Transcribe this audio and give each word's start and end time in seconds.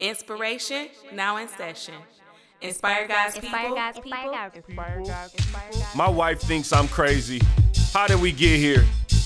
Inspiration 0.00 0.88
now 1.12 1.36
in 1.36 1.46
session. 1.46 1.94
Inspire 2.62 3.06
God's 3.06 3.34
people. 3.34 3.48
Inspire 3.48 3.74
God's 3.74 5.34
people. 5.34 5.64
My 5.94 6.08
wife 6.08 6.40
thinks 6.40 6.72
I'm 6.72 6.88
crazy. 6.88 7.40
How 7.92 8.06
did 8.06 8.20
we 8.20 8.32
get 8.32 8.58
here? 8.58 8.84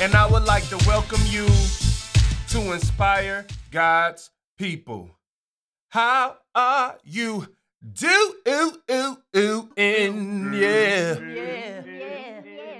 and 0.00 0.14
I 0.14 0.26
would 0.30 0.44
like 0.44 0.68
to 0.68 0.76
welcome 0.86 1.20
you 1.26 1.46
to 2.48 2.72
Inspire 2.72 3.46
God's 3.70 4.30
People. 4.58 5.10
How 5.88 6.36
are 6.54 6.98
you 7.02 7.48
do 7.92 8.34
ooh 8.46 8.82
ooh 8.90 9.18
ooh 9.36 9.70
in 9.76 10.52
yeah. 10.52 11.14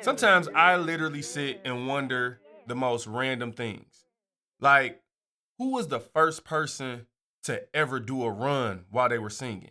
Sometimes 0.02 0.48
I 0.54 0.76
literally 0.76 1.22
sit 1.22 1.62
and 1.64 1.88
wonder 1.88 2.40
the 2.66 2.76
most 2.76 3.06
random 3.06 3.52
things. 3.52 4.04
Like, 4.60 5.00
who 5.58 5.72
was 5.72 5.88
the 5.88 6.00
first 6.00 6.44
person 6.44 7.06
to 7.44 7.62
ever 7.74 7.98
do 7.98 8.24
a 8.24 8.30
run 8.30 8.84
while 8.90 9.08
they 9.08 9.18
were 9.18 9.30
singing? 9.30 9.70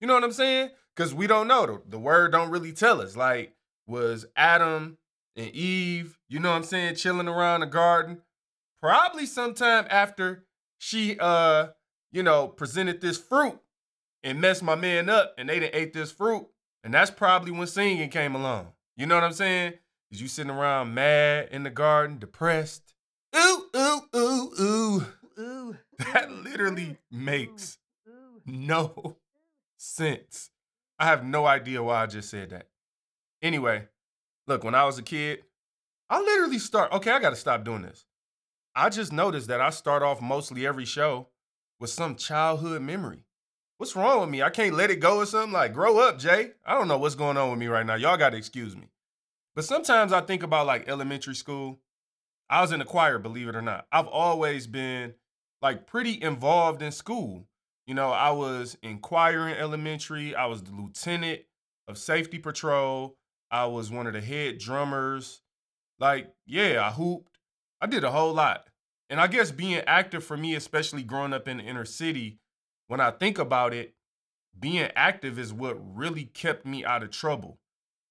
You 0.00 0.06
know 0.06 0.14
what 0.14 0.24
I'm 0.24 0.32
saying? 0.32 0.70
Because 0.94 1.14
we 1.14 1.26
don't 1.26 1.48
know. 1.48 1.66
The, 1.66 1.80
the 1.88 1.98
word 1.98 2.32
don't 2.32 2.50
really 2.50 2.72
tell 2.72 3.00
us. 3.00 3.16
Like, 3.16 3.54
was 3.86 4.26
Adam 4.36 4.98
and 5.36 5.50
Eve, 5.54 6.18
you 6.28 6.38
know 6.38 6.50
what 6.50 6.56
I'm 6.56 6.64
saying, 6.64 6.96
chilling 6.96 7.28
around 7.28 7.60
the 7.60 7.66
garden? 7.66 8.22
Probably 8.80 9.26
sometime 9.26 9.86
after 9.88 10.44
she 10.78 11.16
uh, 11.18 11.68
you 12.12 12.22
know, 12.22 12.46
presented 12.46 13.00
this 13.00 13.16
fruit 13.16 13.58
and 14.22 14.40
messed 14.40 14.62
my 14.62 14.74
man 14.74 15.08
up 15.08 15.34
and 15.38 15.48
they 15.48 15.58
didn't 15.58 15.74
ate 15.74 15.92
this 15.92 16.12
fruit. 16.12 16.46
And 16.84 16.92
that's 16.92 17.10
probably 17.10 17.52
when 17.52 17.66
singing 17.66 18.10
came 18.10 18.34
along. 18.34 18.68
You 18.96 19.06
know 19.06 19.14
what 19.14 19.24
I'm 19.24 19.32
saying? 19.32 19.74
Is 20.10 20.20
you 20.20 20.28
sitting 20.28 20.50
around 20.50 20.94
mad 20.94 21.48
in 21.50 21.62
the 21.62 21.70
garden, 21.70 22.18
depressed. 22.18 22.94
Ooh, 23.34 23.64
ooh, 23.74 24.00
ooh, 24.14 24.52
ooh. 24.60 25.06
Ooh. 25.38 25.76
That 26.12 26.32
literally 26.32 26.98
makes 27.12 27.78
no 28.44 29.16
sense. 29.78 30.50
I 30.98 31.06
have 31.06 31.24
no 31.24 31.46
idea 31.46 31.80
why 31.82 32.02
I 32.02 32.06
just 32.06 32.28
said 32.28 32.50
that. 32.50 32.66
Anyway, 33.40 33.86
look, 34.46 34.64
when 34.64 34.74
I 34.74 34.84
was 34.84 34.98
a 34.98 35.02
kid, 35.02 35.42
I 36.10 36.20
literally 36.20 36.58
start, 36.58 36.92
okay, 36.92 37.10
I 37.10 37.20
got 37.20 37.30
to 37.30 37.36
stop 37.36 37.64
doing 37.64 37.82
this. 37.82 38.04
I 38.74 38.88
just 38.88 39.12
noticed 39.12 39.48
that 39.48 39.60
I 39.60 39.70
start 39.70 40.02
off 40.02 40.20
mostly 40.20 40.66
every 40.66 40.84
show 40.84 41.28
with 41.78 41.90
some 41.90 42.16
childhood 42.16 42.82
memory. 42.82 43.24
What's 43.78 43.96
wrong 43.96 44.20
with 44.20 44.30
me? 44.30 44.42
I 44.42 44.50
can't 44.50 44.74
let 44.74 44.90
it 44.90 45.00
go 45.00 45.18
or 45.18 45.26
something? 45.26 45.52
Like, 45.52 45.72
grow 45.72 45.98
up, 45.98 46.18
Jay. 46.18 46.52
I 46.64 46.74
don't 46.74 46.88
know 46.88 46.98
what's 46.98 47.14
going 47.14 47.36
on 47.36 47.50
with 47.50 47.58
me 47.58 47.66
right 47.66 47.84
now. 47.84 47.96
Y'all 47.96 48.16
got 48.16 48.30
to 48.30 48.36
excuse 48.36 48.76
me. 48.76 48.88
But 49.54 49.64
sometimes 49.64 50.12
I 50.12 50.20
think 50.20 50.42
about 50.42 50.66
like 50.66 50.88
elementary 50.88 51.34
school. 51.34 51.80
I 52.48 52.60
was 52.60 52.72
in 52.72 52.78
the 52.78 52.84
choir, 52.84 53.18
believe 53.18 53.48
it 53.48 53.56
or 53.56 53.62
not. 53.62 53.86
I've 53.90 54.06
always 54.06 54.66
been 54.66 55.14
like 55.60 55.86
pretty 55.86 56.22
involved 56.22 56.82
in 56.82 56.92
school. 56.92 57.46
You 57.86 57.94
know, 57.94 58.10
I 58.10 58.30
was 58.30 58.76
in 58.82 58.98
choir 59.00 59.48
in 59.48 59.56
elementary. 59.56 60.34
I 60.34 60.46
was 60.46 60.62
the 60.62 60.72
lieutenant 60.72 61.40
of 61.88 61.98
safety 61.98 62.38
patrol. 62.38 63.16
I 63.52 63.66
was 63.66 63.90
one 63.90 64.06
of 64.06 64.14
the 64.14 64.20
head 64.20 64.58
drummers. 64.58 65.42
Like, 66.00 66.32
yeah, 66.46 66.82
I 66.84 66.90
hooped. 66.90 67.38
I 67.80 67.86
did 67.86 68.02
a 68.02 68.10
whole 68.10 68.32
lot. 68.32 68.66
And 69.10 69.20
I 69.20 69.26
guess 69.26 69.50
being 69.50 69.82
active 69.86 70.24
for 70.24 70.38
me, 70.38 70.54
especially 70.54 71.02
growing 71.02 71.34
up 71.34 71.46
in 71.46 71.58
the 71.58 71.64
inner 71.64 71.84
city, 71.84 72.38
when 72.88 73.00
I 73.00 73.10
think 73.10 73.38
about 73.38 73.74
it, 73.74 73.94
being 74.58 74.90
active 74.96 75.38
is 75.38 75.52
what 75.52 75.76
really 75.96 76.24
kept 76.24 76.64
me 76.64 76.84
out 76.84 77.02
of 77.02 77.10
trouble. 77.10 77.58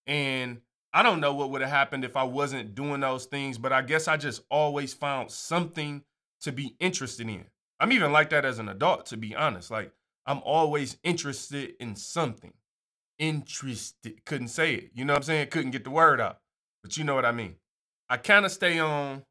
And 0.06 0.62
I 0.94 1.04
don't 1.04 1.22
know 1.22 1.34
what 1.34 1.50
would 1.50 1.62
have 1.62 1.70
happened 1.72 2.06
if 2.06 2.16
I 2.16 2.24
wasn't 2.24 2.76
doing 2.76 3.02
those 3.02 3.26
things, 3.26 3.58
but 3.58 3.74
I 3.74 3.82
guess 3.82 4.08
I 4.08 4.18
just 4.18 4.44
always 4.52 4.94
found 4.94 5.32
something 5.32 6.04
to 6.42 6.52
be 6.52 6.76
interested 6.80 7.28
in. 7.28 7.46
I'm 7.80 7.92
even 7.92 8.12
like 8.12 8.30
that 8.30 8.46
as 8.46 8.60
an 8.60 8.70
adult, 8.70 9.08
to 9.08 9.18
be 9.18 9.36
honest. 9.36 9.72
Like, 9.72 9.92
I'm 10.28 10.42
always 10.44 10.98
interested 11.04 11.74
in 11.80 11.96
something. 11.96 12.54
Interested. 13.22 14.26
Couldn't 14.26 14.48
say 14.48 14.74
it. 14.74 14.92
You 14.96 15.06
know 15.06 15.14
what 15.14 15.18
I'm 15.20 15.24
saying? 15.24 15.50
Couldn't 15.50 15.70
get 15.70 15.84
the 15.84 15.92
word 15.92 16.20
out. 16.20 16.40
But 16.82 16.98
you 16.98 17.04
know 17.04 17.14
what 17.14 17.24
I 17.24 17.32
mean. 17.32 17.58
I 18.09 18.18
kind 18.18 18.48
of 18.48 18.52
stay 18.52 18.80
on 18.80 19.22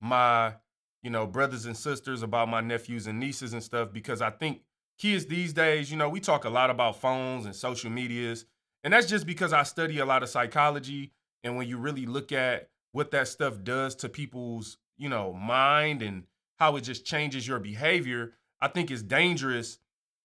my, 0.00 0.54
you 1.02 1.10
know, 1.10 1.26
brothers 1.26 1.66
and 1.66 1.76
sisters 1.76 2.22
about 2.22 2.48
my 2.48 2.62
nephews 2.62 3.06
and 3.06 3.20
nieces 3.20 3.52
and 3.52 3.62
stuff 3.62 3.92
because 3.92 4.22
I 4.22 4.30
think 4.30 4.62
kids 4.98 5.26
these 5.26 5.52
days, 5.52 5.90
you 5.90 5.98
know, 5.98 6.08
we 6.08 6.20
talk 6.20 6.46
a 6.46 6.48
lot 6.48 6.70
about 6.70 7.02
phones 7.02 7.44
and 7.44 7.54
social 7.54 7.90
medias. 7.90 8.46
And 8.82 8.94
that's 8.94 9.06
just 9.06 9.26
because 9.26 9.52
I 9.52 9.64
study 9.64 9.98
a 9.98 10.06
lot 10.06 10.22
of 10.22 10.30
psychology. 10.30 11.12
And 11.42 11.58
when 11.58 11.68
you 11.68 11.76
really 11.76 12.06
look 12.06 12.32
at 12.32 12.70
what 12.92 13.10
that 13.10 13.28
stuff 13.28 13.62
does 13.62 13.94
to 13.96 14.08
people's, 14.08 14.78
you 14.96 15.10
know, 15.10 15.34
mind 15.34 16.00
and 16.00 16.22
how 16.58 16.76
it 16.76 16.80
just 16.80 17.04
changes 17.04 17.46
your 17.46 17.58
behavior, 17.58 18.32
I 18.62 18.68
think 18.68 18.90
it's 18.90 19.02
dangerous, 19.02 19.80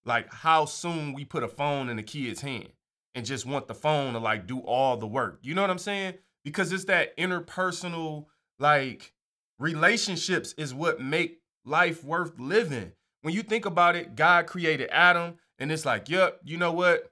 like 0.05 0.33
how 0.33 0.63
soon 0.63 1.11
we 1.11 1.25
put 1.25 1.43
a 1.43 1.49
phone 1.49 1.89
in 1.89 1.99
a 1.99 2.03
kid's 2.03 2.39
hand 2.39 2.69
and 3.15 3.25
just 3.25 3.45
want 3.45 3.67
the 3.67 3.73
phone 3.73 4.13
to 4.13 4.19
like 4.19 4.47
do 4.47 4.59
all 4.59 4.97
the 4.97 5.07
work. 5.07 5.39
You 5.41 5.53
know 5.53 5.61
what 5.61 5.69
I'm 5.69 5.77
saying? 5.77 6.15
Because 6.43 6.71
it's 6.71 6.85
that 6.85 7.17
interpersonal, 7.17 8.25
like, 8.59 9.13
relationships 9.59 10.53
is 10.57 10.73
what 10.73 11.01
make 11.01 11.41
life 11.65 12.03
worth 12.03 12.39
living. 12.39 12.93
When 13.21 13.33
you 13.33 13.43
think 13.43 13.65
about 13.65 13.95
it, 13.95 14.15
God 14.15 14.47
created 14.47 14.89
Adam, 14.89 15.35
and 15.57 15.71
it's 15.71 15.85
like, 15.85 16.09
yep, 16.09 16.39
you 16.45 16.57
know 16.57 16.71
what? 16.71 17.11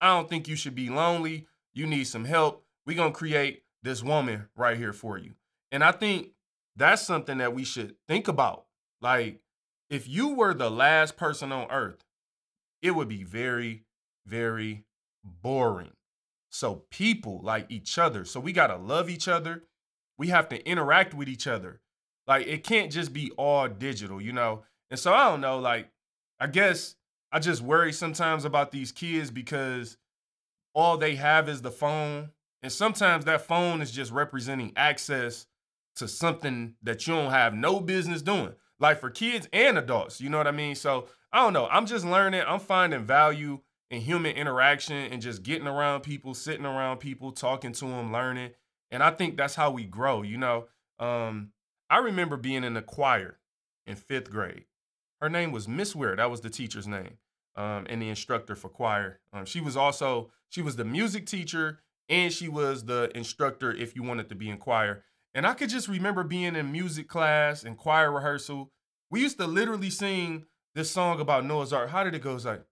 I 0.00 0.08
don't 0.08 0.28
think 0.28 0.46
you 0.46 0.54
should 0.54 0.76
be 0.76 0.88
lonely. 0.88 1.46
You 1.74 1.86
need 1.86 2.04
some 2.04 2.24
help. 2.24 2.64
We're 2.86 2.96
going 2.96 3.12
to 3.12 3.18
create 3.18 3.64
this 3.82 4.02
woman 4.02 4.48
right 4.56 4.76
here 4.76 4.92
for 4.92 5.18
you. 5.18 5.34
And 5.72 5.82
I 5.82 5.92
think 5.92 6.28
that's 6.76 7.02
something 7.02 7.38
that 7.38 7.54
we 7.54 7.64
should 7.64 7.96
think 8.06 8.28
about. 8.28 8.66
Like, 9.00 9.40
if 9.88 10.08
you 10.08 10.34
were 10.34 10.54
the 10.54 10.70
last 10.70 11.16
person 11.16 11.50
on 11.50 11.70
earth, 11.70 12.04
it 12.82 12.92
would 12.92 13.08
be 13.08 13.24
very, 13.24 13.82
very 14.26 14.84
boring. 15.24 15.92
So, 16.50 16.84
people 16.90 17.40
like 17.42 17.66
each 17.70 17.98
other. 17.98 18.24
So, 18.24 18.40
we 18.40 18.52
got 18.52 18.68
to 18.68 18.76
love 18.76 19.08
each 19.08 19.28
other. 19.28 19.64
We 20.18 20.28
have 20.28 20.48
to 20.50 20.66
interact 20.68 21.14
with 21.14 21.28
each 21.28 21.46
other. 21.46 21.80
Like, 22.26 22.46
it 22.46 22.64
can't 22.64 22.92
just 22.92 23.12
be 23.12 23.30
all 23.36 23.68
digital, 23.68 24.20
you 24.20 24.32
know? 24.32 24.64
And 24.90 24.98
so, 24.98 25.12
I 25.12 25.28
don't 25.28 25.40
know. 25.40 25.58
Like, 25.58 25.90
I 26.38 26.46
guess 26.46 26.96
I 27.32 27.38
just 27.38 27.62
worry 27.62 27.92
sometimes 27.92 28.44
about 28.44 28.72
these 28.72 28.92
kids 28.92 29.30
because 29.30 29.96
all 30.74 30.96
they 30.96 31.16
have 31.16 31.48
is 31.48 31.62
the 31.62 31.70
phone. 31.70 32.30
And 32.62 32.72
sometimes 32.72 33.24
that 33.24 33.42
phone 33.42 33.80
is 33.80 33.90
just 33.90 34.12
representing 34.12 34.72
access 34.76 35.46
to 35.96 36.08
something 36.08 36.74
that 36.82 37.06
you 37.06 37.14
don't 37.14 37.30
have 37.30 37.54
no 37.54 37.80
business 37.80 38.22
doing. 38.22 38.54
Like 38.78 39.00
for 39.00 39.10
kids 39.10 39.48
and 39.52 39.78
adults, 39.78 40.20
you 40.20 40.30
know 40.30 40.38
what 40.38 40.46
I 40.46 40.52
mean? 40.52 40.74
So 40.74 41.08
I 41.32 41.42
don't 41.42 41.52
know. 41.52 41.66
I'm 41.66 41.86
just 41.86 42.04
learning. 42.04 42.42
I'm 42.46 42.60
finding 42.60 43.04
value 43.04 43.60
in 43.90 44.00
human 44.00 44.36
interaction 44.36 44.96
and 44.96 45.20
just 45.20 45.42
getting 45.42 45.66
around 45.66 46.02
people, 46.02 46.34
sitting 46.34 46.66
around 46.66 46.98
people, 46.98 47.32
talking 47.32 47.72
to 47.72 47.84
them, 47.86 48.12
learning. 48.12 48.50
And 48.90 49.02
I 49.02 49.10
think 49.10 49.36
that's 49.36 49.54
how 49.54 49.70
we 49.70 49.84
grow, 49.84 50.22
you 50.22 50.38
know. 50.38 50.66
Um, 50.98 51.50
I 51.88 51.98
remember 51.98 52.36
being 52.36 52.64
in 52.64 52.74
the 52.74 52.82
choir 52.82 53.38
in 53.86 53.96
fifth 53.96 54.30
grade. 54.30 54.66
Her 55.20 55.28
name 55.28 55.52
was 55.52 55.68
Miss 55.68 55.94
Weir. 55.94 56.16
That 56.16 56.30
was 56.30 56.40
the 56.40 56.50
teacher's 56.50 56.86
name. 56.86 57.18
Um, 57.56 57.86
and 57.90 58.00
the 58.00 58.08
instructor 58.08 58.54
for 58.54 58.68
choir. 58.68 59.20
Um, 59.32 59.44
she 59.44 59.60
was 59.60 59.76
also 59.76 60.30
she 60.48 60.62
was 60.62 60.76
the 60.76 60.84
music 60.84 61.26
teacher 61.26 61.80
and 62.08 62.32
she 62.32 62.48
was 62.48 62.84
the 62.84 63.10
instructor 63.14 63.72
if 63.72 63.94
you 63.96 64.02
wanted 64.02 64.28
to 64.28 64.34
be 64.34 64.48
in 64.48 64.56
choir. 64.56 65.02
And 65.34 65.46
I 65.46 65.54
could 65.54 65.68
just 65.68 65.88
remember 65.88 66.24
being 66.24 66.56
in 66.56 66.72
music 66.72 67.08
class 67.08 67.64
and 67.64 67.76
choir 67.76 68.10
rehearsal. 68.10 68.70
We 69.10 69.20
used 69.20 69.38
to 69.38 69.46
literally 69.46 69.90
sing 69.90 70.46
this 70.74 70.90
song 70.90 71.20
about 71.20 71.44
Noah's 71.44 71.72
Ark. 71.72 71.90
How 71.90 72.04
did 72.04 72.14
it 72.14 72.22
go? 72.22 72.34
It's 72.34 72.44
like, 72.44 72.62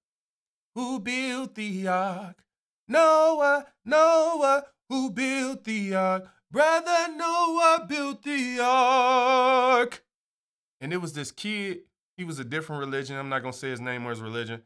Who 0.78 1.00
built 1.00 1.56
the 1.56 1.88
ark? 1.88 2.36
Noah, 2.86 3.66
Noah, 3.84 4.62
who 4.88 5.10
built 5.10 5.64
the 5.64 5.92
ark? 5.92 6.28
Brother 6.52 7.16
Noah 7.16 7.84
built 7.88 8.22
the 8.22 8.60
ark. 8.62 10.04
And 10.80 10.92
it 10.92 10.98
was 10.98 11.14
this 11.14 11.32
kid, 11.32 11.80
he 12.16 12.22
was 12.22 12.38
a 12.38 12.44
different 12.44 12.78
religion. 12.78 13.16
I'm 13.16 13.28
not 13.28 13.40
gonna 13.42 13.54
say 13.54 13.70
his 13.70 13.80
name 13.80 14.06
or 14.06 14.10
his 14.10 14.20
religion. 14.20 14.62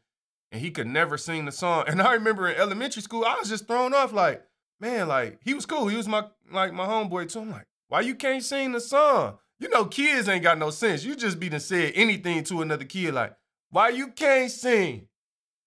And 0.51 0.61
he 0.61 0.71
could 0.71 0.87
never 0.87 1.17
sing 1.17 1.47
the 1.47 1.51
song. 1.51 1.85
And 1.87 2.03
I 2.03 2.13
remember 2.13 2.47
in 2.47 2.61
elementary 2.61 3.01
school, 3.01 3.25
I 3.25 3.37
was 3.39 3.49
just 3.49 3.67
thrown 3.67 3.95
off 3.95 4.13
like, 4.13 4.45
man, 4.81 5.09
like 5.09 5.39
he 5.43 5.55
was 5.55 5.65
cool. 5.65 5.89
He 5.89 5.97
was 5.97 6.09
my 6.09 6.27
like 6.51 6.75
my 6.75 6.85
homeboy 6.85 7.33
too. 7.33 7.41
I'm 7.41 7.51
like, 7.53 7.65
why 7.89 8.03
you 8.03 8.17
can't 8.17 8.45
sing 8.45 8.73
the 8.73 8.83
song? 8.83 9.39
You 9.59 9.71
know, 9.71 9.87
kids 9.87 10.29
ain't 10.29 10.43
got 10.43 10.59
no 10.59 10.69
sense. 10.69 11.05
You 11.05 11.17
just 11.17 11.41
be 11.41 11.49
to 11.49 11.59
say 11.59 11.91
anything 11.93 12.45
to 12.45 12.61
another 12.61 12.85
kid, 12.85 13.15
like, 13.15 13.35
Why 13.71 13.89
you 13.89 14.09
can't 14.09 14.51
sing? 14.51 15.09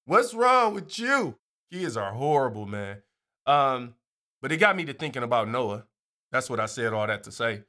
What's 0.08 0.36
wrong 0.36 0.76
with 0.76 1.00
you? 1.00 1.36
Kids 1.72 1.98
are 1.98 2.14
horrible, 2.14 2.68
man. 2.68 3.02
Um, 3.48 3.96
but 4.40 4.52
it 4.52 4.58
got 4.58 4.76
me 4.76 4.86
to 4.86 4.94
thinking 4.94 5.24
about 5.24 5.50
Noah. 5.50 5.86
That's 6.32 6.48
what 6.48 6.60
I 6.60 6.68
said 6.68 6.94
all 6.94 7.08
that 7.08 7.24
to 7.24 7.32
say. 7.32 7.64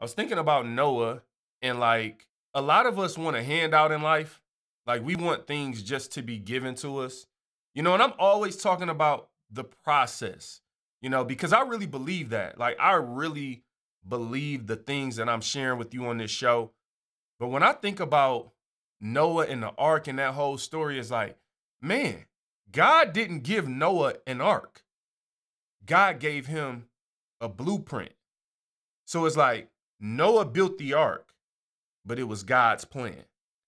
I 0.00 0.04
was 0.04 0.12
thinking 0.12 0.38
about 0.38 0.66
Noah 0.66 1.22
and 1.62 1.78
like 1.78 2.26
a 2.54 2.60
lot 2.60 2.86
of 2.86 2.98
us 2.98 3.16
want 3.16 3.36
a 3.36 3.42
handout 3.42 3.92
in 3.92 4.02
life. 4.02 4.42
Like 4.84 5.04
we 5.04 5.14
want 5.14 5.46
things 5.46 5.80
just 5.80 6.10
to 6.12 6.22
be 6.22 6.38
given 6.38 6.74
to 6.76 6.98
us. 6.98 7.26
You 7.72 7.84
know, 7.84 7.94
and 7.94 8.02
I'm 8.02 8.14
always 8.18 8.56
talking 8.56 8.88
about 8.88 9.28
the 9.50 9.64
process, 9.64 10.62
you 11.00 11.08
know, 11.08 11.24
because 11.24 11.52
I 11.52 11.60
really 11.60 11.86
believe 11.86 12.30
that. 12.30 12.58
Like 12.58 12.80
I 12.80 12.94
really 12.94 13.62
believe 14.08 14.66
the 14.66 14.76
things 14.76 15.16
that 15.16 15.28
I'm 15.28 15.40
sharing 15.40 15.78
with 15.78 15.94
you 15.94 16.06
on 16.06 16.18
this 16.18 16.32
show. 16.32 16.72
But 17.38 17.48
when 17.48 17.62
I 17.62 17.72
think 17.74 18.00
about 18.00 18.50
Noah 19.00 19.46
and 19.46 19.62
the 19.62 19.72
ark 19.78 20.08
and 20.08 20.18
that 20.18 20.34
whole 20.34 20.58
story, 20.58 20.98
is 20.98 21.10
like, 21.10 21.36
man, 21.80 22.26
God 22.70 23.12
didn't 23.12 23.40
give 23.40 23.68
Noah 23.68 24.14
an 24.26 24.40
ark. 24.40 24.82
God 25.84 26.18
gave 26.18 26.46
him 26.46 26.86
a 27.40 27.48
blueprint. 27.48 28.12
So 29.04 29.24
it's 29.24 29.36
like 29.36 29.68
Noah 30.00 30.44
built 30.44 30.78
the 30.78 30.94
ark, 30.94 31.32
but 32.04 32.18
it 32.18 32.24
was 32.24 32.42
God's 32.42 32.84
plan. 32.84 33.24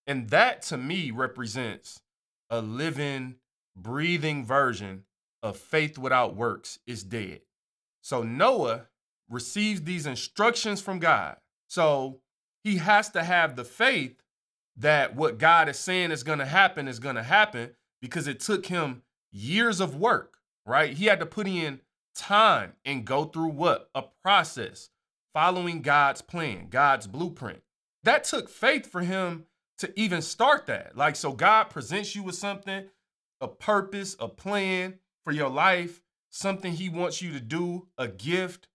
And 0.06 0.30
that 0.30 0.62
to 0.62 0.76
me 0.76 1.10
represents 1.10 2.00
a 2.50 2.60
living, 2.60 3.36
breathing 3.76 4.44
version 4.44 5.04
of 5.42 5.56
faith 5.56 5.98
without 5.98 6.34
works 6.34 6.78
is 6.86 7.04
dead. 7.04 7.42
So 8.02 8.22
Noah 8.22 8.86
receives 9.28 9.82
these 9.82 10.06
instructions 10.06 10.80
from 10.80 10.98
God. 10.98 11.36
So 11.68 12.20
he 12.64 12.78
has 12.78 13.10
to 13.10 13.22
have 13.22 13.54
the 13.54 13.64
faith 13.64 14.22
that 14.76 15.14
what 15.14 15.38
God 15.38 15.68
is 15.68 15.78
saying 15.78 16.10
is 16.10 16.22
going 16.22 16.38
to 16.38 16.46
happen 16.46 16.88
is 16.88 16.98
going 16.98 17.16
to 17.16 17.22
happen 17.22 17.70
because 18.00 18.28
it 18.28 18.40
took 18.40 18.66
him 18.66 19.02
years 19.30 19.80
of 19.80 19.96
work, 19.96 20.38
right? 20.66 20.92
He 20.92 21.06
had 21.06 21.20
to 21.20 21.26
put 21.26 21.46
in 21.46 21.80
time 22.14 22.74
and 22.84 23.04
go 23.04 23.24
through 23.24 23.48
what? 23.48 23.90
A 23.94 24.02
process 24.22 24.90
following 25.32 25.82
God's 25.82 26.22
plan, 26.22 26.68
God's 26.68 27.06
blueprint. 27.06 27.62
That 28.04 28.24
took 28.24 28.48
faith 28.48 28.86
for 28.90 29.02
him 29.02 29.46
to 29.78 29.92
even 29.98 30.22
start 30.22 30.66
that. 30.66 30.96
Like, 30.96 31.16
so 31.16 31.32
God 31.32 31.64
presents 31.64 32.14
you 32.16 32.22
with 32.22 32.34
something, 32.34 32.86
a 33.40 33.48
purpose, 33.48 34.16
a 34.18 34.28
plan 34.28 34.98
for 35.24 35.32
your 35.32 35.50
life, 35.50 36.00
something 36.30 36.72
he 36.72 36.88
wants 36.88 37.22
you 37.22 37.32
to 37.32 37.40
do, 37.40 37.88
a 37.96 38.08
gift, 38.08 38.68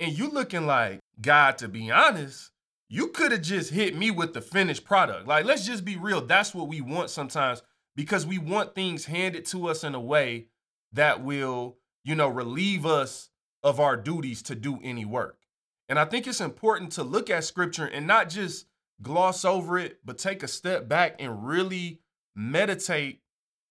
and 0.00 0.16
you 0.16 0.28
looking 0.28 0.66
like, 0.66 1.00
God, 1.20 1.58
to 1.58 1.68
be 1.68 1.90
honest, 1.90 2.50
you 2.88 3.08
could 3.08 3.32
have 3.32 3.42
just 3.42 3.70
hit 3.70 3.96
me 3.96 4.10
with 4.10 4.32
the 4.32 4.40
finished 4.40 4.84
product. 4.84 5.26
Like, 5.26 5.44
let's 5.44 5.66
just 5.66 5.84
be 5.84 5.96
real. 5.96 6.20
That's 6.20 6.54
what 6.54 6.68
we 6.68 6.80
want 6.80 7.10
sometimes 7.10 7.62
because 7.98 8.24
we 8.24 8.38
want 8.38 8.76
things 8.76 9.06
handed 9.06 9.44
to 9.44 9.66
us 9.66 9.82
in 9.82 9.92
a 9.92 10.00
way 10.00 10.46
that 10.92 11.24
will, 11.24 11.78
you 12.04 12.14
know, 12.14 12.28
relieve 12.28 12.86
us 12.86 13.30
of 13.64 13.80
our 13.80 13.96
duties 13.96 14.40
to 14.40 14.54
do 14.54 14.78
any 14.84 15.04
work. 15.04 15.40
And 15.88 15.98
I 15.98 16.04
think 16.04 16.28
it's 16.28 16.40
important 16.40 16.92
to 16.92 17.02
look 17.02 17.28
at 17.28 17.42
scripture 17.42 17.86
and 17.86 18.06
not 18.06 18.28
just 18.28 18.66
gloss 19.02 19.44
over 19.44 19.80
it, 19.80 19.98
but 20.04 20.16
take 20.16 20.44
a 20.44 20.48
step 20.48 20.88
back 20.88 21.16
and 21.18 21.44
really 21.44 21.98
meditate 22.36 23.20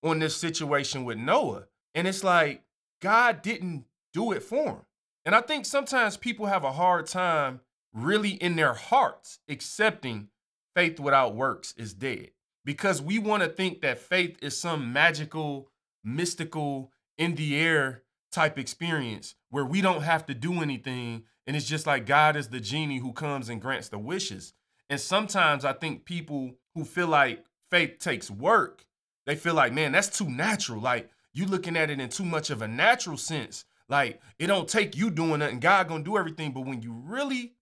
on 0.03 0.19
this 0.19 0.35
situation 0.35 1.05
with 1.05 1.17
Noah. 1.17 1.67
And 1.95 2.05
it's 2.05 2.21
like, 2.21 2.63
God 3.01 3.41
didn't 3.41 3.85
do 4.11 4.33
it 4.33 4.43
for 4.43 4.65
him. 4.65 4.85
And 5.23 5.35
I 5.35 5.39
think 5.39 5.65
sometimes 5.65 6.17
people 6.17 6.47
have 6.47 6.65
a 6.65 6.73
hard 6.73 7.07
time 7.07 7.61
really 7.93 8.31
in 8.31 8.57
their 8.57 8.73
hearts 8.73 9.39
accepting 9.47 10.27
faith 10.75 10.99
without 10.99 11.33
works 11.33 11.73
is 11.77 11.93
dead 11.93 12.31
because 12.67 13.01
we 13.01 13.17
want 13.17 13.41
to 13.41 13.47
think 13.47 13.79
that 13.79 13.97
faith 13.97 14.37
is 14.41 14.59
some 14.59 14.91
magical, 14.91 15.71
mystical, 16.03 16.91
in 17.17 17.35
the 17.35 17.57
air 17.57 18.03
type 18.29 18.59
experience 18.59 19.35
where 19.49 19.63
we 19.63 19.79
don't 19.79 20.01
have 20.01 20.25
to 20.25 20.33
do 20.33 20.61
anything 20.61 21.23
and 21.47 21.55
it's 21.55 21.65
just 21.65 21.87
like 21.87 22.05
God 22.05 22.35
is 22.35 22.49
the 22.49 22.59
genie 22.59 22.97
who 22.97 23.13
comes 23.13 23.47
and 23.47 23.61
grants 23.61 23.87
the 23.87 23.97
wishes. 23.97 24.51
And 24.89 24.99
sometimes 24.99 25.63
I 25.63 25.71
think 25.71 26.03
people 26.03 26.55
who 26.75 26.83
feel 26.83 27.07
like 27.07 27.45
faith 27.71 27.99
takes 27.99 28.29
work, 28.29 28.85
they 29.25 29.37
feel 29.37 29.53
like, 29.53 29.71
man, 29.71 29.93
that's 29.93 30.17
too 30.17 30.29
natural. 30.29 30.81
Like 30.81 31.09
you 31.33 31.45
looking 31.45 31.77
at 31.77 31.89
it 31.89 32.01
in 32.01 32.09
too 32.09 32.25
much 32.25 32.49
of 32.49 32.61
a 32.61 32.67
natural 32.67 33.15
sense. 33.15 33.63
Like 33.87 34.19
it 34.39 34.47
don't 34.47 34.67
take 34.67 34.97
you 34.97 35.09
doing 35.09 35.39
nothing. 35.39 35.61
God 35.61 35.87
gonna 35.87 36.03
do 36.03 36.17
everything. 36.17 36.51
But 36.51 36.65
when 36.65 36.81
you 36.81 36.91
really 36.91 37.53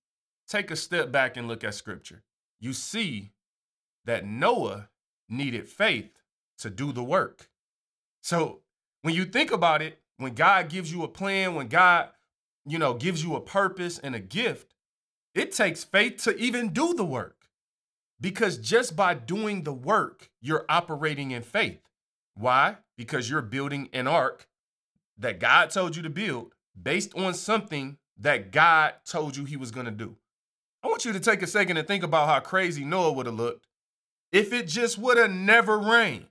take 0.48 0.72
a 0.72 0.76
step 0.76 1.12
back 1.12 1.38
and 1.38 1.48
look 1.48 1.64
at 1.64 1.76
scripture, 1.76 2.24
you 2.60 2.74
see 2.74 3.34
that 4.06 4.26
Noah 4.26 4.90
needed 5.30 5.68
faith 5.68 6.22
to 6.60 6.70
do 6.70 6.92
the 6.92 7.04
work. 7.04 7.50
So 8.22 8.62
when 9.02 9.14
you 9.14 9.26
think 9.26 9.52
about 9.52 9.82
it, 9.82 10.00
when 10.18 10.34
God 10.34 10.70
gives 10.70 10.92
you 10.92 11.04
a 11.04 11.08
plan, 11.08 11.56
when 11.56 11.68
God, 11.68 12.10
you 12.66 12.80
know, 12.80 12.94
gives 12.94 13.24
you 13.24 13.36
a 13.36 13.42
purpose 13.42 14.00
and 14.00 14.16
a 14.16 14.20
gift, 14.20 14.74
it 15.34 15.52
takes 15.52 15.84
faith 15.84 16.24
to 16.24 16.36
even 16.38 16.70
do 16.70 16.94
the 16.94 17.06
work. 17.06 17.36
Because 18.22 18.58
just 18.58 18.96
by 18.96 19.14
doing 19.14 19.64
the 19.64 19.74
work, 19.74 20.30
you're 20.42 20.66
operating 20.70 21.32
in 21.32 21.44
faith. 21.44 21.82
Why? 22.34 22.78
Because 22.98 23.30
you're 23.30 23.42
building 23.42 23.90
an 23.92 24.08
ark 24.08 24.48
that 25.18 25.40
God 25.40 25.70
told 25.70 25.96
you 25.96 26.02
to 26.02 26.10
build 26.10 26.54
based 26.82 27.14
on 27.16 27.34
something 27.34 27.98
that 28.18 28.52
God 28.52 28.94
told 29.06 29.36
you 29.36 29.44
he 29.44 29.58
was 29.58 29.72
going 29.72 29.86
to 29.86 29.92
do. 29.92 30.16
I 30.82 30.88
want 30.88 31.04
you 31.04 31.14
to 31.14 31.20
take 31.20 31.42
a 31.42 31.48
second 31.48 31.78
and 31.78 31.88
think 31.88 32.04
about 32.04 32.28
how 32.28 32.40
crazy 32.40 32.86
Noah 32.86 33.12
would 33.12 33.26
have 33.26 33.36
looked 33.36 33.68
if 34.36 34.52
it 34.52 34.68
just 34.68 34.98
would 34.98 35.18
have 35.18 35.32
never 35.32 35.80
rained. 35.80 36.26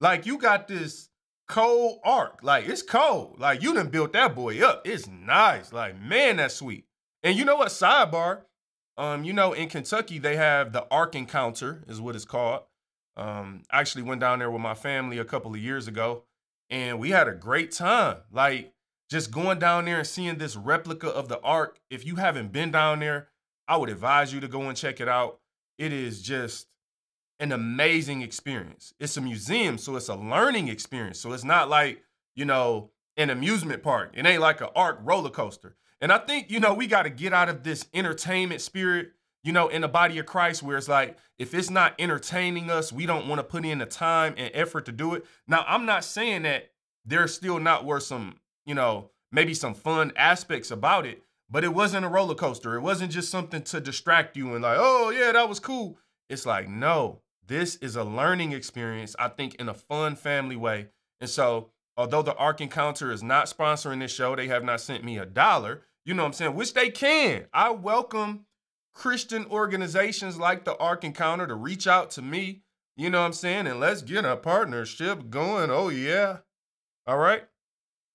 Like 0.00 0.26
you 0.26 0.38
got 0.38 0.66
this 0.66 1.08
cold 1.46 2.00
ark. 2.04 2.40
Like 2.42 2.68
it's 2.68 2.82
cold. 2.82 3.38
Like 3.38 3.62
you 3.62 3.72
done 3.74 3.90
built 3.90 4.12
that 4.14 4.34
boy 4.34 4.60
up. 4.60 4.82
It's 4.84 5.06
nice. 5.06 5.72
Like, 5.72 6.00
man, 6.00 6.38
that's 6.38 6.54
sweet. 6.54 6.84
And 7.22 7.38
you 7.38 7.44
know 7.44 7.56
what? 7.56 7.68
Sidebar. 7.68 8.42
Um, 8.96 9.22
you 9.22 9.32
know, 9.32 9.52
in 9.52 9.68
Kentucky, 9.68 10.18
they 10.18 10.34
have 10.34 10.72
the 10.72 10.84
Ark 10.90 11.14
Encounter, 11.14 11.84
is 11.86 12.00
what 12.00 12.16
it's 12.16 12.24
called. 12.24 12.62
Um, 13.16 13.62
I 13.70 13.78
actually 13.80 14.02
went 14.02 14.20
down 14.20 14.40
there 14.40 14.50
with 14.50 14.60
my 14.60 14.74
family 14.74 15.18
a 15.18 15.24
couple 15.24 15.52
of 15.52 15.60
years 15.60 15.86
ago, 15.86 16.24
and 16.70 16.98
we 16.98 17.10
had 17.10 17.28
a 17.28 17.34
great 17.34 17.70
time. 17.70 18.16
Like 18.32 18.72
just 19.08 19.30
going 19.30 19.60
down 19.60 19.84
there 19.84 19.98
and 19.98 20.06
seeing 20.06 20.38
this 20.38 20.56
replica 20.56 21.08
of 21.08 21.28
the 21.28 21.40
Ark. 21.42 21.78
If 21.88 22.04
you 22.04 22.16
haven't 22.16 22.50
been 22.50 22.72
down 22.72 22.98
there, 22.98 23.28
I 23.68 23.76
would 23.76 23.90
advise 23.90 24.34
you 24.34 24.40
to 24.40 24.48
go 24.48 24.62
and 24.62 24.76
check 24.76 25.00
it 25.00 25.08
out. 25.08 25.38
It 25.78 25.92
is 25.92 26.20
just 26.20 26.66
an 27.40 27.52
amazing 27.52 28.22
experience. 28.22 28.94
It's 28.98 29.16
a 29.16 29.20
museum, 29.20 29.78
so 29.78 29.96
it's 29.96 30.08
a 30.08 30.14
learning 30.14 30.68
experience. 30.68 31.20
So 31.20 31.32
it's 31.32 31.44
not 31.44 31.68
like, 31.68 32.02
you 32.34 32.44
know, 32.44 32.90
an 33.16 33.30
amusement 33.30 33.82
park. 33.82 34.12
It 34.14 34.26
ain't 34.26 34.40
like 34.40 34.60
an 34.60 34.68
ark 34.74 35.00
roller 35.02 35.30
coaster. 35.30 35.76
And 36.00 36.12
I 36.12 36.18
think, 36.18 36.50
you 36.50 36.60
know, 36.60 36.74
we 36.74 36.86
got 36.86 37.02
to 37.02 37.10
get 37.10 37.32
out 37.32 37.48
of 37.48 37.64
this 37.64 37.86
entertainment 37.92 38.60
spirit, 38.60 39.10
you 39.42 39.52
know, 39.52 39.68
in 39.68 39.82
the 39.82 39.88
body 39.88 40.18
of 40.18 40.26
Christ, 40.26 40.62
where 40.62 40.76
it's 40.76 40.88
like, 40.88 41.16
if 41.38 41.54
it's 41.54 41.70
not 41.70 41.94
entertaining 41.98 42.70
us, 42.70 42.92
we 42.92 43.06
don't 43.06 43.28
want 43.28 43.40
to 43.40 43.44
put 43.44 43.64
in 43.64 43.78
the 43.78 43.86
time 43.86 44.34
and 44.36 44.50
effort 44.54 44.86
to 44.86 44.92
do 44.92 45.14
it. 45.14 45.24
Now, 45.46 45.64
I'm 45.66 45.86
not 45.86 46.04
saying 46.04 46.42
that 46.42 46.70
there's 47.04 47.34
still 47.34 47.58
not 47.58 47.84
worth 47.84 48.04
some, 48.04 48.36
you 48.66 48.74
know, 48.74 49.10
maybe 49.32 49.54
some 49.54 49.74
fun 49.74 50.12
aspects 50.16 50.70
about 50.70 51.06
it, 51.06 51.22
but 51.50 51.64
it 51.64 51.74
wasn't 51.74 52.04
a 52.04 52.08
roller 52.08 52.34
coaster. 52.34 52.76
It 52.76 52.80
wasn't 52.80 53.12
just 53.12 53.30
something 53.30 53.62
to 53.62 53.80
distract 53.80 54.36
you 54.36 54.54
and 54.54 54.62
like, 54.62 54.78
oh, 54.78 55.10
yeah, 55.10 55.32
that 55.32 55.48
was 55.48 55.60
cool. 55.60 55.98
It's 56.28 56.46
like, 56.46 56.68
no, 56.68 57.20
this 57.48 57.76
is 57.76 57.96
a 57.96 58.04
learning 58.04 58.52
experience, 58.52 59.16
I 59.18 59.28
think, 59.28 59.54
in 59.56 59.68
a 59.68 59.74
fun 59.74 60.16
family 60.16 60.56
way. 60.56 60.88
And 61.20 61.28
so, 61.28 61.70
although 61.96 62.22
the 62.22 62.36
Ark 62.36 62.60
Encounter 62.60 63.10
is 63.10 63.22
not 63.22 63.46
sponsoring 63.46 64.00
this 64.00 64.12
show, 64.12 64.36
they 64.36 64.48
have 64.48 64.62
not 64.62 64.80
sent 64.80 65.02
me 65.02 65.18
a 65.18 65.26
dollar, 65.26 65.82
you 66.04 66.14
know 66.14 66.22
what 66.22 66.28
I'm 66.28 66.32
saying, 66.34 66.54
which 66.54 66.74
they 66.74 66.90
can. 66.90 67.46
I 67.52 67.70
welcome 67.70 68.46
Christian 68.94 69.46
organizations 69.46 70.38
like 70.38 70.64
the 70.64 70.76
Ark 70.76 71.04
Encounter 71.04 71.46
to 71.46 71.54
reach 71.54 71.86
out 71.86 72.10
to 72.12 72.22
me, 72.22 72.62
you 72.96 73.10
know 73.10 73.20
what 73.20 73.26
I'm 73.26 73.32
saying, 73.32 73.66
and 73.66 73.80
let's 73.80 74.02
get 74.02 74.24
a 74.24 74.36
partnership 74.36 75.30
going. 75.30 75.70
Oh, 75.70 75.88
yeah. 75.88 76.38
All 77.06 77.18
right. 77.18 77.44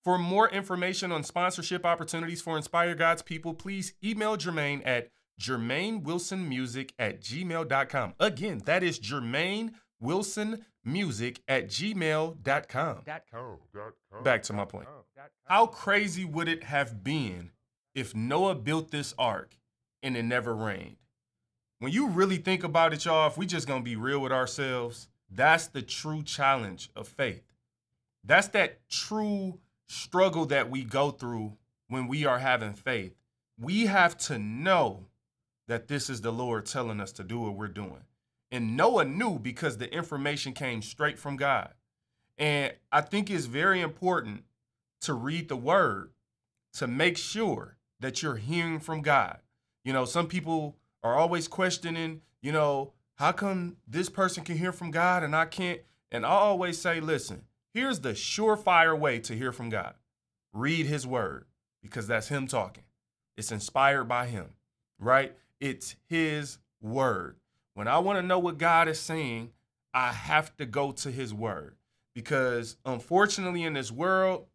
For 0.04 0.18
more 0.18 0.50
information 0.50 1.12
on 1.12 1.24
sponsorship 1.24 1.86
opportunities 1.86 2.42
for 2.42 2.58
Inspire 2.58 2.94
God's 2.94 3.22
people, 3.22 3.54
please 3.54 3.94
email 4.04 4.38
Jermaine 4.38 4.82
at 4.86 5.10
jermainewilsonmusic 5.40 6.92
at 7.00 7.22
gmail.com. 7.22 8.14
Again, 8.20 8.62
that 8.66 8.84
is 8.84 9.00
Jermaine 9.00 9.74
Wilson 10.00 10.66
Music 10.86 11.42
at 11.48 11.68
gmail.com. 11.68 13.02
Back 14.24 14.44
to 14.44 14.54
my 14.54 14.66
point. 14.66 14.88
How 15.46 15.66
crazy 15.66 16.26
would 16.26 16.48
it 16.50 16.64
have 16.64 17.04
been 17.04 17.52
if 17.96 18.14
Noah 18.14 18.56
built 18.56 18.92
this 18.92 19.14
ark 19.18 19.58
and 20.02 20.18
it 20.18 20.24
never 20.24 20.54
rained? 20.54 20.98
When 21.80 21.92
you 21.92 22.08
really 22.08 22.38
think 22.38 22.64
about 22.64 22.94
it, 22.94 23.06
y'all, 23.06 23.28
if 23.28 23.38
we 23.38 23.46
just 23.46 23.68
gonna 23.68 23.82
be 23.82 23.96
real 23.96 24.20
with 24.20 24.32
ourselves, 24.32 25.08
that's 25.30 25.68
the 25.68 25.82
true 25.82 26.22
challenge 26.24 26.90
of 26.96 27.08
faith. 27.08 27.44
That's 28.24 28.48
that 28.50 28.88
true 28.90 29.60
struggle 29.88 30.46
that 30.48 30.70
we 30.70 30.84
go 30.84 31.12
through 31.12 31.58
when 31.88 32.08
we 32.08 32.26
are 32.26 32.40
having 32.40 32.74
faith. 32.74 33.16
We 33.60 33.86
have 33.86 34.18
to 34.20 34.40
know 34.40 35.08
that 35.68 35.88
this 35.88 36.10
is 36.10 36.22
the 36.22 36.32
Lord 36.32 36.66
telling 36.66 37.00
us 37.00 37.12
to 37.14 37.24
do 37.24 37.40
what 37.40 37.56
we're 37.56 37.68
doing. 37.68 38.04
And 38.52 38.78
Noah 38.78 39.06
knew 39.06 39.40
because 39.40 39.78
the 39.78 39.92
information 39.94 40.54
came 40.54 40.82
straight 40.82 41.18
from 41.18 41.38
God. 41.38 41.74
And 42.38 42.74
I 42.92 43.02
think 43.02 43.30
it's 43.30 43.46
very 43.46 43.82
important 43.82 44.44
to 45.02 45.14
read 45.14 45.50
the 45.50 45.56
word 45.56 46.12
to 46.74 46.88
make 46.88 47.18
sure 47.18 47.78
that 48.00 48.22
you're 48.22 48.36
hearing 48.36 48.80
from 48.80 49.02
God. 49.02 49.40
You 49.84 49.94
know, 49.94 50.06
some 50.06 50.28
people 50.28 50.78
are 51.04 51.16
always 51.16 51.48
questioning, 51.48 52.22
you 52.42 52.52
know, 52.52 52.94
how 53.16 53.32
come 53.32 53.78
this 53.88 54.10
person 54.10 54.44
can 54.44 54.58
hear 54.58 54.72
from 54.72 54.92
God 54.92 55.24
and 55.24 55.36
I 55.36 55.46
can't? 55.46 55.82
And 56.12 56.26
I 56.26 56.30
always 56.30 56.80
say, 56.80 57.00
listen, 57.00 57.44
here's 57.74 58.00
the 58.00 58.12
surefire 58.12 58.98
way 58.98 59.20
to 59.20 59.36
hear 59.36 59.52
from 59.52 59.70
God 59.70 59.96
read 60.54 60.86
his 60.86 61.08
word 61.08 61.46
because 61.82 62.08
that's 62.08 62.28
him 62.28 62.48
talking. 62.48 62.84
It's 63.36 63.52
inspired 63.52 64.06
by 64.06 64.28
him, 64.28 64.54
right? 65.00 65.36
It's 65.64 65.96
his 66.10 66.58
word. 66.82 67.38
When 67.74 67.88
I 67.88 68.00
want 68.00 68.20
to 68.20 68.22
know 68.22 68.38
what 68.38 68.58
God 68.58 68.90
is 68.90 69.00
saying, 69.00 69.52
I 69.94 70.12
have 70.12 70.54
to 70.58 70.66
go 70.66 70.92
to 70.92 71.10
his 71.10 71.34
word 71.34 71.78
because 72.14 72.76
unfortunately 72.86 73.64
in 73.64 73.72
this 73.72 73.90
world, 73.90 74.48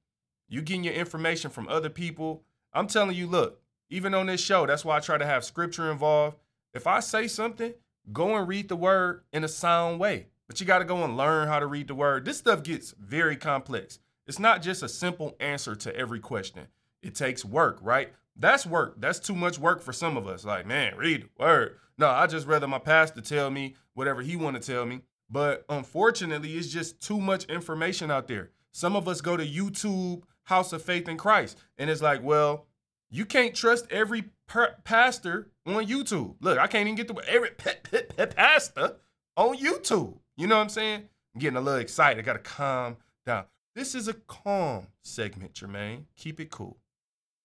you 0.50 0.61
getting 0.61 0.85
your 0.85 0.93
information 0.93 1.50
from 1.50 1.67
other 1.67 1.88
people. 1.88 2.43
I'm 2.75 2.88
telling 2.88 3.17
you, 3.17 3.27
look, 3.27 3.62
even 3.88 4.12
on 4.12 4.27
this 4.27 4.43
show, 4.43 4.67
that's 4.67 4.85
why 4.85 4.99
I 4.99 5.00
try 5.00 5.17
to 5.17 5.25
have 5.25 5.47
scripture 5.47 5.91
involved. 5.91 6.37
If 6.75 6.87
I 6.87 7.00
say 7.00 7.27
something, 7.27 7.73
go 8.12 8.37
and 8.37 8.47
read 8.47 8.69
the 8.69 8.77
word 8.77 9.23
in 9.33 9.45
a 9.45 9.49
sound 9.49 9.99
way. 10.00 10.27
But 10.47 10.61
you 10.61 10.67
got 10.67 10.81
to 10.81 10.85
go 10.85 11.05
and 11.05 11.17
learn 11.17 11.49
how 11.49 11.59
to 11.59 11.67
read 11.67 11.88
the 11.88 11.95
word. 11.95 12.27
This 12.27 12.37
stuff 12.37 12.62
gets 12.62 12.95
very 13.00 13.37
complex. 13.37 13.99
It's 14.27 14.38
not 14.38 14.61
just 14.61 14.83
a 14.83 14.91
simple 14.91 15.37
answer 15.41 15.75
to 15.75 15.97
every 15.97 16.21
question. 16.21 16.67
It 17.03 17.15
takes 17.15 17.47
work, 17.47 17.79
right? 17.81 18.12
That's 18.38 18.64
work. 18.64 19.00
That's 19.00 19.18
too 19.18 19.35
much 19.35 19.59
work 19.59 19.83
for 19.83 19.92
some 19.92 20.16
of 20.16 20.26
us. 20.26 20.45
Like, 20.45 20.66
man, 20.66 20.97
read 20.97 21.23
the 21.23 21.42
word. 21.42 21.76
No, 21.99 22.09
I 22.09 22.26
just 22.26 22.47
rather 22.47 22.68
my 22.68 22.78
pastor 22.78 23.21
tell 23.21 23.50
me 23.50 23.75
whatever 23.95 24.23
he 24.23 24.37
want 24.37 24.61
to 24.61 24.73
tell 24.73 24.87
me. 24.87 25.00
But 25.28 25.64
unfortunately, 25.68 26.52
it's 26.54 26.68
just 26.68 27.00
too 27.00 27.21
much 27.21 27.45
information 27.47 28.11
out 28.11 28.28
there. 28.28 28.50
Some 28.73 28.97
of 28.97 29.09
us 29.09 29.21
go 29.21 29.37
to 29.37 29.45
YouTube 29.45 30.23
House 30.45 30.73
of 30.73 30.83
Faith 30.83 31.09
in 31.09 31.18
Christ, 31.18 31.59
and 31.76 31.90
it's 31.90 32.00
like, 32.00 32.23
well, 32.23 32.66
you 33.11 33.25
can't 33.25 33.54
trust 33.54 33.87
every 33.90 34.25
per- 34.47 34.76
pastor 34.85 35.50
on 35.66 35.87
YouTube. 35.87 36.37
Look, 36.40 36.59
I 36.59 36.66
can't 36.66 36.87
even 36.88 36.95
get 36.95 37.09
to 37.09 37.21
every 37.28 37.50
pastor 37.50 38.97
on 39.37 39.57
YouTube. 39.57 40.18
You 40.37 40.47
know 40.47 40.57
what 40.57 40.62
I'm 40.62 40.68
saying? 40.68 41.09
I'm 41.35 41.40
getting 41.40 41.57
a 41.57 41.61
little 41.61 41.80
excited. 41.80 42.21
I 42.21 42.23
gotta 42.23 42.38
calm 42.38 42.97
down. 43.26 43.45
This 43.75 43.95
is 43.95 44.09
a 44.09 44.14
calm 44.14 44.87
segment, 45.02 45.54
Jermaine. 45.54 46.04
Keep 46.16 46.40
it 46.40 46.50
cool. 46.50 46.78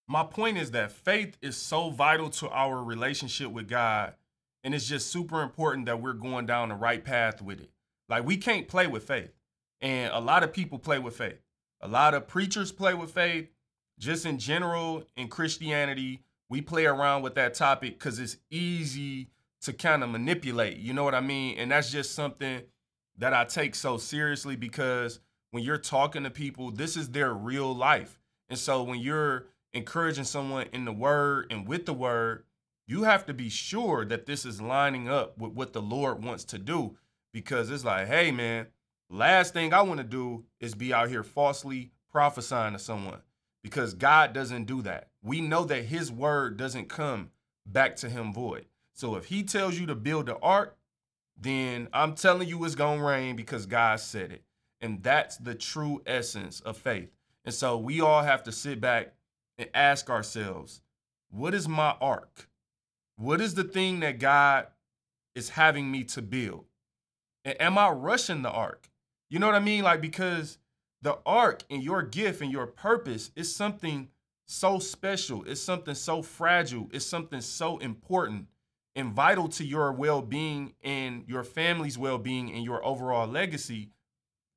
My 0.08 0.24
point 0.24 0.58
is 0.58 0.72
that 0.72 0.92
faith 0.92 1.38
is 1.42 1.56
so 1.56 1.90
vital 1.90 2.30
to 2.32 2.50
our 2.50 2.84
relationship 2.84 3.52
with 3.52 3.68
God, 3.70 4.14
and 4.64 4.76
it's 4.76 4.88
just 4.88 5.12
super 5.12 5.42
important 5.42 5.86
that 5.86 6.02
we're 6.02 6.14
going 6.14 6.46
down 6.46 6.70
the 6.70 6.76
right 6.76 7.04
path 7.04 7.42
with 7.42 7.62
it. 7.62 7.70
Like, 8.10 8.26
we 8.26 8.38
can't 8.38 8.68
play 8.68 8.88
with 8.88 9.04
faith, 9.04 9.32
and 9.82 10.12
a 10.14 10.20
lot 10.20 10.44
of 10.44 10.54
people 10.54 10.78
play 10.78 11.00
with 11.00 11.16
faith. 11.16 11.40
A 11.82 11.88
lot 11.88 12.14
of 12.14 12.28
preachers 12.28 12.72
play 12.72 12.94
with 12.94 13.12
faith, 13.12 13.50
just 14.00 14.26
in 14.26 14.38
general 14.38 15.04
in 15.16 15.28
Christianity, 15.28 16.22
we 16.50 16.62
play 16.62 16.86
around 16.86 17.24
with 17.24 17.36
that 17.36 17.54
topic 17.54 17.98
because 17.98 18.20
it's 18.20 18.38
easy 18.52 19.30
to 19.62 19.74
kind 19.74 20.04
of 20.04 20.10
manipulate. 20.10 20.78
You 20.78 20.94
know 20.94 21.04
what 21.04 21.16
I 21.16 21.22
mean? 21.22 21.58
And 21.58 21.72
that's 21.72 21.92
just 21.92 22.14
something 22.14 22.62
that 23.18 23.34
I 23.34 23.46
take 23.46 23.76
so 23.76 23.98
seriously 23.98 24.56
because 24.56 25.20
when 25.52 25.64
you're 25.64 25.78
talking 25.78 26.24
to 26.24 26.30
people, 26.30 26.72
this 26.72 26.98
is 26.98 27.10
their 27.10 27.34
real 27.34 27.74
life. 27.74 28.20
And 28.50 28.60
so 28.60 28.84
when 28.84 29.00
you're 29.00 29.48
encouraging 29.74 30.24
someone 30.24 30.68
in 30.72 30.86
the 30.86 30.94
word 30.94 31.48
and 31.50 31.68
with 31.68 31.86
the 31.86 31.94
word, 31.94 32.44
you 32.88 33.04
have 33.04 33.26
to 33.26 33.34
be 33.34 33.50
sure 33.50 34.06
that 34.06 34.26
this 34.26 34.46
is 34.46 34.62
lining 34.62 35.10
up 35.10 35.38
with 35.38 35.54
what 35.54 35.74
the 35.74 35.82
Lord 35.82 36.24
wants 36.24 36.44
to 36.46 36.58
do 36.58 36.98
because 37.32 37.72
it's 37.72 37.86
like, 37.86 38.08
hey, 38.08 38.32
man, 38.32 38.68
last 39.10 39.54
thing 39.54 39.74
I 39.74 39.82
want 39.82 40.00
to 40.00 40.04
do 40.04 40.44
is 40.60 40.76
be 40.76 40.94
out 40.94 41.10
here 41.10 41.24
falsely 41.24 41.92
prophesying 42.12 42.74
to 42.74 42.80
someone 42.80 43.22
because 43.64 43.94
God 43.94 44.34
doesn't 44.34 44.66
do 44.66 44.82
that. 44.84 45.08
We 45.24 45.42
know 45.42 45.64
that 45.66 45.86
his 45.86 46.12
word 46.12 46.58
doesn't 46.58 46.90
come 46.90 47.32
back 47.66 47.96
to 47.98 48.10
him 48.10 48.34
void. 48.34 48.66
So 48.94 49.16
if 49.16 49.26
he 49.26 49.44
tells 49.44 49.80
you 49.80 49.88
to 49.88 49.96
build 49.96 50.28
the 50.28 50.38
ark, 50.40 50.78
then 51.36 51.88
I'm 51.94 52.14
telling 52.14 52.48
you 52.48 52.64
it's 52.64 52.76
going 52.76 53.00
to 53.00 53.06
rain 53.06 53.36
because 53.36 53.66
God 53.66 54.00
said 54.00 54.32
it. 54.32 54.44
And 54.82 55.02
that's 55.02 55.38
the 55.38 55.56
true 55.56 56.02
essence 56.06 56.60
of 56.60 56.78
faith. 56.78 57.10
And 57.46 57.54
so 57.54 57.78
we 57.78 58.02
all 58.02 58.22
have 58.22 58.44
to 58.44 58.52
sit 58.52 58.80
back 58.80 59.14
and 59.58 59.70
ask 59.74 60.10
ourselves, 60.10 60.82
what 61.30 61.54
is 61.54 61.68
my 61.68 61.96
ark? 62.02 62.50
What 63.18 63.42
is 63.42 63.56
the 63.56 63.64
thing 63.64 64.00
that 64.02 64.20
God 64.20 64.68
is 65.36 65.50
having 65.50 65.92
me 65.92 66.04
to 66.06 66.22
build? 66.22 66.66
And 67.46 67.60
am 67.62 67.78
I 67.78 67.90
rushing 67.90 68.42
the 68.42 68.52
ark? 68.52 68.90
You 69.30 69.40
know 69.40 69.48
what 69.48 69.56
I 69.56 69.60
mean? 69.60 69.84
Like, 69.84 70.02
because 70.02 70.58
the 71.02 71.18
ark 71.26 71.64
and 71.70 71.84
your 71.84 72.02
gift 72.02 72.42
and 72.42 72.52
your 72.52 72.68
purpose 72.68 73.32
is 73.36 73.54
something 73.54 74.10
so 74.46 74.80
special. 74.80 75.44
It's 75.44 75.62
something 75.62 75.96
so 75.96 76.22
fragile. 76.22 76.90
It's 76.94 77.06
something 77.06 77.42
so 77.42 77.78
important 77.80 78.48
and 78.96 79.12
vital 79.12 79.48
to 79.50 79.66
your 79.66 79.92
well 79.92 80.22
being 80.22 80.74
and 80.84 81.24
your 81.28 81.44
family's 81.44 81.98
well 81.98 82.18
being 82.18 82.52
and 82.52 82.64
your 82.64 82.86
overall 82.86 83.28
legacy 83.28 83.90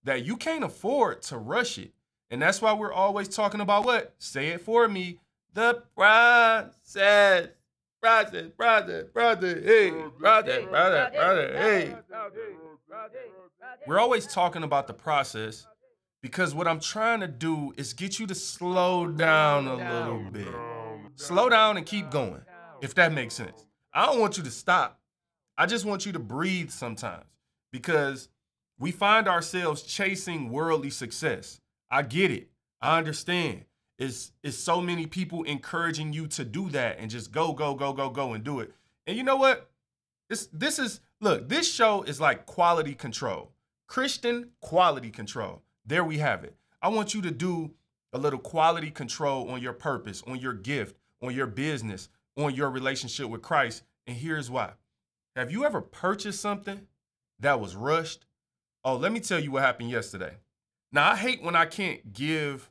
that 0.04 0.24
you 0.24 0.36
can't 0.36 0.64
afford 0.64 1.22
to 1.22 1.38
rush 1.38 1.78
it. 1.78 1.92
And 2.30 2.42
that's 2.42 2.60
why 2.60 2.72
we're 2.72 2.92
always 2.92 3.28
talking 3.28 3.60
about 3.60 3.84
what? 3.84 4.14
Say 4.18 4.48
it 4.48 4.60
for 4.60 4.88
me. 4.88 5.18
The 5.54 5.82
process. 5.96 7.48
Process, 8.02 8.50
process, 8.56 9.04
process, 9.12 9.64
hey, 9.64 9.90
process, 10.18 10.64
process, 10.66 11.14
process, 11.14 11.56
hey. 11.56 11.94
We're 13.86 13.98
always 13.98 14.26
talking 14.26 14.62
about 14.62 14.86
the 14.86 14.92
process 14.92 15.66
because 16.22 16.54
what 16.54 16.68
I'm 16.68 16.78
trying 16.78 17.20
to 17.20 17.26
do 17.26 17.72
is 17.76 17.94
get 17.94 18.18
you 18.18 18.26
to 18.28 18.34
slow 18.34 19.06
down 19.08 19.66
a 19.66 19.76
little 19.76 20.30
bit. 20.30 20.54
Slow 21.16 21.48
down 21.48 21.78
and 21.78 21.86
keep 21.86 22.10
going, 22.10 22.42
if 22.80 22.94
that 22.94 23.12
makes 23.12 23.34
sense. 23.34 23.64
I 23.92 24.06
don't 24.06 24.20
want 24.20 24.36
you 24.36 24.44
to 24.44 24.50
stop. 24.50 25.00
I 25.56 25.66
just 25.66 25.84
want 25.84 26.04
you 26.04 26.12
to 26.12 26.18
breathe 26.18 26.70
sometimes 26.70 27.24
because 27.72 28.28
we 28.78 28.92
find 28.92 29.26
ourselves 29.26 29.82
chasing 29.82 30.50
worldly 30.50 30.90
success. 30.90 31.60
I 31.90 32.02
get 32.02 32.30
it. 32.30 32.50
I 32.80 32.98
understand. 32.98 33.64
It's, 33.98 34.32
it's 34.42 34.58
so 34.58 34.80
many 34.80 35.06
people 35.06 35.42
encouraging 35.44 36.12
you 36.12 36.26
to 36.28 36.44
do 36.44 36.68
that 36.70 36.98
and 36.98 37.10
just 37.10 37.32
go, 37.32 37.52
go, 37.52 37.74
go, 37.74 37.92
go, 37.92 38.10
go 38.10 38.34
and 38.34 38.44
do 38.44 38.60
it. 38.60 38.72
And 39.06 39.16
you 39.16 39.22
know 39.22 39.36
what? 39.36 39.70
This, 40.28 40.48
this 40.52 40.78
is, 40.78 41.00
look, 41.20 41.48
this 41.48 41.72
show 41.72 42.02
is 42.02 42.20
like 42.20 42.46
quality 42.46 42.94
control, 42.94 43.52
Christian 43.86 44.50
quality 44.60 45.10
control. 45.10 45.62
There 45.86 46.04
we 46.04 46.18
have 46.18 46.44
it. 46.44 46.56
I 46.82 46.88
want 46.88 47.14
you 47.14 47.22
to 47.22 47.30
do 47.30 47.72
a 48.12 48.18
little 48.18 48.38
quality 48.38 48.90
control 48.90 49.48
on 49.50 49.62
your 49.62 49.72
purpose, 49.72 50.22
on 50.26 50.38
your 50.38 50.52
gift, 50.52 50.96
on 51.22 51.34
your 51.34 51.46
business, 51.46 52.08
on 52.36 52.54
your 52.54 52.70
relationship 52.70 53.28
with 53.28 53.42
Christ. 53.42 53.82
And 54.06 54.16
here's 54.16 54.50
why. 54.50 54.72
Have 55.36 55.52
you 55.52 55.64
ever 55.64 55.80
purchased 55.80 56.40
something 56.40 56.86
that 57.40 57.60
was 57.60 57.76
rushed? 57.76 58.24
Oh, 58.84 58.96
let 58.96 59.12
me 59.12 59.20
tell 59.20 59.40
you 59.40 59.52
what 59.52 59.62
happened 59.62 59.90
yesterday. 59.90 60.36
Now, 60.96 61.10
I 61.10 61.16
hate 61.16 61.42
when 61.42 61.54
I 61.54 61.66
can't 61.66 62.14
give 62.14 62.70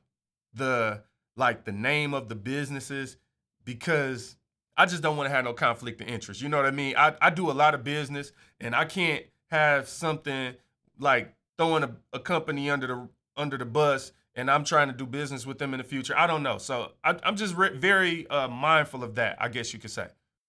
the 0.51 1.03
like 1.37 1.63
the 1.63 1.71
name 1.71 2.15
of 2.15 2.27
the 2.27 2.33
businesses 2.33 3.17
because 3.63 4.35
I 4.75 4.87
just 4.87 5.03
don't 5.03 5.15
want 5.15 5.29
to 5.29 5.35
have 5.35 5.45
no 5.45 5.53
conflict 5.53 6.01
of 6.01 6.07
interest. 6.07 6.41
You 6.41 6.49
know 6.49 6.57
what 6.57 6.65
I 6.65 6.71
mean? 6.71 6.95
I, 6.97 7.13
I 7.21 7.29
do 7.29 7.51
a 7.51 7.53
lot 7.53 7.75
of 7.75 7.83
business 7.83 8.31
and 8.59 8.75
I 8.75 8.85
can't 8.85 9.23
have 9.51 9.87
something 9.87 10.55
like 10.97 11.35
throwing 11.59 11.83
a, 11.83 11.95
a 12.13 12.19
company 12.19 12.67
under 12.67 12.87
the 12.87 13.07
under 13.37 13.59
the 13.59 13.65
bus 13.65 14.11
and 14.33 14.49
I'm 14.49 14.63
trying 14.63 14.87
to 14.87 14.93
do 14.95 15.05
business 15.05 15.45
with 15.45 15.59
them 15.59 15.75
in 15.75 15.77
the 15.77 15.83
future. 15.83 16.17
I 16.17 16.25
don't 16.25 16.41
know. 16.41 16.57
So 16.57 16.93
I, 17.03 17.19
am 17.21 17.35
just 17.35 17.55
re- 17.55 17.77
very 17.77 18.27
uh, 18.29 18.47
mindful 18.47 19.03
of 19.03 19.13
that, 19.15 19.37
I 19.39 19.49
guess 19.49 19.71
you 19.71 19.77
could 19.77 19.91
say. 19.91 20.07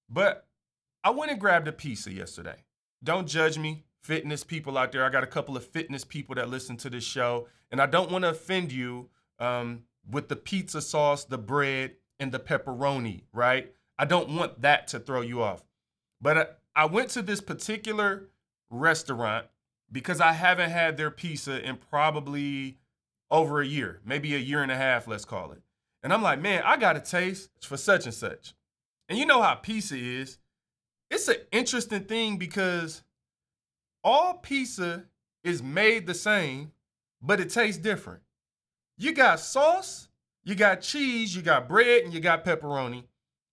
But 0.09 0.47
I 1.05 1.11
went 1.11 1.31
and 1.31 1.39
grabbed 1.39 1.69
a 1.69 1.73
pizza 1.73 2.11
yesterday. 2.11 2.57
Don't 3.05 3.29
judge 3.29 3.59
me, 3.59 3.85
fitness 4.07 4.45
people 4.45 4.79
out 4.79 4.93
there. 4.93 5.05
I 5.05 5.09
got 5.09 5.25
a 5.25 5.27
couple 5.27 5.57
of 5.57 5.67
fitness 5.67 6.05
people 6.05 6.37
that 6.37 6.49
listen 6.49 6.77
to 6.79 6.91
this 6.91 7.03
show, 7.03 7.49
and 7.73 7.81
I 7.81 7.87
don't 7.87 8.11
want 8.11 8.23
to 8.23 8.31
offend 8.31 8.71
you 8.71 9.09
um, 9.41 9.83
with 10.09 10.29
the 10.29 10.37
pizza 10.37 10.81
sauce, 10.81 11.25
the 11.25 11.39
bread, 11.39 11.97
and 12.21 12.31
the 12.31 12.39
pepperoni, 12.39 13.23
right? 13.33 13.73
I 13.99 14.05
don't 14.05 14.31
want 14.31 14.63
that 14.63 14.87
to 14.89 15.01
throw 15.01 15.23
you 15.23 15.43
off. 15.43 15.65
But 16.21 16.39
I, 16.39 16.83
I 16.83 16.85
went 16.87 17.11
to 17.11 17.23
this 17.23 17.41
particular 17.41 18.29
restaurant 18.71 19.47
because 19.91 20.21
I 20.21 20.33
haven't 20.33 20.71
had 20.71 20.97
their 20.97 21.11
pizza 21.11 21.61
in 21.67 21.77
probably 21.77 22.79
over 23.29 23.61
a 23.61 23.67
year, 23.67 24.01
maybe 24.05 24.35
a 24.37 24.39
year 24.39 24.63
and 24.63 24.71
a 24.71 24.77
half, 24.77 25.09
let's 25.09 25.25
call 25.25 25.51
it. 25.51 25.63
And 26.05 26.13
I'm 26.13 26.23
like, 26.23 26.41
man, 26.41 26.63
I 26.65 26.77
got 26.77 26.97
a 26.97 27.01
taste 27.01 27.51
for 27.61 27.77
such 27.77 28.05
and 28.05 28.15
such. 28.15 28.55
And 29.09 29.19
you 29.19 29.27
know 29.27 29.43
how 29.43 29.57
pizza 29.57 29.97
is. 29.97 30.39
It's 31.11 31.27
an 31.27 31.37
interesting 31.51 32.05
thing 32.05 32.37
because 32.37 33.03
all 34.07 34.35
pizza 34.35 35.03
is 35.43 35.63
made 35.63 36.07
the 36.07 36.15
same, 36.15 36.71
but 37.21 37.41
it 37.41 37.51
tastes 37.51 37.83
different. 37.83 38.21
You 38.97 39.13
got 39.13 39.41
sauce, 39.41 40.09
you 40.45 40.55
got 40.55 40.81
cheese, 40.81 41.35
you 41.35 41.43
got 41.43 41.69
bread, 41.69 42.05
and 42.05 42.15
you 42.15 42.21
got 42.21 42.45
pepperoni. 42.45 43.03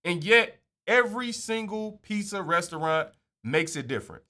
And 0.05 0.23
yet, 0.23 0.59
every 0.85 1.31
single 1.31 1.93
pizza 2.03 2.43
restaurant 2.43 3.09
makes 3.43 3.75
it 3.75 3.87
different. 3.87 4.21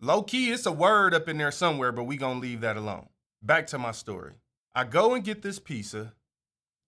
Low 0.00 0.22
key, 0.22 0.52
it's 0.52 0.66
a 0.66 0.72
word 0.72 1.14
up 1.14 1.28
in 1.28 1.36
there 1.36 1.50
somewhere, 1.50 1.90
but 1.90 2.04
we 2.04 2.16
gonna 2.16 2.38
leave 2.38 2.60
that 2.60 2.76
alone. 2.76 3.08
Back 3.42 3.66
to 3.68 3.78
my 3.78 3.90
story. 3.90 4.34
I 4.74 4.84
go 4.84 5.14
and 5.14 5.24
get 5.24 5.42
this 5.42 5.58
pizza, 5.58 6.12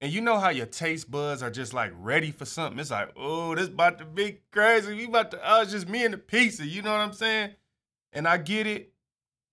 and 0.00 0.12
you 0.12 0.20
know 0.20 0.38
how 0.38 0.50
your 0.50 0.66
taste 0.66 1.10
buds 1.10 1.42
are 1.42 1.50
just 1.50 1.74
like 1.74 1.92
ready 1.98 2.30
for 2.30 2.44
something. 2.44 2.78
It's 2.78 2.92
like, 2.92 3.10
oh, 3.16 3.56
this 3.56 3.66
about 3.66 3.98
to 3.98 4.04
be 4.04 4.38
crazy. 4.52 4.94
We 4.94 5.06
about 5.06 5.32
to, 5.32 5.40
oh, 5.44 5.62
it's 5.62 5.72
just 5.72 5.88
me 5.88 6.04
and 6.04 6.14
the 6.14 6.18
pizza. 6.18 6.64
You 6.64 6.82
know 6.82 6.92
what 6.92 7.00
I'm 7.00 7.12
saying? 7.12 7.54
And 8.14 8.26
I 8.26 8.38
get 8.38 8.66
it. 8.66 8.92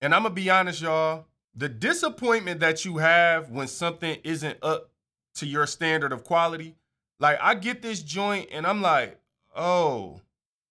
And 0.01 0.15
I'm 0.15 0.23
gonna 0.23 0.33
be 0.33 0.49
honest, 0.49 0.81
y'all. 0.81 1.25
The 1.55 1.67
disappointment 1.67 2.61
that 2.61 2.85
you 2.85 2.97
have 2.97 3.49
when 3.49 3.67
something 3.67 4.17
isn't 4.23 4.57
up 4.61 4.91
to 5.35 5.45
your 5.45 5.67
standard 5.67 6.13
of 6.13 6.23
quality, 6.23 6.75
like 7.19 7.37
I 7.41 7.55
get 7.55 7.81
this 7.81 8.01
joint 8.01 8.49
and 8.51 8.65
I'm 8.65 8.81
like, 8.81 9.19
oh, 9.55 10.21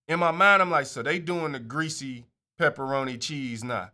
in 0.08 0.18
my 0.18 0.30
mind, 0.30 0.62
I'm 0.62 0.70
like, 0.70 0.86
so 0.86 1.02
they 1.02 1.18
doing 1.18 1.52
the 1.52 1.58
greasy 1.58 2.24
pepperoni 2.58 3.20
cheese 3.20 3.62
now. 3.62 3.90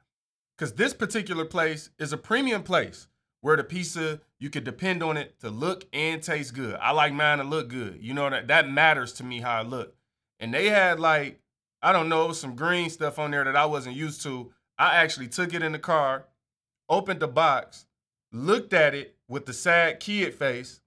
Cause 0.58 0.72
this 0.72 0.94
particular 0.94 1.44
place 1.44 1.90
is 1.98 2.12
a 2.12 2.16
premium 2.16 2.62
place 2.62 3.08
where 3.42 3.56
the 3.56 3.64
pizza, 3.64 4.20
you 4.38 4.48
could 4.48 4.64
depend 4.64 5.02
on 5.02 5.16
it 5.16 5.38
to 5.40 5.50
look 5.50 5.86
and 5.92 6.22
taste 6.22 6.54
good. 6.54 6.76
I 6.80 6.92
like 6.92 7.12
mine 7.12 7.38
to 7.38 7.44
look 7.44 7.68
good. 7.68 7.98
You 8.00 8.14
know 8.14 8.30
that 8.30 8.48
that 8.48 8.70
matters 8.70 9.12
to 9.14 9.24
me 9.24 9.40
how 9.40 9.58
I 9.58 9.62
look. 9.62 9.94
And 10.40 10.54
they 10.54 10.68
had 10.68 10.98
like, 10.98 11.40
I 11.86 11.92
don't 11.92 12.08
know, 12.08 12.32
some 12.32 12.56
green 12.56 12.90
stuff 12.90 13.16
on 13.16 13.30
there 13.30 13.44
that 13.44 13.54
I 13.54 13.64
wasn't 13.64 13.94
used 13.94 14.20
to. 14.22 14.50
I 14.76 14.96
actually 14.96 15.28
took 15.28 15.54
it 15.54 15.62
in 15.62 15.70
the 15.70 15.78
car, 15.78 16.26
opened 16.88 17.20
the 17.20 17.28
box, 17.28 17.86
looked 18.32 18.72
at 18.72 18.92
it 18.92 19.14
with 19.28 19.46
the 19.46 19.52
sad 19.52 20.00
kid 20.00 20.34
face, 20.34 20.80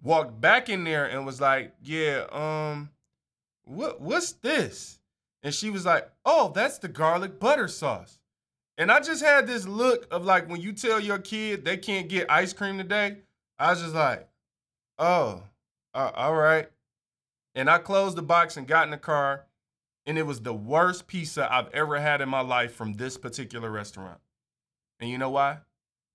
walked 0.00 0.40
back 0.40 0.68
in 0.68 0.84
there 0.84 1.04
and 1.04 1.26
was 1.26 1.40
like, 1.40 1.74
"Yeah, 1.82 2.26
um, 2.30 2.90
what 3.64 4.00
what's 4.00 4.34
this?" 4.34 5.00
And 5.42 5.52
she 5.52 5.68
was 5.68 5.84
like, 5.84 6.08
"Oh, 6.24 6.52
that's 6.54 6.78
the 6.78 6.86
garlic 6.86 7.40
butter 7.40 7.66
sauce." 7.66 8.20
And 8.78 8.92
I 8.92 9.00
just 9.00 9.24
had 9.24 9.48
this 9.48 9.66
look 9.66 10.06
of 10.12 10.24
like 10.24 10.48
when 10.48 10.60
you 10.60 10.72
tell 10.72 11.00
your 11.00 11.18
kid 11.18 11.64
they 11.64 11.76
can't 11.76 12.08
get 12.08 12.30
ice 12.30 12.52
cream 12.52 12.78
today. 12.78 13.16
I 13.58 13.70
was 13.70 13.82
just 13.82 13.96
like, 13.96 14.28
"Oh, 14.96 15.42
uh, 15.92 16.12
all 16.14 16.36
right." 16.36 16.70
And 17.56 17.68
I 17.68 17.78
closed 17.78 18.16
the 18.16 18.22
box 18.22 18.56
and 18.56 18.68
got 18.68 18.84
in 18.84 18.92
the 18.92 18.96
car, 18.96 19.45
and 20.06 20.16
it 20.16 20.26
was 20.26 20.40
the 20.40 20.54
worst 20.54 21.06
pizza 21.06 21.52
I've 21.52 21.68
ever 21.74 21.98
had 21.98 22.20
in 22.20 22.28
my 22.28 22.40
life 22.40 22.74
from 22.74 22.94
this 22.94 23.18
particular 23.18 23.70
restaurant. 23.70 24.20
And 25.00 25.10
you 25.10 25.18
know 25.18 25.30
why? 25.30 25.58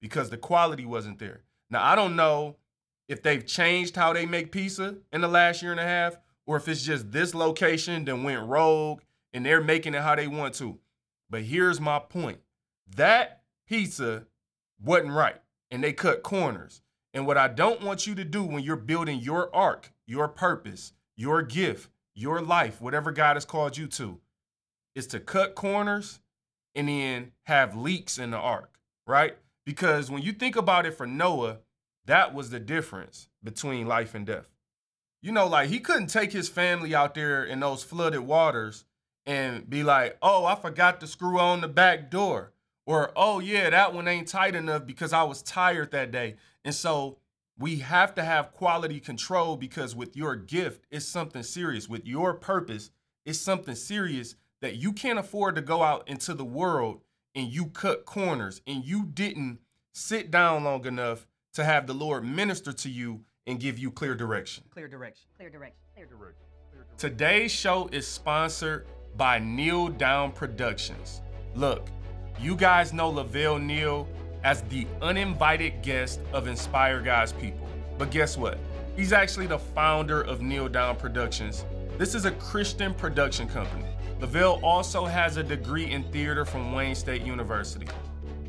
Because 0.02 0.30
the 0.30 0.38
quality 0.38 0.86
wasn't 0.86 1.20
there. 1.20 1.42
Now, 1.70 1.86
I 1.86 1.96
don't 1.96 2.16
know 2.16 2.56
if 3.08 3.22
they've 3.22 3.46
changed 3.46 3.96
how 3.96 4.14
they 4.14 4.26
make 4.26 4.52
pizza 4.52 4.96
in 5.12 5.22
the 5.22 5.28
last 5.28 5.62
year 5.62 5.72
and 5.72 5.80
a 5.80 5.86
half, 5.86 6.18
or 6.48 6.58
if 6.58 6.68
it's 6.68 6.84
just 6.84 7.12
this 7.12 7.36
location 7.36 8.06
that 8.06 8.16
went 8.16 8.48
rogue 8.48 9.02
and 9.34 9.46
they're 9.46 9.62
making 9.62 9.94
it 9.94 10.02
how 10.02 10.16
they 10.16 10.28
want 10.28 10.56
to. 10.56 10.80
But 11.30 11.44
here's 11.44 11.80
my 11.80 12.00
point 12.00 12.40
that 12.96 13.44
pizza 13.68 14.26
wasn't 14.82 15.12
right, 15.12 15.42
and 15.70 15.84
they 15.84 15.94
cut 15.94 16.24
corners. 16.24 16.82
And 17.14 17.28
what 17.28 17.38
I 17.38 17.48
don't 17.50 17.82
want 17.82 18.08
you 18.08 18.16
to 18.16 18.24
do 18.24 18.44
when 18.44 18.64
you're 18.64 18.78
building 18.78 19.20
your 19.20 19.54
ark, 19.54 19.92
your 20.08 20.28
purpose, 20.28 20.94
your 21.16 21.42
gift, 21.42 21.90
your 22.22 22.42
life, 22.42 22.82
whatever 22.82 23.12
God 23.12 23.36
has 23.36 23.46
called 23.46 23.78
you 23.78 23.88
to, 23.88 24.20
is 24.96 25.08
to 25.08 25.20
cut 25.20 25.56
corners 25.56 26.20
and 26.76 26.88
then 26.88 27.32
have 27.44 27.76
leaks 27.76 28.18
in 28.18 28.32
the 28.32 28.38
ark, 28.38 28.80
right? 29.08 29.38
Because 29.66 30.10
when 30.10 30.22
you 30.22 30.32
think 30.32 30.56
about 30.56 30.86
it 30.86 30.94
for 30.94 31.08
Noah, 31.08 31.60
that 32.06 32.34
was 32.34 32.50
the 32.50 32.60
difference 32.60 33.28
between 33.44 33.88
life 33.88 34.16
and 34.16 34.26
death. 34.26 34.48
You 35.22 35.32
know, 35.32 35.48
like 35.48 35.70
he 35.70 35.80
couldn't 35.80 36.08
take 36.08 36.32
his 36.32 36.50
family 36.50 36.96
out 36.96 37.14
there 37.14 37.44
in 37.44 37.60
those 37.60 37.84
flooded 37.84 38.22
waters 38.22 38.86
and 39.26 39.70
be 39.70 39.84
like, 39.84 40.18
oh, 40.22 40.46
I 40.46 40.56
forgot 40.56 41.00
to 41.00 41.08
screw 41.08 41.40
on 41.40 41.62
the 41.62 41.68
back 41.68 42.10
door. 42.10 42.54
Or, 42.88 43.12
oh, 43.16 43.40
yeah, 43.40 43.70
that 43.70 43.94
one 43.94 44.08
ain't 44.08 44.28
tight 44.28 44.56
enough 44.56 44.88
because 44.88 45.14
I 45.14 45.24
was 45.24 45.44
tired 45.44 45.92
that 45.92 46.12
day. 46.12 46.36
And 46.66 46.74
so 46.74 47.18
we 47.62 47.78
have 47.78 48.16
to 48.16 48.24
have 48.24 48.54
quality 48.54 49.00
control 49.00 49.56
because 49.56 49.96
with 49.96 50.18
your 50.18 50.36
gift, 50.36 50.84
it's 50.90 51.06
something 51.06 51.44
serious. 51.44 51.88
With 51.88 52.08
your 52.08 52.34
purpose, 52.34 52.90
it's 53.24 53.40
something 53.40 53.76
serious 53.76 54.36
that 54.62 54.78
you 54.78 54.92
can't 54.92 55.20
afford 55.20 55.56
to 55.56 55.62
go 55.62 55.84
out 55.84 56.08
into 56.08 56.34
the 56.34 56.44
world 56.44 57.02
and 57.36 57.48
you 57.48 57.68
cut 57.68 58.06
corners 58.06 58.62
and 58.66 58.84
you 58.84 59.06
didn't 59.06 59.60
sit 59.94 60.32
down 60.32 60.64
long 60.64 60.86
enough 60.86 61.28
to 61.54 61.64
have 61.64 61.86
the 61.86 61.94
Lord 61.94 62.26
minister 62.26 62.74
to 62.74 62.90
you 62.90 63.22
and 63.46 63.60
give 63.60 63.78
you 63.78 63.92
clear 63.92 64.16
direction. 64.16 64.64
Clear 64.72 64.88
direction. 64.88 65.28
Clear 65.38 65.50
direction. 65.52 65.78
Clear 65.94 66.08
direction. 66.08 66.46
Today's 66.98 67.52
show 67.52 67.90
is 67.92 68.08
sponsored 68.08 68.88
by 69.18 69.38
Neal 69.38 69.88
Down 69.90 70.32
Productions. 70.32 71.22
Look, 71.54 71.88
you 72.40 72.56
guys 72.56 72.92
know 72.92 73.10
Lavelle 73.10 73.60
Neal 73.60 74.08
as 74.44 74.62
the 74.64 74.88
uninvited 75.02 75.82
guest 75.82 76.20
of 76.34 76.48
Inspire 76.48 77.02
God's 77.02 77.34
People. 77.34 77.68
But 77.98 78.12
guess 78.12 78.38
what? 78.38 78.58
He's 78.96 79.14
actually 79.14 79.48
the 79.48 79.60
founder 79.60 80.22
of 80.22 80.42
Neal 80.42 80.68
Down 80.68 80.96
Productions. 80.96 81.66
This 81.98 82.16
is 82.16 82.26
a 82.26 82.32
Christian 82.32 82.94
production 82.94 83.48
company. 83.48 83.86
Lavelle 84.20 84.60
also 84.64 85.06
has 85.06 85.38
a 85.38 85.44
degree 85.44 85.90
in 85.92 86.04
theater 86.12 86.46
from 86.46 86.74
Wayne 86.74 86.96
State 86.96 87.22
University. 87.24 87.88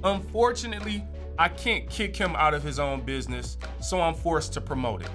Unfortunately, 0.05 1.05
I 1.39 1.49
can't 1.49 1.89
kick 1.89 2.17
him 2.17 2.35
out 2.37 2.55
of 2.55 2.63
his 2.63 2.79
own 2.79 3.01
business, 3.03 3.57
so 3.81 4.01
I'm 4.01 4.15
forced 4.15 4.53
to 4.55 4.61
promote 4.61 5.03
it. 5.03 5.11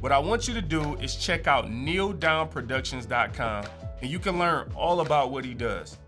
What 0.00 0.12
I 0.12 0.18
want 0.18 0.46
you 0.46 0.54
to 0.54 0.62
do 0.62 0.94
is 0.96 1.16
check 1.16 1.46
out 1.46 1.66
nealdownproductions.com 1.66 3.64
and 4.00 4.10
you 4.10 4.18
can 4.18 4.38
learn 4.38 4.70
all 4.76 5.00
about 5.00 5.30
what 5.30 5.44
he 5.44 5.54
does. 5.54 5.98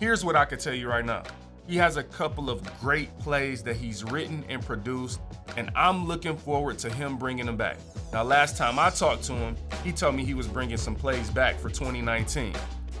Here's 0.00 0.24
what 0.24 0.36
I 0.36 0.44
can 0.44 0.58
tell 0.58 0.74
you 0.74 0.88
right 0.88 1.04
now. 1.04 1.22
He 1.66 1.76
has 1.76 1.96
a 1.96 2.02
couple 2.02 2.48
of 2.48 2.62
great 2.80 3.16
plays 3.18 3.62
that 3.64 3.76
he's 3.76 4.04
written 4.04 4.44
and 4.48 4.64
produced, 4.64 5.20
and 5.56 5.70
I'm 5.74 6.06
looking 6.06 6.36
forward 6.36 6.78
to 6.80 6.90
him 6.90 7.16
bringing 7.16 7.46
them 7.46 7.56
back. 7.56 7.78
Now, 8.12 8.22
last 8.22 8.56
time 8.56 8.78
I 8.78 8.90
talked 8.90 9.24
to 9.24 9.32
him, 9.32 9.56
he 9.82 9.90
told 9.92 10.14
me 10.14 10.24
he 10.24 10.34
was 10.34 10.46
bringing 10.46 10.76
some 10.76 10.94
plays 10.94 11.28
back 11.28 11.58
for 11.58 11.68
2019. 11.68 12.54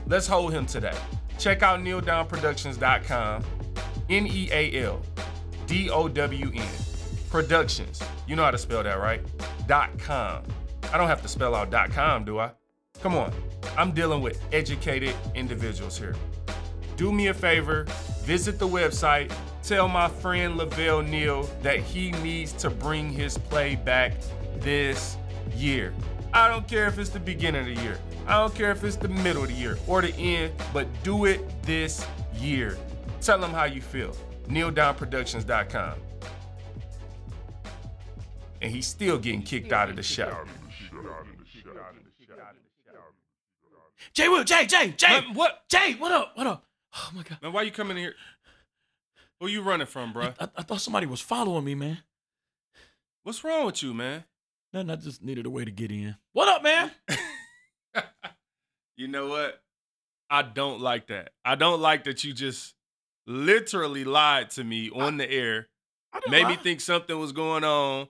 Let's 0.08 0.26
hold 0.26 0.52
him 0.52 0.66
to 0.66 0.80
that. 0.80 0.98
Check 1.38 1.62
out 1.62 1.80
nealdownproductions.com, 1.80 3.44
N 4.08 4.26
E 4.26 4.48
A 4.50 4.82
L 4.84 5.00
D 5.66 5.88
O 5.90 6.08
W 6.08 6.50
N. 6.54 6.68
Productions. 7.30 8.02
You 8.26 8.34
know 8.34 8.44
how 8.44 8.50
to 8.50 8.58
spell 8.58 8.82
that, 8.82 8.98
right? 8.98 9.20
Dot 9.66 9.96
com. 9.98 10.42
I 10.92 10.98
don't 10.98 11.08
have 11.08 11.22
to 11.22 11.28
spell 11.28 11.54
out 11.54 11.70
dot 11.70 11.90
com, 11.90 12.24
do 12.24 12.38
I? 12.38 12.50
Come 13.00 13.14
on. 13.14 13.32
I'm 13.76 13.92
dealing 13.92 14.22
with 14.22 14.40
educated 14.52 15.14
individuals 15.34 15.98
here. 15.98 16.14
Do 16.96 17.12
me 17.12 17.26
a 17.26 17.34
favor, 17.34 17.84
visit 18.22 18.58
the 18.58 18.66
website, 18.66 19.30
tell 19.62 19.86
my 19.86 20.08
friend 20.08 20.56
Lavelle 20.56 21.02
Neal 21.02 21.42
that 21.60 21.78
he 21.80 22.10
needs 22.22 22.54
to 22.54 22.70
bring 22.70 23.10
his 23.10 23.36
play 23.36 23.76
back 23.76 24.14
this 24.60 25.18
year. 25.54 25.92
I 26.32 26.48
don't 26.48 26.66
care 26.66 26.86
if 26.86 26.98
it's 26.98 27.10
the 27.10 27.20
beginning 27.20 27.68
of 27.68 27.76
the 27.76 27.82
year. 27.82 27.98
I 28.26 28.38
don't 28.38 28.54
care 28.54 28.70
if 28.70 28.82
it's 28.82 28.96
the 28.96 29.08
middle 29.08 29.42
of 29.42 29.48
the 29.48 29.54
year 29.54 29.78
or 29.86 30.00
the 30.00 30.14
end, 30.14 30.54
but 30.72 30.86
do 31.02 31.26
it 31.26 31.40
this 31.62 32.06
year. 32.34 32.78
Tell 33.20 33.38
them 33.38 33.50
how 33.50 33.64
you 33.64 33.82
feel. 33.82 34.16
NealDownProductions.com. 34.48 35.94
And 38.62 38.72
he's 38.72 38.86
still 38.86 39.18
getting 39.18 39.42
kicked 39.42 39.72
out 39.72 39.90
of 39.90 39.96
the 39.96 40.02
show. 40.02 40.34
Jay 44.14 44.28
Will, 44.28 44.44
Jay, 44.44 44.64
Jay, 44.64 44.94
Jay. 44.96 45.08
Man, 45.08 45.34
what? 45.34 45.68
Jay, 45.68 45.92
what 45.98 46.10
up? 46.10 46.32
What 46.34 46.46
up? 46.46 46.64
Oh 46.96 47.10
my 47.14 47.22
god. 47.22 47.38
Man, 47.42 47.52
why 47.52 47.62
you 47.62 47.70
coming 47.70 47.96
in 47.96 48.04
here? 48.04 48.14
Who 49.40 49.48
you 49.48 49.62
running 49.62 49.86
from, 49.86 50.12
bro? 50.12 50.32
I, 50.40 50.48
I 50.56 50.62
thought 50.62 50.80
somebody 50.80 51.06
was 51.06 51.20
following 51.20 51.64
me, 51.64 51.74
man. 51.74 51.98
What's 53.22 53.44
wrong 53.44 53.66
with 53.66 53.82
you, 53.82 53.92
man? 53.92 54.24
Nothing. 54.72 54.90
I 54.90 54.96
just 54.96 55.22
needed 55.22 55.46
a 55.46 55.50
way 55.50 55.64
to 55.64 55.70
get 55.70 55.90
in. 55.90 56.16
What 56.32 56.48
up, 56.48 56.62
man? 56.62 56.90
you 58.96 59.08
know 59.08 59.26
what? 59.26 59.60
I 60.30 60.42
don't 60.42 60.80
like 60.80 61.08
that. 61.08 61.32
I 61.44 61.54
don't 61.54 61.80
like 61.80 62.04
that 62.04 62.24
you 62.24 62.32
just 62.32 62.74
literally 63.26 64.04
lied 64.04 64.50
to 64.50 64.64
me 64.64 64.90
on 64.90 65.18
the 65.18 65.30
air. 65.30 65.68
I 66.12 66.20
Made 66.30 66.48
me 66.48 66.56
think 66.56 66.80
something 66.80 67.18
was 67.18 67.32
going 67.32 67.64
on. 67.64 68.08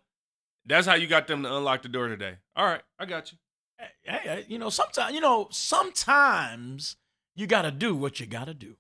That's 0.65 0.87
how 0.87 0.95
you 0.95 1.07
got 1.07 1.27
them 1.27 1.43
to 1.43 1.57
unlock 1.57 1.83
the 1.83 1.89
door 1.89 2.09
today. 2.09 2.37
All 2.55 2.65
right, 2.65 2.83
I 2.99 3.05
got 3.05 3.33
you. 3.33 3.39
Hey, 3.79 4.19
hey, 4.23 4.45
you 4.49 4.59
know, 4.59 4.71
sometimes, 4.71 5.15
you 5.15 5.21
know, 5.21 5.49
sometimes 5.51 6.97
you 7.37 7.47
gotta 7.47 7.71
do 7.71 7.95
what 7.95 8.19
you 8.19 8.27
gotta 8.27 8.55
do. 8.55 8.77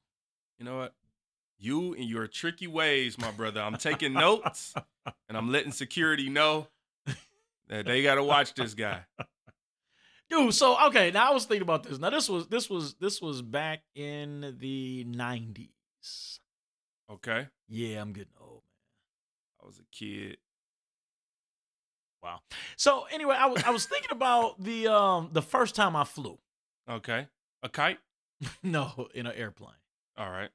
You 0.59 0.64
know 0.64 0.79
what? 0.79 0.95
You 1.59 1.95
and 1.95 2.05
your 2.05 2.27
tricky 2.27 2.66
ways, 2.66 3.19
my 3.19 3.31
brother. 3.31 3.61
I'm 3.61 3.77
taking 3.77 4.12
notes 4.12 4.75
and 5.29 5.37
I'm 5.37 5.53
letting 5.53 5.73
security 5.73 6.29
know 6.29 6.66
that 7.69 7.87
they 7.87 8.03
got 8.03 8.16
to 8.16 8.25
watch 8.25 8.55
this 8.55 8.75
guy. 8.75 9.05
Dude, 10.29 10.53
so 10.55 10.77
okay, 10.88 11.11
now 11.11 11.31
I 11.31 11.35
was 11.35 11.45
thinking 11.45 11.62
about 11.62 11.85
this. 11.85 11.99
Now 11.99 12.11
this 12.11 12.29
was 12.29 12.49
this 12.49 12.69
was 12.69 12.95
this 12.95 13.23
was 13.23 13.42
back 13.42 13.83
in 13.95 14.57
the 14.59 15.05
nineties. 15.05 16.40
Okay? 17.11 17.47
Yeah, 17.69 18.01
I'm 18.01 18.12
getting 18.12 18.33
old, 18.40 18.62
man. 18.64 19.62
I 19.62 19.66
was 19.66 19.79
a 19.79 19.85
kid. 19.97 20.38
Wow. 22.23 22.40
So 22.77 23.07
anyway, 23.12 23.37
I 23.38 23.47
was 23.47 23.62
I 23.62 23.71
was 23.71 23.87
thinking 23.87 24.11
about 24.11 24.62
the 24.62 24.88
um 24.88 25.29
the 25.33 25.42
first 25.42 25.75
time 25.75 25.95
I 25.95 26.05
flew. 26.05 26.38
Okay. 26.90 27.29
A 27.62 27.69
kite? 27.69 27.99
no, 28.62 29.09
in 29.14 29.27
an 29.27 29.35
airplane. 29.35 29.70
All 30.16 30.31
right. 30.31 30.51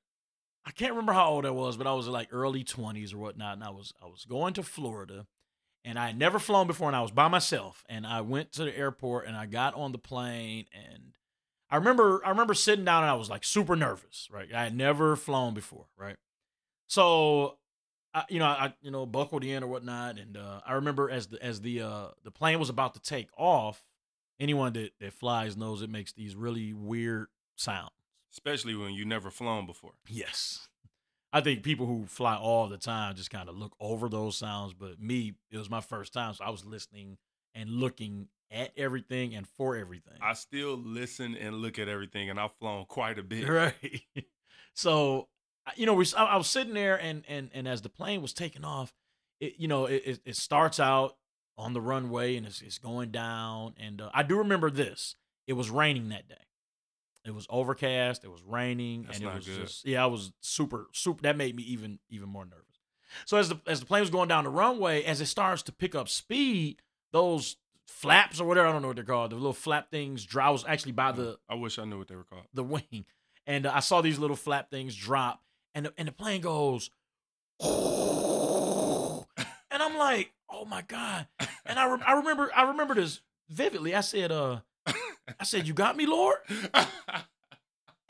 I 0.65 0.72
can't 0.72 0.91
remember 0.91 1.13
how 1.13 1.30
old 1.30 1.46
I 1.46 1.52
was, 1.52 1.76
but 1.76 1.88
I 1.88 1.94
was 1.94 2.08
like 2.08 2.30
early 2.32 2.63
20s 2.63 3.13
or 3.13 3.17
whatnot. 3.17 3.56
And 3.56 3.63
I 3.63 3.70
was 3.70 3.94
I 4.02 4.06
was 4.06 4.26
going 4.26 4.54
to 4.54 4.63
Florida 4.63 5.26
and 5.84 5.98
I 5.98 6.08
had 6.08 6.17
never 6.17 6.38
flown 6.38 6.67
before 6.67 6.88
and 6.88 6.96
I 6.96 7.02
was 7.02 7.12
by 7.12 7.28
myself. 7.28 7.84
And 7.89 8.06
I 8.06 8.22
went 8.22 8.52
to 8.54 8.63
the 8.63 8.78
airport 8.78 9.26
and 9.26 9.36
I 9.36 9.48
got 9.48 9.74
on 9.74 9.91
the 9.91 9.98
plane 9.98 10.65
and 10.74 11.17
I 11.70 11.78
remember 11.78 12.22
I 12.24 12.30
remember 12.30 12.54
sitting 12.54 12.86
down 12.86 13.04
and 13.04 13.12
I 13.12 13.15
was 13.15 13.30
like 13.30 13.44
super 13.44 13.76
nervous, 13.76 14.28
right? 14.32 14.54
I 14.54 14.63
had 14.63 14.76
never 14.76 15.15
flown 15.15 15.54
before, 15.54 15.86
right? 15.98 16.17
So 16.88 17.58
I, 18.13 18.26
you 18.30 18.39
know, 18.39 18.46
I 18.46 18.74
you 18.82 18.91
know 18.91 19.06
buckled 19.06 19.44
in 19.44 19.63
or 19.63 19.67
whatnot, 19.67 20.20
and 20.20 20.36
uh, 20.36 20.60
I 20.67 20.74
remember 20.74 21.10
as 21.10 21.28
the 21.28 21.41
as 21.41 21.62
the 21.62 21.82
uh, 21.82 22.08
the 22.24 22.32
plane 22.32 22.60
was 22.60 22.70
about 22.70 22.94
to 22.96 23.00
take 23.02 23.30
off, 23.38 23.86
anyone 24.39 24.74
that 24.74 24.91
that 25.00 25.13
flies 25.13 25.56
knows 25.56 25.82
it 25.82 25.89
makes 25.89 26.12
these 26.12 26.36
really 26.36 26.74
weird 26.74 27.28
sounds. 27.62 27.91
Especially 28.32 28.76
when 28.76 28.93
you 28.93 29.06
never 29.06 29.30
flown 29.30 29.65
before. 29.65 29.93
Yes. 30.08 30.69
I 31.34 31.41
think 31.41 31.63
people 31.63 31.86
who 31.86 32.06
fly 32.06 32.36
all 32.36 32.67
the 32.67 32.78
time 32.78 33.15
just 33.15 33.30
kind 33.30 33.47
of 33.47 33.58
look 33.58 33.74
over 33.80 34.10
those 34.10 34.38
sounds, 34.38 34.74
but 34.74 35.00
me, 35.00 35.34
it 35.50 35.58
was 35.58 35.69
my 35.69 35.82
first 35.82 36.13
time, 36.13 36.34
so 36.34 36.43
I 36.43 36.50
was 36.50 36.65
listening 36.65 37.17
and 37.56 37.69
looking 37.69 38.28
at 38.52 38.71
everything 38.76 39.34
and 39.34 39.47
for 39.47 39.78
everything. 39.78 40.17
I 40.21 40.34
still 40.34 40.78
listen 40.78 41.36
and 41.36 41.56
look 41.56 41.80
at 41.80 41.88
everything, 41.88 42.30
and 42.30 42.39
I've 42.39 42.54
flown 42.56 42.86
quite 42.86 43.17
a 43.17 43.24
bit. 43.24 43.47
Right. 43.47 44.02
so, 44.74 45.30
you 45.76 45.86
know, 45.86 45.93
we 45.93 46.06
I, 46.17 46.36
was 46.36 46.50
sitting 46.50 46.74
there, 46.74 47.00
and 47.00 47.24
and 47.28 47.50
and 47.54 47.67
as 47.67 47.82
the 47.82 47.89
plane 47.89 48.21
was 48.21 48.34
taking 48.34 48.65
off, 48.65 48.93
it 49.39 49.56
you 49.58 49.67
know 49.67 49.86
it 49.86 50.04
it, 50.06 50.19
it 50.26 50.36
starts 50.36 50.80
out 50.80 51.15
on 51.58 51.74
the 51.74 51.82
runway 51.82 52.36
and 52.36 52.45
it's 52.45 52.62
it's 52.62 52.78
going 52.78 53.12
down, 53.12 53.74
and 53.80 54.02
uh, 54.02 54.10
I 54.13 54.24
do 54.24 54.38
remember 54.38 54.69
this. 54.69 55.15
It 55.47 55.54
was 55.54 55.69
raining 55.69 56.10
that 56.10 56.28
day. 56.28 56.36
It 57.25 57.34
was 57.36 57.45
overcast. 57.49 58.23
It 58.23 58.31
was 58.31 58.41
raining, 58.43 59.03
That's 59.03 59.17
and 59.19 59.27
it 59.27 59.34
was 59.36 59.45
good. 59.47 59.62
just 59.62 59.86
yeah. 59.86 60.03
I 60.03 60.07
was 60.07 60.31
super 60.41 60.88
super. 60.93 61.21
That 61.23 61.38
made 61.38 61.55
me 61.55 61.63
even 61.63 61.99
even 62.10 62.29
more 62.29 62.45
nervous. 62.45 62.65
So 63.25 63.38
as 63.38 63.49
the 63.49 63.60
as 63.67 63.79
the 63.79 63.86
plane 63.86 64.01
was 64.01 64.10
going 64.10 64.27
down 64.29 64.43
the 64.45 64.49
runway, 64.49 65.03
as 65.03 65.21
it 65.21 65.25
starts 65.27 65.62
to 65.63 65.71
pick 65.71 65.93
up 65.95 66.10
speed, 66.10 66.81
those 67.12 67.57
flaps 67.86 68.39
or 68.39 68.47
whatever 68.47 68.67
I 68.67 68.71
don't 68.71 68.81
know 68.81 68.88
what 68.88 68.95
they're 68.95 69.05
called, 69.05 69.31
the 69.31 69.36
little 69.36 69.53
flap 69.53 69.91
things. 69.91 70.25
dry- 70.25 70.47
I 70.47 70.49
was 70.49 70.65
actually 70.67 70.93
by 70.93 71.12
the 71.12 71.38
I 71.49 71.55
wish 71.55 71.77
I 71.77 71.84
knew 71.86 71.97
what 71.99 72.07
they 72.07 72.15
were 72.15 72.23
called. 72.23 72.45
the 72.53 72.63
wing, 72.63 73.05
and 73.45 73.65
uh, 73.65 73.71
I 73.75 73.81
saw 73.81 74.01
these 74.01 74.17
little 74.17 74.38
flap 74.38 74.71
things 74.71 74.95
drop, 74.95 75.41
and 75.75 75.86
the, 75.88 75.93
and 75.97 76.07
the 76.07 76.12
plane 76.13 76.39
goes, 76.41 76.89
and 77.60 77.69
I'm 79.84 79.97
like, 79.97 80.31
oh 80.49 80.65
my 80.65 80.81
god! 80.81 81.27
And 81.65 81.77
I 81.77 81.88
rem- 81.89 82.03
I 82.05 82.13
remember 82.13 82.49
I 82.55 82.63
remember 82.63 82.95
this 82.95 83.19
vividly. 83.49 83.93
I 83.95 84.01
said, 84.01 84.31
uh, 84.31 84.60
I 85.39 85.43
said, 85.43 85.67
you 85.67 85.73
got 85.73 85.95
me, 85.95 86.05
Lord. 86.05 86.38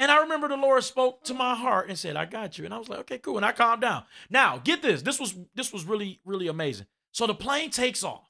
And 0.02 0.10
I 0.10 0.22
remember 0.22 0.48
the 0.48 0.58
Lord 0.58 0.84
spoke 0.84 1.24
to 1.26 1.36
my 1.36 1.54
heart 1.54 1.88
and 1.88 1.96
said, 1.96 2.16
I 2.16 2.26
got 2.26 2.58
you. 2.58 2.66
And 2.66 2.74
I 2.74 2.80
was 2.80 2.90
like, 2.90 3.02
okay, 3.02 3.20
cool. 3.20 3.38
And 3.38 3.46
I 3.46 3.52
calmed 3.52 3.84
down. 3.84 4.04
Now, 4.32 4.58
get 4.58 4.82
this. 4.82 5.04
This 5.04 5.20
was 5.20 5.36
this 5.54 5.72
was 5.72 5.86
really, 5.86 6.20
really 6.26 6.48
amazing. 6.48 6.88
So 7.12 7.28
the 7.28 7.36
plane 7.36 7.70
takes 7.70 8.04
off. 8.04 8.28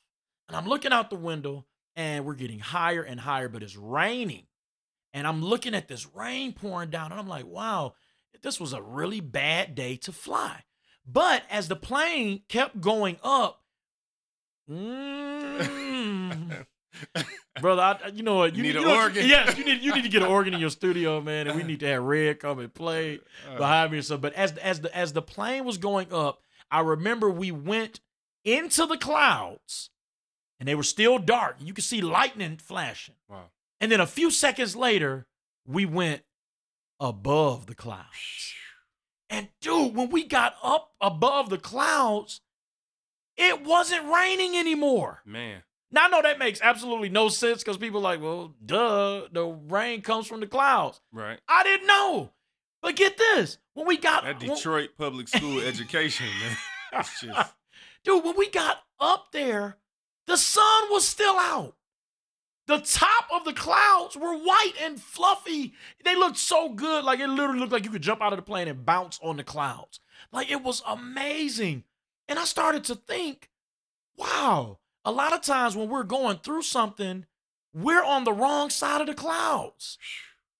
And 0.50 0.58
I'm 0.58 0.68
looking 0.68 0.92
out 0.92 1.10
the 1.10 1.16
window 1.16 1.66
and 1.96 2.26
we're 2.26 2.36
getting 2.36 2.60
higher 2.60 3.04
and 3.04 3.22
higher, 3.22 3.48
but 3.48 3.64
it's 3.64 3.78
raining. 3.78 4.48
And 5.14 5.26
I'm 5.26 5.42
looking 5.42 5.74
at 5.74 5.88
this 5.88 6.06
rain 6.14 6.52
pouring 6.52 6.90
down, 6.90 7.12
and 7.12 7.20
I'm 7.20 7.28
like, 7.28 7.46
wow, 7.46 7.94
this 8.44 8.60
was 8.60 8.74
a 8.74 8.82
really 8.82 9.22
bad 9.22 9.74
day 9.74 9.96
to 9.98 10.12
fly. 10.12 10.64
But 11.06 11.44
as 11.50 11.70
the 11.70 11.78
plane 11.78 12.42
kept 12.50 12.82
going 12.82 13.18
up, 13.24 13.62
mm, 14.70 16.66
brother, 17.62 17.82
I, 17.82 18.08
you 18.10 18.24
know 18.24 18.36
what? 18.36 18.56
You 18.56 18.64
need 18.64 18.76
you 18.76 18.82
an 18.82 18.88
organ. 18.98 19.28
Yes, 19.28 19.58
you 19.58 19.64
need 19.66 19.82
you 19.82 19.94
need 19.94 20.04
to 20.04 20.10
get 20.10 20.22
an 20.22 20.28
organ 20.30 20.54
in 20.54 20.60
your 20.60 20.70
studio, 20.70 21.22
man, 21.22 21.48
and 21.48 21.56
we 21.58 21.64
need 21.64 21.80
to 21.82 21.88
have 21.88 22.04
Red 22.04 22.40
come 22.40 22.60
and 22.60 22.74
play 22.74 23.20
Uh, 23.50 23.58
behind 23.58 23.92
me 23.92 23.98
or 24.00 24.02
something. 24.02 24.22
But 24.22 24.34
as 24.34 24.58
as 24.58 24.82
the 24.82 24.96
as 24.96 25.14
the 25.14 25.22
plane 25.22 25.66
was 25.66 25.78
going 25.78 26.12
up, 26.14 26.42
I 26.70 26.80
remember 26.82 27.30
we 27.30 27.52
went 27.52 28.00
into 28.44 28.86
the 28.86 28.98
clouds, 28.98 29.90
and 30.60 30.68
they 30.68 30.76
were 30.76 30.84
still 30.84 31.18
dark. 31.18 31.58
You 31.60 31.74
could 31.74 31.84
see 31.84 32.02
lightning 32.02 32.58
flashing. 32.58 33.16
wow. 33.30 33.52
And 33.80 33.92
then 33.92 34.00
a 34.00 34.06
few 34.08 34.30
seconds 34.30 34.76
later, 34.76 35.26
we 35.66 35.86
went 35.86 36.22
above 37.00 37.66
the 37.66 37.74
clouds. 37.76 38.54
And 39.30 39.48
dude, 39.62 39.96
when 39.96 40.10
we 40.10 40.24
got 40.26 40.56
up 40.62 40.92
above 41.02 41.50
the 41.50 41.58
clouds, 41.58 42.42
it 43.38 43.64
wasn't 43.64 44.06
raining 44.14 44.56
anymore. 44.58 45.22
Man. 45.26 45.64
Now 45.92 46.06
I 46.06 46.10
know 46.10 46.22
that 46.22 46.40
makes 46.40 46.62
absolutely 46.62 47.10
no 47.10 47.28
sense 47.30 47.64
because 47.64 47.78
people 47.78 48.00
are 48.00 48.04
like, 48.04 48.22
well, 48.22 48.54
duh, 48.66 49.28
the 49.32 49.46
rain 49.46 50.02
comes 50.02 50.28
from 50.28 50.40
the 50.40 50.48
clouds. 50.48 51.02
Right. 51.12 51.40
I 51.48 51.64
didn't 51.64 51.88
know. 51.88 52.32
But 52.82 52.96
get 52.96 53.18
this. 53.18 53.58
When 53.74 53.86
we 53.88 53.98
got 53.98 54.24
That 54.24 54.40
when- 54.40 54.56
Detroit 54.56 54.92
public 54.98 55.28
school 55.28 55.60
education, 55.66 56.28
man. 56.42 56.58
It's 56.94 57.22
just 57.22 57.54
Dude, 58.04 58.24
when 58.24 58.36
we 58.38 58.50
got 58.50 58.78
up 59.00 59.32
there, 59.32 59.78
the 60.28 60.38
sun 60.38 60.84
was 60.90 61.08
still 61.08 61.36
out. 61.38 61.76
The 62.68 62.80
top 62.80 63.26
of 63.34 63.44
the 63.44 63.54
clouds 63.54 64.16
were 64.16 64.34
white 64.36 64.74
and 64.82 65.00
fluffy. 65.00 65.74
They 66.06 66.16
looked 66.16 66.38
so 66.38 66.70
good. 66.70 67.04
Like 67.04 67.20
it 67.20 67.28
literally 67.28 67.60
looked 67.60 67.72
like 67.74 67.84
you 67.84 67.92
could 67.92 68.02
jump 68.02 68.22
out 68.22 68.32
of 68.34 68.38
the 68.38 68.44
plane 68.44 68.68
and 68.68 68.86
bounce 68.86 69.20
on 69.22 69.38
the 69.38 69.44
clouds. 69.44 70.00
Like 70.32 70.50
it 70.50 70.64
was 70.64 70.82
amazing. 70.88 71.84
And 72.30 72.40
I 72.40 72.46
started 72.46 72.86
to 72.86 72.96
think, 72.96 73.50
wow, 74.16 74.80
a 75.04 75.12
lot 75.12 75.34
of 75.34 75.42
times 75.42 75.76
when 75.76 75.90
we're 75.90 76.04
going 76.04 76.38
through 76.38 76.62
something, 76.62 77.26
we're 77.74 78.04
on 78.04 78.24
the 78.24 78.34
wrong 78.34 78.70
side 78.70 79.02
of 79.02 79.08
the 79.08 79.14
clouds. 79.14 79.98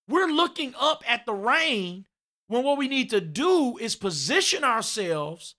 We're 0.08 0.28
looking 0.28 0.74
up 0.80 1.04
at 1.08 1.26
the 1.26 1.34
rain 1.34 2.06
when 2.48 2.64
what 2.64 2.78
we 2.78 2.88
need 2.88 3.10
to 3.12 3.22
do 3.22 3.78
is 3.78 3.96
position 3.96 4.64
ourselves 4.64 5.56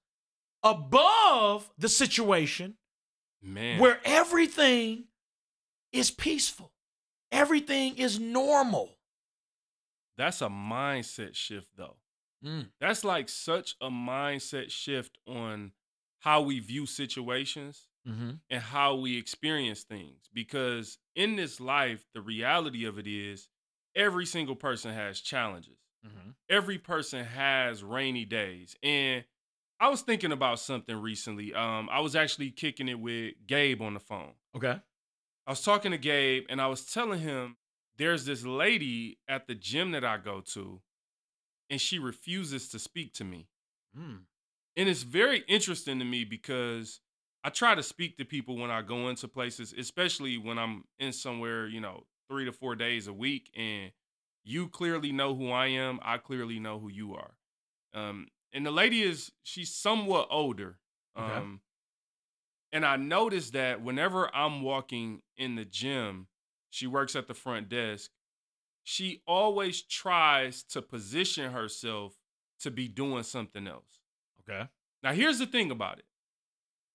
above 0.63 1.71
the 1.79 1.89
situation 1.89 2.75
man. 3.43 3.81
where 3.81 4.01
everything 4.05 5.05
is 5.93 6.11
peaceful, 6.11 6.73
everything 7.31 7.97
is 7.97 8.19
normal. 8.19 8.97
That's 10.17 10.43
a 10.43 10.49
mindset 10.49 11.35
shift 11.35 11.69
though. 11.77 11.97
Mm. 12.45 12.69
That's 12.81 13.05
like 13.05 13.29
such 13.29 13.77
a 13.81 13.89
mindset 13.89 14.71
shift 14.71 15.17
on 15.27 15.73
how 16.21 16.43
we 16.43 16.61
view 16.61 16.87
situations 16.87 17.89
Mm-hmm. 18.09 18.31
and 18.51 18.61
how 18.61 18.97
we 18.97 19.17
experience 19.17 19.85
things. 19.85 20.29
Because 20.35 20.99
in 21.15 21.37
this 21.37 21.61
life, 21.61 22.05
the 22.15 22.21
reality 22.21 22.85
of 22.85 22.99
it 22.99 23.07
is 23.07 23.49
every 23.95 24.27
single 24.27 24.57
person 24.57 24.93
has 24.93 25.21
challenges. 25.21 25.79
Mm-hmm. 26.05 26.31
Every 26.51 26.79
person 26.79 27.25
has 27.25 27.85
rainy 27.85 28.25
days. 28.25 28.75
And 28.83 29.25
I 29.79 29.89
was 29.89 30.03
thinking 30.03 30.33
about 30.33 30.59
something 30.59 30.97
recently. 30.97 31.55
Um, 31.55 31.89
I 31.93 32.01
was 32.01 32.17
actually 32.17 32.51
kicking 32.51 32.89
it 32.89 32.99
with 32.99 33.35
Gabe 33.47 33.81
on 33.83 33.95
the 33.95 34.01
phone. 34.01 34.33
Okay. 34.57 34.81
I 35.47 35.51
was 35.51 35.63
talking 35.63 35.93
to 35.93 35.99
Gabe 35.99 36.45
and 36.49 36.61
I 36.61 36.67
was 36.69 36.85
telling 36.85 37.21
him 37.21 37.57
there's 37.99 38.25
this 38.25 38.45
lady 38.45 39.19
at 39.29 39.47
the 39.47 39.55
gym 39.55 39.93
that 39.93 40.05
I 40.05 40.17
go 40.17 40.41
to, 40.55 40.81
and 41.69 41.81
she 41.81 41.99
refuses 41.99 42.69
to 42.71 42.79
speak 42.79 43.13
to 43.15 43.25
me. 43.25 43.49
Mm. 43.97 44.21
And 44.77 44.89
it's 44.89 45.03
very 45.03 45.45
interesting 45.49 45.99
to 45.99 46.05
me 46.05 46.25
because 46.25 47.01
I 47.45 47.51
try 47.51 47.75
to 47.75 47.83
speak 47.83 48.19
to 48.19 48.25
people 48.25 48.57
when 48.57 48.71
I 48.71 48.83
go 48.83 49.09
into 49.09 49.27
places, 49.27 49.75
especially 49.77 50.39
when 50.39 50.59
I'm 50.59 50.85
in 50.99 51.13
somewhere, 51.13 51.67
you 51.67 51.81
know, 51.81 52.05
three 52.29 52.45
to 52.45 52.53
four 52.53 52.77
days 52.77 53.09
a 53.09 53.13
week, 53.13 53.51
and 53.57 53.91
you 54.45 54.69
clearly 54.69 55.13
know 55.13 55.35
who 55.35 55.51
I 55.51 55.67
am. 55.67 55.99
I 56.03 56.19
clearly 56.19 56.59
know 56.59 56.79
who 56.79 56.89
you 56.89 57.15
are. 57.15 57.33
Um, 57.95 58.29
and 58.53 58.65
the 58.65 58.71
lady 58.71 59.03
is 59.03 59.33
she's 59.43 59.75
somewhat 59.75 60.29
older. 60.31 60.79
Okay. 61.19 61.33
Um, 61.33 61.61
and 62.73 62.87
I 62.87 62.97
noticed 62.97 63.53
that 63.53 63.83
whenever 63.83 64.35
I'm 64.35 64.63
walking 64.63 65.21
in 65.37 65.57
the 65.57 65.65
gym, 65.65 66.29
she 66.71 66.87
works 66.87 67.15
at 67.15 67.29
the 67.29 67.35
front 67.35 67.69
desk. 67.69 68.11
She 68.83 69.23
always 69.27 69.83
tries 69.83 70.63
to 70.65 70.81
position 70.81 71.53
herself 71.53 72.15
to 72.61 72.71
be 72.71 72.89
doing 72.89 73.25
something 73.25 73.67
else. 73.67 74.01
Okay. 74.41 74.69
Now, 75.03 75.13
here's 75.13 75.39
the 75.39 75.47
thing 75.47 75.71
about 75.71 75.99
it 75.99 76.05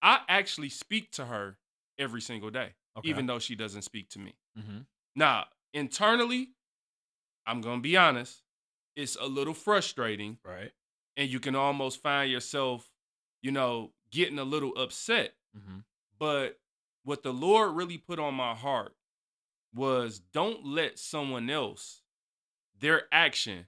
I 0.01 0.21
actually 0.29 0.69
speak 0.69 1.11
to 1.13 1.25
her 1.25 1.57
every 1.97 2.21
single 2.21 2.49
day, 2.49 2.73
Okay. 2.97 3.09
even 3.09 3.25
though 3.25 3.39
she 3.39 3.55
doesn't 3.55 3.81
speak 3.83 4.09
to 4.09 4.19
me. 4.19 4.35
Mm-hmm. 4.57 4.79
Now, 5.15 5.45
internally, 5.73 6.49
I'm 7.45 7.61
going 7.61 7.79
to 7.79 7.81
be 7.81 7.97
honest, 7.97 8.43
it's 8.95 9.15
a 9.19 9.25
little 9.25 9.53
frustrating, 9.53 10.37
Right. 10.43 10.71
and 11.15 11.29
you 11.29 11.39
can 11.39 11.55
almost 11.55 12.01
find 12.01 12.31
yourself, 12.31 12.89
you 13.41 13.51
know, 13.51 13.93
getting 14.11 14.39
a 14.39 14.43
little 14.43 14.77
upset. 14.77 15.33
Mm-hmm. 15.57 15.79
But 16.19 16.59
what 17.03 17.23
the 17.23 17.33
Lord 17.33 17.75
really 17.75 17.97
put 17.97 18.19
on 18.19 18.33
my 18.33 18.53
heart 18.53 18.95
was 19.73 20.19
don't 20.19 20.65
let 20.65 20.97
someone 20.99 21.49
else, 21.49 22.01
their 22.79 23.03
action, 23.11 23.67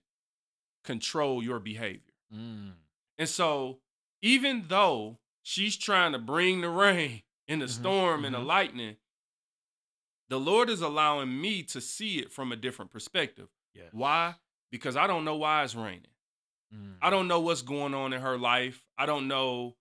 control 0.83 1.43
your 1.43 1.59
behavior. 1.59 2.13
Mm. 2.33 2.71
And 3.17 3.29
so, 3.29 3.79
even 4.21 4.65
though 4.67 5.19
she's 5.49 5.75
trying 5.75 6.11
to 6.11 6.19
bring 6.19 6.61
the 6.61 6.69
rain 6.69 7.23
and 7.47 7.59
the 7.59 7.65
Mhm, 7.65 7.69
storm 7.69 8.23
and 8.23 8.35
the 8.35 8.39
mhm. 8.39 8.45
lightning, 8.45 8.97
the 10.27 10.39
Lord 10.39 10.69
is 10.69 10.81
allowing 10.81 11.41
me 11.41 11.63
to 11.63 11.81
see 11.81 12.19
it 12.19 12.31
from 12.31 12.51
a 12.51 12.55
different 12.55 12.91
perspective. 12.91 13.49
Yeah. 13.73 13.89
Why? 13.91 14.35
Because 14.69 14.95
I 14.95 15.07
don't 15.07 15.25
know 15.25 15.35
why 15.37 15.63
it's 15.63 15.73
raining. 15.73 16.13
Mm. 16.71 16.97
I 17.01 17.09
don't 17.09 17.27
know 17.27 17.39
what's 17.39 17.63
going 17.63 17.95
on 17.95 18.13
in 18.13 18.21
her 18.21 18.37
life. 18.37 18.85
I 18.95 19.07
don't 19.07 19.27
know 19.27 19.75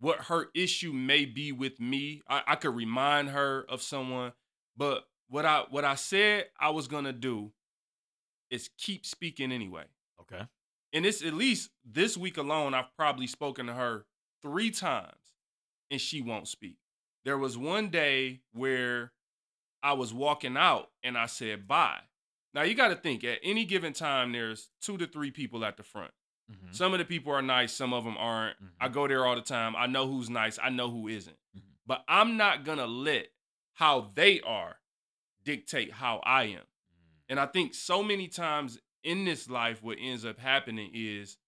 what 0.00 0.24
her 0.24 0.50
issue 0.56 0.92
may 0.92 1.24
be 1.24 1.52
with 1.52 1.78
me. 1.78 2.22
I, 2.26 2.42
I 2.44 2.56
could 2.56 2.74
remind 2.74 3.28
her 3.28 3.64
of 3.68 3.80
someone, 3.80 4.32
but 4.76 5.08
what 5.28 5.46
I 5.46 5.60
what 5.70 5.84
I 5.84 5.94
said 5.94 6.50
I 6.58 6.70
was 6.70 6.88
gonna 6.88 7.12
do 7.12 7.52
is 8.50 8.68
keep 8.76 9.06
speaking 9.06 9.52
anyway. 9.52 9.84
Okay. 10.20 10.48
And 10.92 11.06
it's 11.06 11.22
at 11.22 11.34
least 11.34 11.70
this 11.84 12.16
week 12.16 12.38
alone, 12.38 12.74
I've 12.74 12.94
probably 12.96 13.28
spoken 13.28 13.66
to 13.66 13.74
her 13.74 14.04
three 14.42 14.70
times 14.70 15.34
and 15.90 16.00
she 16.00 16.20
won't 16.20 16.48
speak. 16.48 16.76
There 17.24 17.38
was 17.38 17.56
one 17.56 17.88
day 17.88 18.40
where 18.52 19.12
I 19.82 19.92
was 19.94 20.12
walking 20.12 20.56
out 20.56 20.90
and 21.02 21.16
I 21.16 21.26
said 21.26 21.66
bye. 21.68 22.00
Now 22.54 22.62
you 22.62 22.74
got 22.74 22.88
to 22.88 22.96
think 22.96 23.24
at 23.24 23.38
any 23.42 23.64
given 23.64 23.92
time, 23.92 24.32
there's 24.32 24.70
two 24.80 24.98
to 24.98 25.06
three 25.06 25.30
people 25.30 25.64
at 25.64 25.76
the 25.76 25.82
front. 25.82 26.12
Mhm. 26.50 26.74
Some 26.74 26.92
of 26.92 26.98
the 26.98 27.04
people 27.04 27.32
are 27.32 27.40
nice, 27.42 27.72
some 27.72 27.92
of 27.94 28.04
them 28.04 28.16
aren't. 28.18 28.60
Mhm. 28.62 28.70
I 28.80 28.88
go 28.88 29.08
there 29.08 29.24
all 29.24 29.34
the 29.36 29.40
time. 29.42 29.74
I 29.76 29.86
know 29.86 30.06
who's 30.06 30.28
nice, 30.28 30.58
I 30.62 30.68
know 30.70 30.90
who 30.90 31.08
isn't. 31.08 31.38
Mhm. 31.56 31.62
But 31.86 32.04
I'm 32.08 32.36
not 32.36 32.64
going 32.64 32.78
to 32.78 32.86
let 32.86 33.28
how 33.74 34.12
they 34.14 34.40
are 34.42 34.80
dictate 35.44 35.92
how 35.92 36.18
I 36.24 36.44
am. 36.44 36.66
And 37.28 37.40
I 37.40 37.46
think 37.46 37.74
so 37.74 38.02
many 38.02 38.28
times 38.28 38.78
in 39.02 39.24
this 39.24 39.48
life, 39.48 39.82
what 39.82 39.98
ends 40.00 40.24
up 40.24 40.38
happening 40.38 40.90
is 40.94 41.38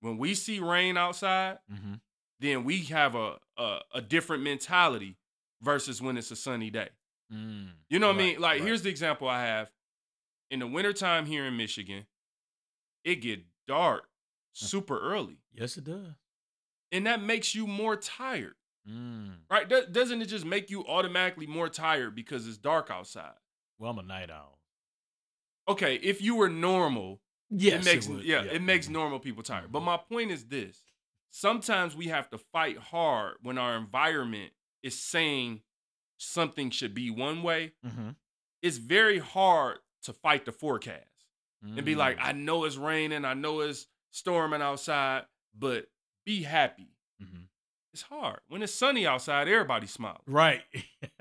when 0.00 0.18
we 0.18 0.34
see 0.34 0.60
rain 0.60 0.96
outside, 0.96 1.58
Mhm. 1.72 2.00
Then 2.40 2.64
we 2.64 2.82
have 2.84 3.14
a, 3.14 3.36
a 3.56 3.78
a 3.94 4.00
different 4.00 4.42
mentality 4.42 5.16
versus 5.62 6.00
when 6.00 6.16
it's 6.16 6.30
a 6.30 6.36
sunny 6.36 6.70
day. 6.70 6.88
Mm. 7.32 7.70
You 7.90 7.98
know 7.98 8.06
what 8.08 8.16
I 8.16 8.18
mean? 8.18 8.40
Like 8.40 8.58
right. 8.58 8.62
here's 8.62 8.82
the 8.82 8.90
example 8.90 9.28
I 9.28 9.42
have. 9.44 9.70
In 10.50 10.60
the 10.60 10.66
wintertime 10.66 11.26
here 11.26 11.44
in 11.44 11.56
Michigan, 11.56 12.06
it 13.04 13.16
get 13.16 13.40
dark 13.66 14.08
super 14.52 14.98
early. 14.98 15.38
Yes, 15.52 15.76
it 15.76 15.84
does. 15.84 16.14
And 16.90 17.06
that 17.06 17.20
makes 17.22 17.54
you 17.54 17.66
more 17.66 17.96
tired. 17.96 18.54
Mm. 18.88 19.40
Right? 19.50 19.68
Do- 19.68 19.84
Doesn't 19.92 20.22
it 20.22 20.26
just 20.26 20.46
make 20.46 20.70
you 20.70 20.86
automatically 20.86 21.46
more 21.46 21.68
tired 21.68 22.14
because 22.14 22.48
it's 22.48 22.56
dark 22.56 22.90
outside? 22.90 23.34
Well, 23.78 23.90
I'm 23.90 23.98
a 23.98 24.02
night 24.02 24.30
owl. 24.30 24.58
Okay, 25.68 25.96
if 25.96 26.22
you 26.22 26.34
were 26.36 26.48
normal, 26.48 27.20
Yes, 27.50 27.82
it 27.82 27.84
makes 27.94 28.08
would. 28.08 28.24
yeah, 28.24 28.42
it 28.42 28.62
makes 28.62 28.86
Mhm. 28.88 28.92
normal 28.92 29.20
people 29.20 29.42
tired. 29.42 29.70
But 29.70 29.80
Mhm. 29.80 29.84
my 29.84 29.96
point 29.98 30.30
is 30.30 30.46
this: 30.46 30.82
sometimes 31.30 31.94
we 31.96 32.06
have 32.08 32.28
to 32.30 32.38
fight 32.38 32.78
hard 32.78 33.36
when 33.42 33.58
our 33.58 33.76
environment 33.76 34.52
is 34.82 34.98
saying 35.00 35.62
something 36.18 36.70
should 36.70 36.94
be 36.94 37.10
one 37.10 37.42
way. 37.42 37.72
Mhm. 37.84 38.16
It's 38.62 38.76
very 38.78 39.18
hard 39.18 39.78
to 40.02 40.12
fight 40.12 40.44
the 40.44 40.52
forecast 40.52 41.04
and 41.62 41.84
be 41.84 41.94
like, 41.96 42.18
Mm. 42.18 42.24
I 42.24 42.32
know 42.32 42.64
it's 42.64 42.76
raining, 42.76 43.24
I 43.24 43.34
know 43.34 43.60
it's 43.60 43.86
storming 44.10 44.62
outside, 44.62 45.26
but 45.54 45.90
be 46.24 46.42
happy. 46.42 46.94
Mhm. 47.20 47.48
It's 47.92 48.02
hard 48.02 48.40
when 48.48 48.62
it's 48.62 48.72
sunny 48.74 49.06
outside. 49.06 49.48
Everybody 49.48 49.86
smiles. 49.88 50.22
Right. 50.26 50.62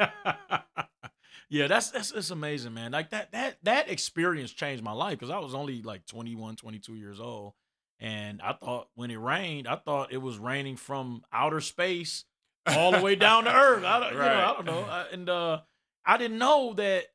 yeah, 1.49 1.67
that's 1.67 1.91
that's 1.91 2.11
it's 2.11 2.29
amazing, 2.29 2.73
man. 2.73 2.91
Like 2.91 3.09
that 3.11 3.31
that 3.31 3.57
that 3.63 3.89
experience 3.89 4.51
changed 4.51 4.83
my 4.83 4.91
life 4.91 5.17
because 5.17 5.29
I 5.29 5.39
was 5.39 5.53
only 5.55 5.81
like 5.81 6.05
21, 6.05 6.55
22 6.55 6.95
years 6.95 7.19
old. 7.19 7.53
And 7.99 8.41
I 8.41 8.53
thought 8.53 8.89
when 8.95 9.09
it 9.11 9.17
rained, 9.19 9.67
I 9.67 9.75
thought 9.75 10.11
it 10.13 10.17
was 10.21 10.37
raining 10.37 10.75
from 10.75 11.23
outer 11.33 11.61
space 11.61 12.25
all 12.67 12.91
the 12.91 13.01
way 13.01 13.15
down 13.15 13.45
to 13.45 13.53
earth. 13.53 13.83
I 13.83 13.99
don't, 13.99 14.11
you 14.13 14.17
know, 14.19 14.25
I 14.25 14.53
don't 14.53 14.65
know. 14.65 14.81
I- 14.83 15.07
And 15.11 15.29
uh, 15.29 15.61
I 16.05 16.17
didn't 16.17 16.37
know 16.37 16.73
that 16.73 17.05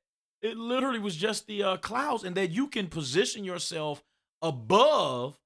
it 0.40 0.56
literally 0.56 0.98
was 0.98 1.14
just 1.14 1.46
the 1.46 1.62
uh, 1.62 1.76
clouds 1.76 2.24
and 2.24 2.36
that 2.36 2.50
you 2.50 2.66
can 2.66 2.88
position 2.88 3.44
yourself 3.44 4.02
above 4.42 5.38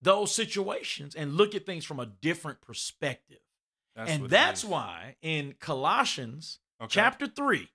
those 0.00 0.34
situations 0.34 1.14
and 1.14 1.34
look 1.36 1.54
at 1.54 1.66
things 1.66 1.84
from 1.84 2.00
a 2.00 2.06
different 2.06 2.60
perspective 2.60 3.38
That's 3.94 4.10
and 4.10 4.28
that's 4.28 4.64
why 4.64 5.16
in 5.22 5.54
Colossians 5.60 6.58
Okay. 6.80 6.88
chapter 6.90 7.28
3, 7.28 7.68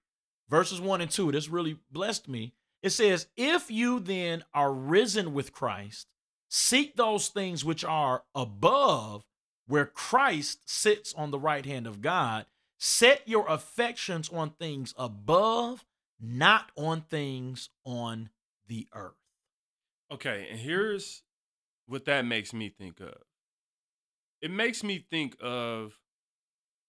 verses 0.49 0.81
1 0.81 0.99
and 0.99 1.09
2, 1.09 1.31
this 1.31 1.47
really 1.47 1.77
blessed 1.89 2.27
me. 2.27 2.53
It 2.83 2.89
says, 2.89 3.27
If 3.37 3.71
you 3.71 4.01
then 4.01 4.43
are 4.53 4.73
risen 4.73 5.33
with 5.33 5.53
Christ, 5.53 6.07
seek 6.49 6.95
those 6.95 7.29
things 7.29 7.63
which 7.65 7.83
are 7.83 8.23
above, 8.35 9.25
where 9.67 9.85
Christ 9.85 10.69
sits 10.69 11.13
on 11.13 11.31
the 11.31 11.39
right 11.39 11.65
hand 11.65 11.87
of 11.87 12.01
God. 12.01 12.45
Set 12.79 13.27
your 13.27 13.47
affections 13.47 14.29
on 14.29 14.51
things 14.51 14.93
above, 14.97 15.83
not 16.19 16.71
on 16.77 17.01
things 17.01 17.69
on 17.83 18.29
the 18.67 18.87
earth. 18.93 19.15
Okay, 20.11 20.47
and 20.49 20.59
here's 20.59 21.23
what 21.87 22.05
that 22.05 22.25
makes 22.25 22.53
me 22.53 22.69
think 22.69 22.99
of. 22.99 23.17
It 24.41 24.51
makes 24.51 24.83
me 24.83 24.99
think 25.09 25.35
of, 25.41 25.99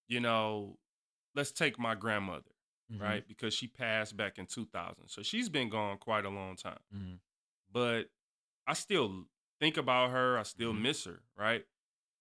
you 0.07 0.19
know, 0.19 0.77
let's 1.35 1.51
take 1.51 1.79
my 1.79 1.95
grandmother, 1.95 2.51
Mhm. 2.91 3.01
right? 3.01 3.27
Because 3.27 3.53
she 3.53 3.67
passed 3.67 4.15
back 4.15 4.37
in 4.37 4.45
2000. 4.45 5.07
So 5.09 5.23
she's 5.23 5.49
been 5.49 5.69
gone 5.69 5.97
quite 5.97 6.25
a 6.25 6.29
long 6.29 6.55
time. 6.55 6.79
Mhm. 6.93 7.19
But 7.71 8.11
I 8.67 8.73
still 8.73 9.25
think 9.59 9.77
about 9.77 10.11
her, 10.11 10.37
I 10.37 10.43
still 10.43 10.73
Mhm. 10.73 10.81
miss 10.81 11.03
her, 11.05 11.21
right? 11.35 11.65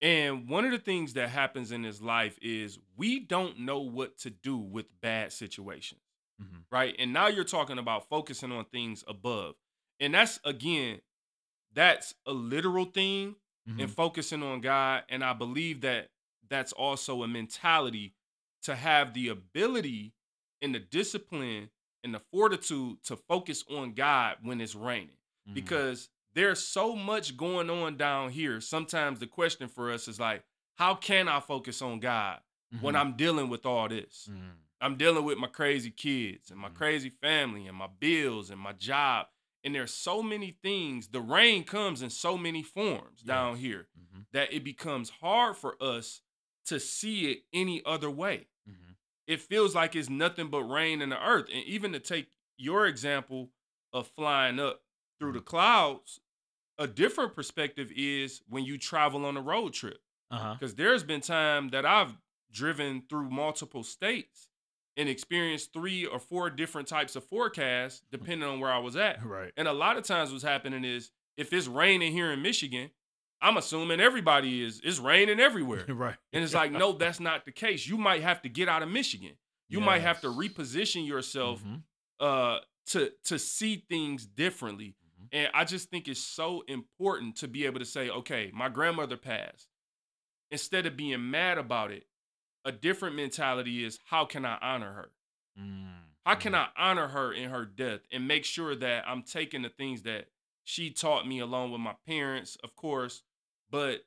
And 0.01 0.49
one 0.49 0.65
of 0.65 0.71
the 0.71 0.79
things 0.79 1.15
that 1.15 1.31
happens 1.31 1.73
in 1.73 1.83
this 1.83 2.01
life 2.01 2.39
is 2.41 2.79
we 2.97 3.19
don't 3.21 3.59
know 3.61 3.81
what 3.81 4.17
to 4.19 4.31
do 4.31 4.57
with 4.57 5.01
bad 5.01 5.33
situations 5.33 6.03
Mhm. 6.41 6.65
right? 6.71 6.95
And 7.01 7.13
now 7.13 7.27
you're 7.27 7.43
talking 7.45 7.79
about 7.79 8.09
focusing 8.09 8.53
on 8.53 8.65
things 8.67 9.03
above. 9.09 9.57
And 9.99 10.15
that's 10.15 10.39
again, 10.45 11.01
that's 11.73 12.15
a 12.27 12.33
literal 12.33 12.85
thing 12.85 13.37
and 13.67 13.81
Mhm. 13.81 13.91
focusing 13.91 14.43
on 14.43 14.61
God. 14.61 15.05
And 15.09 15.25
I 15.25 15.33
believe 15.33 15.81
that 15.83 16.13
that's 16.49 16.73
also 16.73 17.23
a 17.25 17.29
mentality 17.29 18.15
to 18.63 18.77
have 18.77 19.15
the 19.15 19.29
ability 19.29 20.15
and 20.63 20.75
the 20.75 20.79
discipline 20.81 21.71
and 22.05 22.15
the 22.15 22.21
fortitude 22.21 23.03
to 23.05 23.17
focus 23.17 23.65
on 23.69 23.95
God 23.95 24.39
when 24.43 24.61
it's 24.61 24.75
raining. 24.77 25.19
Mhm. 25.49 25.55
Because 25.55 26.09
there's 26.39 26.63
so 26.65 26.95
much 26.95 27.37
going 27.37 27.69
on 27.69 27.97
down 27.97 28.31
here. 28.31 28.61
Sometimes 28.61 29.19
the 29.19 29.27
question 29.27 29.67
for 29.69 29.91
us 29.91 30.07
is 30.07 30.21
like, 30.21 30.45
how 30.77 30.95
can 30.95 31.29
I 31.29 31.41
focus 31.41 31.83
on 31.83 31.99
God 31.99 32.41
when 32.81 32.95
Mhm. 32.95 33.01
I'm 33.01 33.17
dealing 33.17 33.49
with 33.49 33.67
all 33.67 33.89
this? 33.89 34.29
Mhm. 34.31 34.57
I'm 34.81 34.97
dealing 34.97 35.25
with 35.25 35.37
my 35.39 35.49
crazy 35.49 35.91
kids 35.91 36.53
and 36.53 36.61
my 36.61 36.69
Mhm. 36.69 36.75
crazy 36.77 37.11
family 37.11 37.67
and 37.67 37.77
my 37.77 37.89
bills 37.89 38.51
and 38.51 38.61
my 38.61 38.73
job. 38.73 39.27
And 39.65 39.75
there's 39.75 39.93
so 39.93 40.23
many 40.23 40.53
things. 40.53 41.09
The 41.09 41.21
rain 41.21 41.65
comes 41.65 42.01
in 42.03 42.11
so 42.11 42.39
many 42.39 42.63
forms 42.63 43.23
down 43.23 43.57
here 43.57 43.89
Mhm. 43.99 44.27
that 44.31 44.53
it 44.53 44.63
becomes 44.63 45.11
hard 45.11 45.57
for 45.57 45.77
us 45.83 46.23
to 46.67 46.79
see 46.79 47.33
it 47.33 47.47
any 47.53 47.85
other 47.85 48.09
way. 48.11 48.47
Mhm. 48.69 48.95
It 49.27 49.41
feels 49.41 49.75
like 49.75 49.97
it's 49.97 50.09
nothing 50.09 50.49
but 50.49 50.63
rain 50.63 51.03
in 51.03 51.09
the 51.09 51.21
earth. 51.21 51.49
And 51.51 51.65
even 51.65 51.93
to 51.95 51.99
take 51.99 52.31
your 52.57 52.87
example 52.87 53.53
of 53.93 54.07
flying 54.07 54.61
up 54.61 54.85
through 55.19 55.33
the 55.33 55.41
clouds, 55.41 56.21
a 56.79 56.87
different 56.87 57.35
perspective 57.35 57.91
is 57.95 58.41
when 58.49 58.65
you 58.65 58.79
travel 58.79 59.25
on 59.27 59.37
a 59.37 59.41
road 59.41 59.73
trip 59.73 59.99
Uh-huh. 60.31 60.55
because 60.55 60.75
there's 60.75 61.03
been 61.05 61.21
time 61.21 61.69
that 61.71 61.85
I've 61.87 62.17
driven 62.53 63.03
through 63.09 63.31
multiple 63.31 63.83
states 63.83 64.49
and 64.97 65.09
experienced 65.09 65.73
three 65.73 66.05
or 66.07 66.19
four 66.19 66.51
different 66.51 66.89
types 66.89 67.15
of 67.17 67.25
forecasts 67.25 68.03
depending 68.11 68.49
on 68.49 68.59
where 68.61 68.73
I 68.73 68.79
was 68.79 68.97
at. 68.97 69.25
Right. 69.25 69.53
And 69.57 69.69
a 69.69 69.73
lot 69.73 69.97
of 69.97 70.05
times 70.05 70.33
what's 70.33 70.43
happening 70.45 70.85
is 70.85 71.11
if 71.37 71.53
it's 71.53 71.67
raining 71.69 72.13
here 72.13 72.33
in 72.33 72.43
Michigan, 72.43 72.91
I'm 73.41 73.57
assuming 73.57 74.01
everybody 74.01 74.63
is 74.65 74.81
it's 74.83 74.99
raining 74.99 75.39
everywhere. 75.41 75.85
right. 75.89 76.17
And 76.33 76.43
it's 76.43 76.55
like, 76.55 76.73
no, 76.73 76.93
that's 76.93 77.21
not 77.21 77.45
the 77.45 77.53
case. 77.53 77.87
You 77.87 77.97
might 77.97 78.23
have 78.23 78.43
to 78.43 78.49
get 78.49 78.69
out 78.69 78.83
of 78.83 78.89
Michigan. 78.89 79.37
You 79.69 79.81
might 79.81 80.01
have 80.03 80.21
to 80.23 80.29
reposition 80.29 81.07
yourself 81.07 81.63
Mhm. 81.63 81.83
uh 82.21 82.59
to 82.87 83.13
to 83.25 83.39
see 83.39 83.85
things 83.89 84.25
differently. 84.27 84.97
Mhm. 85.33 85.33
And 85.33 85.51
I 85.55 85.65
just 85.65 85.91
think 85.91 86.09
it's 86.09 86.21
so 86.21 86.63
important 86.63 87.37
to 87.39 87.49
be 87.49 87.67
able 87.67 87.81
to 87.81 87.85
say, 87.85 88.11
okay, 88.11 88.51
my 88.55 88.69
grandmother 88.69 89.17
passed. 89.17 89.69
Instead 90.51 90.87
of 90.87 90.97
being 90.97 91.31
mad 91.31 91.59
about 91.59 91.93
it, 91.93 92.09
a 92.65 92.73
different 92.73 93.17
mentality 93.17 93.85
is 93.85 94.01
how 94.07 94.25
can 94.27 94.45
I 94.45 94.59
honor 94.59 94.93
her? 94.95 95.13
Mm. 95.57 96.17
How 96.27 96.35
can 96.35 96.55
Mhm. 96.55 96.61
I 96.61 96.69
honor 96.77 97.09
her 97.09 97.33
in 97.33 97.51
her 97.51 97.65
death 97.65 98.03
and 98.13 98.29
make 98.29 98.45
sure 98.45 98.75
that 98.77 99.09
I'm 99.09 99.23
taking 99.23 99.63
the 99.63 99.71
things 99.71 100.03
that 100.03 100.29
she 100.65 100.91
taught 100.91 101.27
me 101.27 101.39
along 101.39 101.73
with 101.73 101.81
my 101.81 101.97
parents, 102.07 102.57
of 102.57 102.77
course, 102.77 103.23
but 103.71 104.03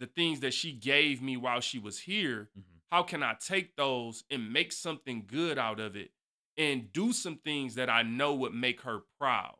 the 0.00 0.06
things 0.06 0.40
that 0.40 0.54
she 0.54 0.72
gave 0.72 1.22
me 1.22 1.36
while 1.36 1.60
she 1.60 1.78
was 1.78 2.00
here, 2.00 2.50
Mhm. 2.54 2.80
how 2.92 3.02
can 3.04 3.22
I 3.22 3.34
take 3.34 3.76
those 3.76 4.24
and 4.30 4.52
make 4.52 4.72
something 4.72 5.26
good 5.26 5.58
out 5.58 5.80
of 5.80 5.96
it 5.96 6.12
and 6.56 6.92
do 6.92 7.12
some 7.12 7.38
things 7.38 7.76
that 7.76 7.90
I 7.90 8.02
know 8.02 8.34
would 8.36 8.54
make 8.54 8.82
her 8.82 9.00
proud? 9.18 9.58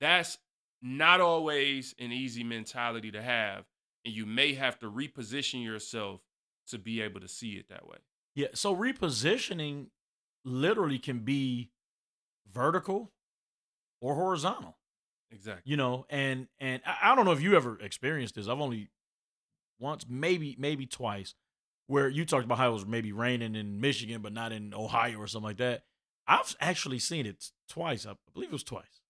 That's 0.00 0.38
not 0.82 1.20
always 1.20 1.94
an 1.98 2.12
easy 2.12 2.44
mentality 2.44 3.10
to 3.12 3.22
have. 3.22 3.64
And 4.04 4.14
you 4.14 4.26
may 4.26 4.54
have 4.54 4.78
to 4.80 4.90
reposition 4.90 5.64
yourself 5.64 6.20
to 6.68 6.78
be 6.78 7.00
able 7.00 7.20
to 7.20 7.28
see 7.28 7.52
it 7.52 7.68
that 7.68 7.86
way. 7.86 7.98
Yeah. 8.34 8.48
So 8.54 8.74
repositioning 8.74 9.86
literally 10.44 10.98
can 10.98 11.20
be 11.20 11.70
vertical 12.52 13.12
or 14.00 14.14
horizontal. 14.14 14.76
Exactly. 15.30 15.70
you 15.70 15.76
know 15.76 16.06
and 16.08 16.48
and 16.58 16.80
I, 16.86 17.12
I 17.12 17.14
don't 17.14 17.26
know 17.26 17.32
if 17.32 17.42
you 17.42 17.54
ever 17.54 17.78
experienced 17.82 18.34
this 18.36 18.48
i've 18.48 18.62
only 18.62 18.88
once 19.78 20.06
maybe 20.08 20.56
maybe 20.58 20.86
twice 20.86 21.34
where 21.86 22.08
you 22.08 22.24
talked 22.24 22.46
about 22.46 22.56
how 22.56 22.70
it 22.70 22.72
was 22.72 22.86
maybe 22.86 23.12
raining 23.12 23.54
in 23.54 23.78
michigan 23.78 24.22
but 24.22 24.32
not 24.32 24.52
in 24.52 24.72
ohio 24.72 25.18
or 25.18 25.26
something 25.26 25.48
like 25.48 25.58
that 25.58 25.82
i've 26.26 26.56
actually 26.62 26.98
seen 26.98 27.26
it 27.26 27.44
twice 27.68 28.06
i 28.06 28.14
believe 28.32 28.48
it 28.48 28.52
was 28.52 28.62
twice 28.62 29.02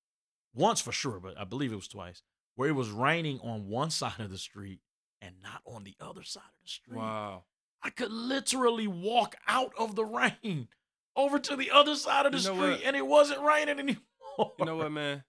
once 0.58 0.80
for 0.80 0.92
sure 0.92 1.20
but 1.20 1.38
i 1.38 1.44
believe 1.44 1.72
it 1.72 1.76
was 1.76 1.88
twice 1.88 2.22
where 2.56 2.68
it 2.68 2.74
was 2.74 2.90
raining 2.90 3.38
on 3.40 3.68
one 3.68 3.90
side 4.00 4.18
of 4.20 4.30
the 4.30 4.38
street 4.38 4.80
and 5.22 5.34
not 5.42 5.62
on 5.64 5.84
the 5.84 5.94
other 6.00 6.22
side 6.22 6.42
of 6.42 6.62
the 6.62 6.68
street 6.68 6.98
Wow. 6.98 7.44
i 7.82 7.90
could 7.90 8.10
literally 8.12 8.86
walk 8.86 9.36
out 9.46 9.72
of 9.78 9.94
the 9.96 10.04
rain 10.04 10.68
over 11.16 11.38
to 11.38 11.56
the 11.56 11.70
other 11.70 11.94
side 11.96 12.26
of 12.26 12.32
the 12.32 12.38
You 12.38 12.48
know 12.48 12.54
street 12.56 12.70
what? 12.70 12.82
and 12.84 12.96
it 12.96 13.06
wasn't 13.06 13.40
raining 13.42 13.78
anymore 13.78 14.52
You 14.58 14.64
know 14.66 14.76
what, 14.76 14.92
man? 14.92 15.24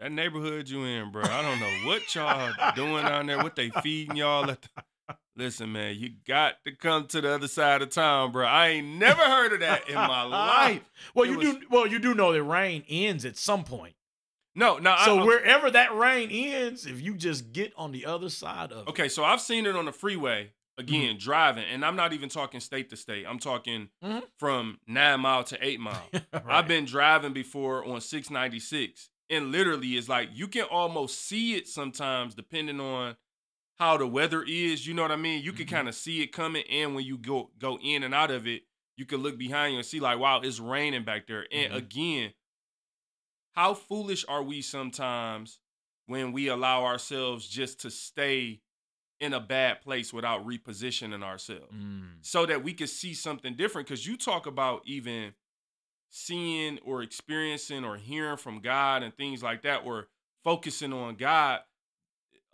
That 0.00 0.12
neighborhood 0.12 0.68
you 0.68 0.84
in, 0.84 1.10
bro. 1.10 1.24
I 1.24 1.42
don't 1.42 1.58
know 1.60 1.88
what 1.90 2.14
y'all 2.14 2.52
doing 2.76 3.04
down 3.04 3.26
there, 3.26 3.38
what 3.42 3.56
they 3.56 3.68
feeding 3.82 4.16
y'all. 4.16 4.48
At 4.48 4.62
the... 4.62 5.16
Listen, 5.36 5.72
man, 5.72 5.96
you 5.98 6.10
got 6.26 6.54
to 6.64 6.72
come 6.72 7.06
to 7.08 7.20
the 7.20 7.34
other 7.34 7.48
side 7.48 7.82
of 7.82 7.90
town, 7.90 8.30
bro. 8.32 8.46
I 8.46 8.68
ain't 8.68 8.86
never 8.86 9.20
heard 9.20 9.52
of 9.54 9.60
that 9.60 9.88
in 9.88 9.96
my 9.96 10.22
life. 10.22 10.82
Well, 11.14 11.24
It 11.26 11.32
you 11.32 11.36
was- 11.38 11.46
do. 11.48 11.60
Well, 11.68 11.86
you 11.88 11.98
do 11.98 12.14
know 12.14 12.32
that 12.32 12.42
rain 12.44 12.84
ends 12.88 13.24
at 13.24 13.36
some 13.36 13.64
point. 13.64 13.94
No, 14.58 14.78
no. 14.78 14.94
So 15.04 15.20
I, 15.20 15.24
wherever 15.24 15.70
that 15.70 15.94
rain 15.96 16.30
ends, 16.30 16.84
if 16.84 17.00
you 17.00 17.14
just 17.14 17.52
get 17.52 17.72
on 17.76 17.92
the 17.92 18.04
other 18.06 18.28
side 18.28 18.72
of 18.72 18.88
Okay, 18.88 19.08
so 19.08 19.24
I've 19.24 19.40
seen 19.40 19.66
it 19.66 19.76
on 19.76 19.84
the 19.84 19.92
freeway 19.92 20.52
again, 20.76 21.10
Mm-hmm. 21.16 21.18
driving, 21.18 21.64
and 21.64 21.84
I'm 21.84 21.96
not 21.96 22.12
even 22.12 22.28
talking 22.28 22.60
state 22.60 22.90
to 22.90 22.96
state. 22.96 23.24
I'm 23.26 23.38
talking 23.38 23.88
Mhm. 24.02 24.24
from 24.38 24.80
nine 24.86 25.20
mile 25.20 25.44
to 25.44 25.58
eight 25.64 25.80
mile. 25.80 26.08
right. 26.12 26.44
I've 26.48 26.68
been 26.68 26.84
driving 26.84 27.32
before 27.32 27.84
on 27.84 28.00
696, 28.00 29.10
and 29.30 29.52
literally, 29.52 29.96
it's 29.96 30.08
like 30.08 30.30
you 30.32 30.48
can 30.48 30.64
almost 30.64 31.20
see 31.20 31.54
it 31.54 31.68
sometimes, 31.68 32.34
depending 32.34 32.80
on 32.80 33.16
how 33.78 33.96
the 33.96 34.06
weather 34.08 34.42
is. 34.42 34.86
You 34.86 34.94
know 34.94 35.02
what 35.02 35.12
I 35.12 35.16
mean? 35.16 35.42
You 35.42 35.52
can 35.52 35.66
Mhm. 35.66 35.70
kind 35.70 35.88
of 35.88 35.94
see 35.94 36.20
it 36.22 36.28
coming, 36.32 36.64
and 36.68 36.94
when 36.96 37.04
you 37.04 37.16
go 37.18 37.52
go 37.58 37.78
in 37.78 38.02
and 38.02 38.12
out 38.14 38.30
of 38.32 38.46
it, 38.46 38.62
you 38.96 39.04
can 39.06 39.22
look 39.22 39.38
behind 39.38 39.72
you 39.74 39.78
and 39.78 39.86
see 39.86 40.00
like, 40.00 40.18
wow, 40.18 40.40
it's 40.40 40.58
raining 40.58 41.04
back 41.04 41.26
there. 41.28 41.46
And 41.52 41.72
Mhm. 41.72 41.76
again, 41.76 42.32
how 43.58 43.74
foolish 43.74 44.24
are 44.28 44.42
we 44.42 44.62
sometimes 44.62 45.58
when 46.06 46.32
we 46.32 46.46
allow 46.48 46.84
ourselves 46.84 47.46
just 47.48 47.80
to 47.80 47.90
stay 47.90 48.60
in 49.20 49.32
a 49.34 49.40
bad 49.40 49.80
place 49.80 50.12
without 50.12 50.46
repositioning 50.46 51.22
ourselves? 51.24 51.74
Mm. 51.74 52.18
so 52.20 52.46
that 52.46 52.62
we 52.62 52.72
could 52.72 52.88
see 52.88 53.14
something 53.14 53.54
different. 53.56 53.88
Because 53.88 54.06
you 54.06 54.16
talk 54.16 54.46
about 54.46 54.82
even 54.86 55.32
seeing 56.10 56.78
or 56.84 57.02
experiencing 57.02 57.84
or 57.84 57.96
hearing 57.96 58.36
from 58.36 58.60
God 58.60 59.02
and 59.02 59.14
things 59.16 59.42
like 59.42 59.62
that, 59.62 59.82
or 59.84 60.08
focusing 60.44 60.92
on 60.92 61.16
God. 61.16 61.60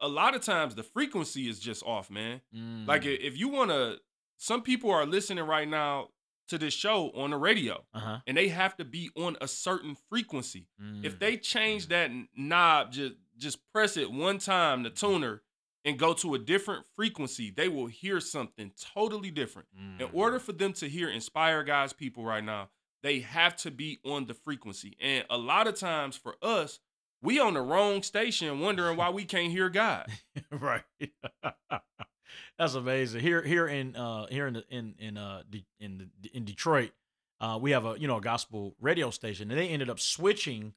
A 0.00 0.08
lot 0.08 0.34
of 0.34 0.42
times 0.42 0.74
the 0.74 0.82
frequency 0.82 1.48
is 1.48 1.60
just 1.60 1.82
off, 1.84 2.10
man. 2.10 2.40
Like 2.86 3.02
Mm. 3.02 3.06
i- 3.12 3.22
if 3.22 3.36
you 3.38 3.48
want 3.48 3.70
to, 3.70 4.00
some 4.38 4.62
people 4.62 4.90
are 4.90 5.06
listening 5.06 5.44
right 5.44 5.68
now 5.68 6.08
to 6.48 6.58
this 6.58 6.74
show 6.74 7.10
on 7.14 7.30
the 7.30 7.36
radio, 7.36 7.84
uh-huh. 7.94 8.18
and 8.26 8.36
they 8.36 8.48
have 8.48 8.76
to 8.76 8.84
be 8.84 9.10
on 9.16 9.36
a 9.40 9.48
certain 9.48 9.96
frequency. 10.10 10.68
If 11.02 11.16
Mm. 11.16 11.18
they 11.18 11.36
change 11.36 11.88
that 11.88 12.10
knob, 12.36 12.92
just 12.92 13.14
just 13.36 13.58
press 13.72 13.96
it 13.96 14.12
one 14.12 14.38
time, 14.38 14.84
the 14.84 14.90
tuner, 14.90 15.42
and 15.84 15.98
go 15.98 16.14
to 16.14 16.34
a 16.34 16.38
different 16.38 16.86
frequency, 16.94 17.50
they 17.50 17.68
will 17.68 17.86
hear 17.86 18.20
something 18.20 18.70
totally 18.94 19.30
different. 19.30 19.68
In 19.98 20.06
Mm. 20.06 20.14
order 20.14 20.38
for 20.38 20.52
them 20.52 20.72
to 20.74 20.88
hear 20.88 21.08
Inspire 21.08 21.64
God's 21.64 21.92
people 21.92 22.24
right 22.24 22.44
now, 22.44 22.70
they 23.02 23.20
have 23.20 23.56
to 23.56 23.70
be 23.72 23.98
on 24.04 24.26
the 24.26 24.34
frequency. 24.34 24.96
And 25.00 25.26
a 25.28 25.36
lot 25.36 25.66
of 25.66 25.74
times 25.78 26.16
for 26.16 26.36
us, 26.42 26.78
we 27.20 27.40
on 27.40 27.54
the 27.54 27.60
wrong 27.62 28.02
station 28.02 28.60
wondering 28.60 28.96
why 28.96 29.10
we 29.10 29.24
can't 29.24 29.50
hear 29.50 29.68
God. 29.68 30.06
right. 30.50 30.84
That's 32.58 32.74
amazing. 32.74 33.20
Here, 33.20 33.42
here 33.42 33.66
in 33.66 33.96
uh, 33.96 34.26
here 34.26 34.46
in 34.46 34.54
the, 34.54 34.64
in 34.70 34.94
in 34.98 35.16
uh 35.16 35.42
De- 35.48 35.66
in 35.80 36.10
the, 36.20 36.28
in 36.36 36.44
Detroit, 36.44 36.92
uh, 37.40 37.58
we 37.60 37.72
have 37.72 37.84
a 37.84 37.96
you 37.98 38.06
know 38.08 38.16
a 38.18 38.20
gospel 38.20 38.74
radio 38.80 39.10
station, 39.10 39.50
and 39.50 39.58
they 39.58 39.68
ended 39.68 39.90
up 39.90 39.98
switching 40.00 40.74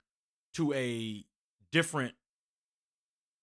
to 0.54 0.74
a 0.74 1.26
different 1.72 2.16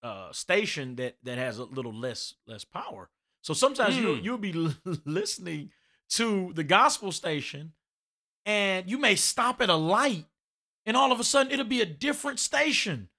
uh 0.03 0.31
station 0.31 0.95
that 0.97 1.15
that 1.23 1.37
has 1.37 1.57
a 1.59 1.63
little 1.65 1.93
less 1.93 2.35
less 2.47 2.63
power. 2.63 3.09
So 3.41 3.53
sometimes 3.53 3.97
you 3.97 4.15
Hmm. 4.15 4.23
you'll 4.23 4.37
be 4.37 4.53
l- 4.53 4.73
listening 5.05 5.71
to 6.09 6.51
the 6.53 6.63
gospel 6.63 7.11
station, 7.11 7.73
and 8.45 8.89
you 8.89 8.97
may 8.97 9.15
stop 9.15 9.61
at 9.61 9.69
a 9.69 9.75
light, 9.75 10.25
and 10.85 10.95
all 10.97 11.11
of 11.11 11.19
a 11.19 11.23
sudden 11.23 11.51
it'll 11.51 11.65
be 11.65 11.81
a 11.81 11.85
different 11.85 12.39
station, 12.39 13.09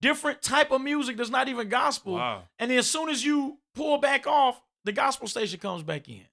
different 0.00 0.42
type 0.42 0.70
of 0.70 0.80
music 0.80 1.16
that's 1.16 1.30
not 1.30 1.48
even 1.48 1.68
gospel. 1.68 2.14
Wow. 2.14 2.44
And 2.58 2.70
then 2.70 2.78
as 2.78 2.88
soon 2.88 3.08
as 3.08 3.24
you 3.24 3.58
pull 3.76 3.98
back 3.98 4.26
off, 4.26 4.60
the 4.84 4.92
gospel 4.92 5.28
station 5.28 5.60
comes 5.60 5.82
back 5.84 6.08
in. 6.08 6.24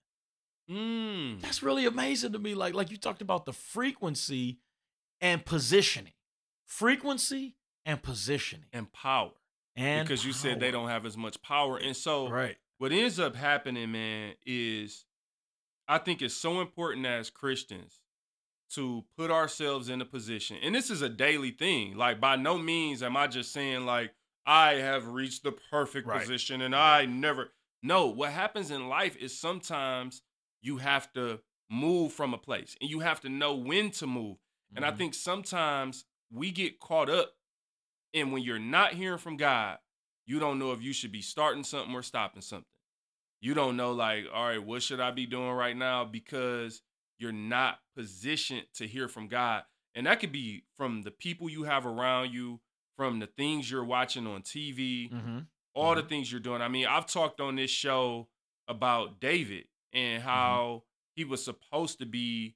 Mm. 0.72 1.42
That's 1.42 1.62
really 1.62 1.86
amazing 1.86 2.32
to 2.34 2.40
me. 2.40 2.56
Like 2.56 2.74
like 2.74 2.90
you 2.90 2.98
talked 2.98 3.22
about 3.22 3.46
the 3.46 3.54
frequency 3.54 4.60
and 5.22 5.46
positioning, 5.46 6.14
frequency 6.66 7.56
and 7.86 8.02
positioning, 8.02 8.66
And 8.72 8.92
power. 8.94 9.32
and 9.76 10.08
because 10.08 10.26
you 10.26 10.32
said 10.34 10.60
they 10.60 10.72
don't 10.72 10.88
have 10.90 11.06
as 11.06 11.18
much 11.18 11.42
power. 11.42 11.78
And 11.78 11.96
so 11.96 12.30
right. 12.30 12.56
what 12.78 12.92
ends 12.94 13.20
up 13.20 13.36
happening, 13.36 13.92
man, 13.92 14.34
is 14.46 15.06
I 15.88 15.98
think 15.98 16.22
it's 16.22 16.34
so 16.34 16.62
important 16.62 17.06
as 17.06 17.30
Christians 17.30 18.00
to 18.72 19.04
put 19.18 19.30
ourselves 19.30 19.90
in 19.90 20.02
a 20.02 20.06
position. 20.06 20.58
And 20.64 20.74
this 20.74 20.90
is 20.90 21.02
a 21.02 21.10
daily 21.10 21.52
thing. 21.52 21.98
Like 21.98 22.22
by 22.22 22.38
no 22.38 22.58
means 22.58 23.04
am 23.04 23.18
I 23.18 23.28
just 23.28 23.52
saying 23.52 23.86
like 23.86 24.14
I 24.46 24.74
have 24.76 25.08
reached 25.08 25.44
the 25.44 25.52
perfect 25.54 26.08
Right. 26.08 26.22
position 26.22 26.62
and 26.62 26.76
I 26.76 27.06
never 27.06 27.54
No, 27.86 28.08
what 28.08 28.32
happens 28.32 28.72
in 28.72 28.88
life 28.88 29.18
is 29.18 29.38
sometimes 29.38 30.22
you 30.62 30.78
have 30.78 31.12
to 31.14 31.42
move 31.70 32.14
from 32.14 32.34
a 32.34 32.38
place 32.38 32.78
and 32.80 32.90
you 32.90 33.00
have 33.02 33.20
to 33.22 33.30
know 33.30 33.56
when 33.56 33.92
to 33.92 34.08
move. 34.08 34.38
And 34.76 34.86
I 34.86 34.92
Mhm. 34.92 34.98
think 34.98 35.14
sometimes 35.14 36.06
we 36.32 36.52
get 36.52 36.80
caught 36.80 37.10
up 37.10 37.36
in 38.14 38.32
when 38.32 38.42
you're 38.44 38.60
not 38.60 38.94
hearing 38.94 39.18
from 39.18 39.38
God, 39.38 39.80
you 40.26 40.40
don't 40.40 40.60
know 40.60 40.72
if 40.72 40.82
you 40.82 40.94
should 40.94 41.12
be 41.12 41.22
starting 41.22 41.64
something 41.64 41.94
or 41.94 42.04
stopping 42.04 42.42
something. 42.42 42.66
You 43.42 43.54
don't 43.54 43.76
know, 43.76 43.92
like, 43.92 44.26
all 44.32 44.48
right, 44.48 44.64
what 44.64 44.82
should 44.84 45.02
I 45.02 45.12
be 45.12 45.26
doing 45.26 45.52
right 45.52 45.76
now? 45.76 46.06
Because 46.06 46.82
you're 47.20 47.34
not 47.34 47.80
positioned 47.96 48.68
to 48.76 48.88
hear 48.88 49.08
from 49.10 49.28
God. 49.28 49.64
And 49.96 50.08
that 50.08 50.20
could 50.22 50.32
be 50.32 50.66
from 50.78 51.02
the 51.04 51.12
people 51.12 51.50
you 51.50 51.64
have 51.64 51.86
around 51.86 52.32
you, 52.34 52.62
from 52.98 53.20
the 53.20 53.28
things 53.28 53.70
you're 53.70 53.84
watching 53.84 54.28
on 54.28 54.42
TV, 54.44 55.10
Mhm. 55.12 55.48
all 55.74 55.96
the 55.96 56.04
things 56.04 56.32
you're 56.32 56.40
doing. 56.42 56.62
I 56.62 56.68
mean, 56.68 56.86
I've 56.88 57.08
talked 57.08 57.40
on 57.42 57.56
this 57.56 57.72
show 57.72 58.30
about 58.68 59.20
David 59.20 59.68
and 59.92 60.22
how 60.24 60.84
he 61.16 61.26
was 61.26 61.44
supposed 61.44 62.00
to 62.00 62.06
be 62.06 62.56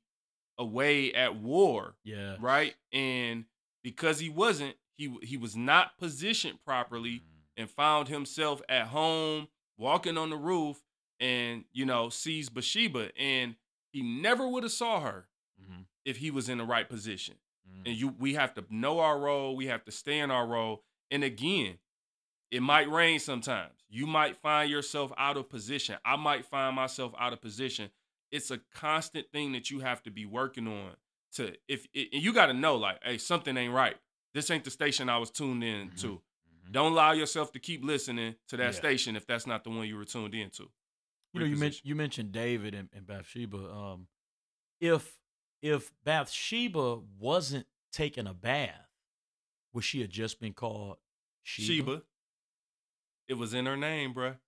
away 0.57 1.13
at 1.13 1.35
war 1.35 1.95
Yeah. 2.03 2.37
right? 2.39 2.75
And 2.91 3.45
because 3.83 4.19
he 4.19 4.29
wasn't, 4.29 4.77
he 4.97 5.15
he 5.21 5.37
was 5.37 5.55
not 5.55 5.97
positioned 5.97 6.63
properly 6.63 7.19
Mm-hmm. 7.19 7.37
and 7.57 7.69
found 7.69 8.07
himself 8.07 8.61
at 8.67 8.87
home 8.87 9.47
walking 9.77 10.17
on 10.17 10.29
the 10.31 10.37
roof 10.37 10.83
and 11.19 11.65
you 11.71 11.85
know 11.85 12.09
sees 12.09 12.49
Bathsheba 12.49 13.11
and 13.19 13.55
he 13.91 14.01
never 14.01 14.47
would 14.47 14.63
have 14.63 14.71
saw 14.71 14.99
her 15.01 15.29
Mhm. 15.61 15.85
if 16.05 16.17
he 16.17 16.31
was 16.31 16.49
in 16.49 16.57
the 16.57 16.65
right 16.65 16.89
position. 16.89 17.39
Mhm. 17.69 17.83
And 17.87 17.95
you 17.97 18.07
we 18.09 18.33
have 18.35 18.53
to 18.55 18.65
know 18.69 18.99
our 18.99 19.19
role, 19.19 19.55
we 19.55 19.67
have 19.67 19.83
to 19.85 19.91
stay 19.91 20.19
in 20.19 20.31
our 20.31 20.47
role. 20.47 20.83
And 21.11 21.23
again, 21.23 21.79
it 22.51 22.61
might 22.61 22.89
rain 22.89 23.19
sometimes. 23.19 23.73
You 23.89 24.07
might 24.07 24.37
find 24.37 24.69
yourself 24.69 25.11
out 25.17 25.37
of 25.37 25.49
position. 25.49 25.97
I 26.05 26.15
might 26.15 26.45
find 26.45 26.75
myself 26.75 27.13
out 27.19 27.33
of 27.33 27.41
position. 27.41 27.91
It's 28.31 28.51
a 28.51 28.57
constant 28.73 29.31
thing 29.31 29.53
that 29.53 29.69
you 29.71 29.79
have 29.79 30.03
to 30.03 30.11
be 30.11 30.25
working 30.25 30.67
on 30.67 30.95
to 31.33 31.55
if 31.67 31.87
and 31.93 32.07
you 32.11 32.33
got 32.33 32.47
to 32.47 32.53
know 32.53 32.75
like, 32.75 33.01
hey, 33.03 33.17
something 33.17 33.55
ain't 33.55 33.73
right. 33.73 33.97
This 34.33 34.51
ain't 34.51 34.63
the 34.65 34.71
station 34.71 35.09
I 35.09 35.17
was 35.17 35.31
tuned 35.31 35.63
in 35.63 35.89
Mhm. 35.89 36.01
to. 36.01 36.21
Mhm. 36.65 36.71
Don't 36.71 36.91
allow 36.91 37.11
yourself 37.13 37.51
to 37.53 37.59
keep 37.59 37.83
listening 37.83 38.35
to 38.49 38.57
that 38.57 38.65
Yeah. 38.73 38.79
station 38.79 39.15
if 39.15 39.25
that's 39.25 39.47
not 39.47 39.63
the 39.63 39.69
one 39.69 39.87
you 39.87 39.95
were 39.95 40.05
tuned 40.05 40.35
into. 40.35 40.71
You 41.33 41.39
know, 41.41 41.45
you 41.45 41.55
mentioned 41.57 41.85
you 41.87 41.95
mentioned 41.95 42.31
David 42.33 42.73
and, 42.73 42.89
and 42.93 43.05
Bathsheba. 43.07 43.57
Um, 43.71 44.07
if 44.81 45.17
if 45.61 45.91
Bathsheba 46.03 46.99
wasn't 47.19 47.65
taking 47.91 48.27
a 48.27 48.33
bath, 48.33 48.87
would 49.73 49.83
she 49.83 50.01
have 50.01 50.09
just 50.09 50.39
been 50.39 50.53
called 50.53 50.97
Sheba? 51.43 51.67
Sheba. 51.67 52.01
It 53.27 53.35
was 53.35 53.53
in 53.53 53.65
her 53.65 53.77
name, 53.77 54.13
bruh. 54.13 54.35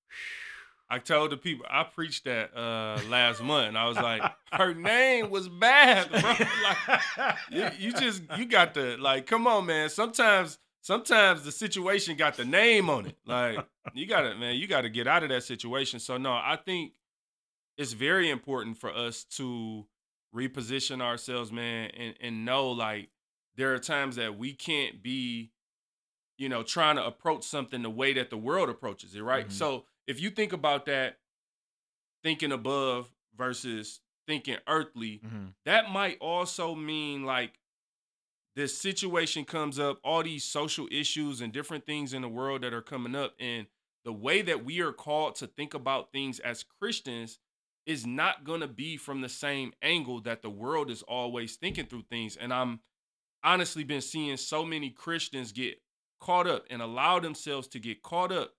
I 0.91 0.97
told 0.97 1.29
the 1.29 1.37
people 1.37 1.67
I 1.69 1.83
preached 1.83 2.25
that 2.25 2.55
uh 2.57 2.99
last 3.09 3.43
month. 3.43 3.67
And 3.67 3.77
I 3.77 3.87
was 3.87 3.97
like, 3.97 4.23
her 4.51 4.73
name 4.73 5.29
was 5.29 5.47
Bath, 5.47 6.09
bro. 6.09 6.47
Like, 7.17 7.35
you, 7.51 7.89
you 7.89 7.93
just 7.93 8.23
you 8.37 8.45
got 8.45 8.73
to 8.73 8.97
like, 8.97 9.27
come 9.27 9.45
on, 9.45 9.67
man. 9.67 9.89
Sometimes 9.89 10.57
sometimes 10.81 11.43
the 11.43 11.51
situation 11.51 12.15
got 12.15 12.37
the 12.37 12.45
name 12.45 12.89
on 12.89 13.05
it. 13.05 13.17
Like 13.25 13.59
you 13.93 14.07
gotta, 14.07 14.35
man, 14.35 14.55
you 14.55 14.65
gotta 14.65 14.89
get 14.89 15.05
out 15.05 15.21
of 15.21 15.29
that 15.29 15.43
situation. 15.43 15.99
So 15.99 16.17
no, 16.17 16.31
I 16.31 16.57
think 16.63 16.93
it's 17.77 17.93
very 17.93 18.29
important 18.31 18.77
for 18.77 18.91
us 18.91 19.23
to 19.35 19.85
reposition 20.35 21.01
ourselves, 21.01 21.51
man, 21.51 21.91
and, 21.91 22.15
and 22.21 22.45
know 22.45 22.69
like 22.71 23.09
there 23.55 23.73
are 23.73 23.79
times 23.79 24.15
that 24.17 24.37
we 24.37 24.53
can't 24.53 25.01
be 25.03 25.51
you 26.37 26.47
know, 26.47 26.63
trying 26.63 26.95
to 26.95 27.05
approach 27.05 27.43
something 27.43 27.81
the 27.81 27.89
way 27.89 28.13
that 28.13 28.29
the 28.29 28.37
world 28.37 28.69
approaches 28.69 29.13
it, 29.13 29.21
right? 29.21 29.47
Mhm. 29.47 29.51
So 29.51 29.85
if 30.07 30.21
you 30.21 30.29
think 30.29 30.53
about 30.53 30.85
that, 30.85 31.19
thinking 32.23 32.51
above 32.51 33.13
versus 33.35 34.01
thinking 34.27 34.57
earthly, 34.67 35.19
Mhm. 35.19 35.53
that 35.65 35.89
might 35.91 36.17
also 36.19 36.75
mean 36.75 37.23
like 37.23 37.59
this 38.55 38.77
situation 38.77 39.45
comes 39.45 39.79
up, 39.79 39.99
all 40.03 40.23
these 40.23 40.43
social 40.43 40.87
issues 40.91 41.41
and 41.41 41.53
different 41.53 41.85
things 41.85 42.13
in 42.13 42.21
the 42.21 42.29
world 42.29 42.61
that 42.61 42.73
are 42.73 42.81
coming 42.81 43.15
up, 43.15 43.35
and 43.39 43.67
the 44.03 44.13
way 44.13 44.41
that 44.41 44.63
we 44.65 44.81
are 44.81 44.93
called 44.93 45.35
to 45.35 45.47
think 45.47 45.73
about 45.73 46.11
things 46.11 46.39
as 46.39 46.63
Christians 46.63 47.39
is 47.89 48.05
not 48.05 48.43
going 48.43 48.61
to 48.61 48.67
be 48.67 48.95
from 48.97 49.19
the 49.21 49.27
same 49.27 49.73
angle 49.81 50.21
that 50.21 50.43
the 50.43 50.49
world 50.49 50.91
is 50.91 51.01
always 51.01 51.55
thinking 51.55 51.87
through 51.87 52.03
things. 52.03 52.37
And 52.37 52.53
I'm 52.53 52.81
honestly 53.43 53.83
been 53.83 54.01
seeing 54.01 54.37
so 54.37 54.63
many 54.63 54.91
Christians 54.91 55.51
get 55.51 55.81
caught 56.19 56.45
up 56.45 56.65
and 56.69 56.83
allow 56.83 57.19
themselves 57.19 57.67
to 57.69 57.79
get 57.79 58.03
caught 58.03 58.31
up 58.31 58.53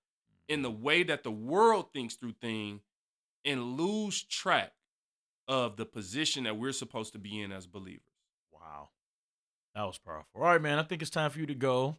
in 0.49 0.63
the 0.63 0.71
way 0.71 1.05
that 1.05 1.23
the 1.23 1.31
world 1.31 1.93
thinks 1.93 2.15
through 2.15 2.35
things 2.41 2.81
and 3.45 3.77
lose 3.77 4.21
track 4.25 4.73
of 5.47 5.77
the 5.77 5.87
position 5.87 6.43
that 6.45 6.57
we're 6.57 6.73
supposed 6.73 7.13
to 7.13 7.19
be 7.21 7.41
in 7.41 7.53
as 7.53 7.67
believers. 7.69 8.03
Wow. 8.53 8.89
That 9.77 9.85
was 9.85 9.99
powerful. 9.99 10.27
All 10.35 10.43
right, 10.43 10.61
man. 10.61 10.81
I 10.81 10.83
think 10.83 11.03
it's 11.03 11.11
time 11.11 11.31
for 11.31 11.39
you 11.39 11.47
to 11.47 11.55
go. 11.55 11.97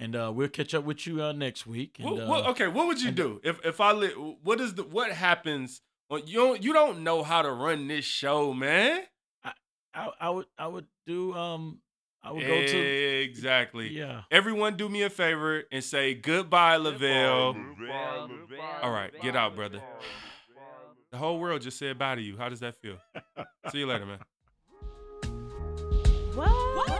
And 0.00 0.16
uh, 0.16 0.32
we'll 0.34 0.48
catch 0.48 0.74
up 0.74 0.82
with 0.82 1.06
you 1.06 1.22
uh, 1.22 1.30
next 1.30 1.68
week. 1.68 1.98
And, 2.00 2.10
What, 2.10 2.26
what- 2.26 2.46
uh, 2.46 2.50
okay, 2.50 2.66
what 2.66 2.88
would 2.88 3.00
you 3.00 3.08
and- 3.08 3.16
do 3.16 3.40
if 3.44 3.64
if 3.64 3.80
I 3.80 3.92
li- 3.92 4.08
what 4.42 4.60
is 4.60 4.74
the 4.74 4.82
what 4.82 5.12
happens? 5.12 5.80
When 6.08 6.26
you 6.26 6.34
don't 6.38 6.62
you 6.62 6.72
don't 6.72 7.02
know 7.02 7.22
how 7.22 7.42
to 7.42 7.50
run 7.50 7.88
this 7.88 8.04
show, 8.04 8.52
man. 8.52 9.02
I, 9.96 10.10
I 10.20 10.30
would 10.30 10.46
I 10.58 10.66
would 10.66 10.86
do 11.06 11.32
um 11.34 11.78
I 12.22 12.32
would 12.32 12.46
go 12.46 12.66
to 12.66 12.78
exactly. 13.22 13.88
yeah. 13.90 14.22
Everyone, 14.30 14.76
do 14.76 14.88
me 14.88 15.02
a 15.02 15.10
favor 15.10 15.64
and 15.70 15.84
say 15.84 16.14
goodbye, 16.14 16.76
Lavelle. 16.76 17.54
All 18.82 18.90
right, 18.90 19.12
get 19.20 19.36
out, 19.36 19.54
brother. 19.54 19.82
The 21.12 21.18
whole 21.18 21.38
world 21.38 21.62
just 21.62 21.78
said 21.78 21.98
bye 21.98 22.14
to 22.14 22.22
you. 22.22 22.36
How 22.36 22.48
does 22.48 22.60
that 22.60 22.76
feel? 22.80 22.96
See 23.70 23.78
you 23.78 23.86
later, 23.86 24.06
man. 24.06 24.18
What? 26.34 26.93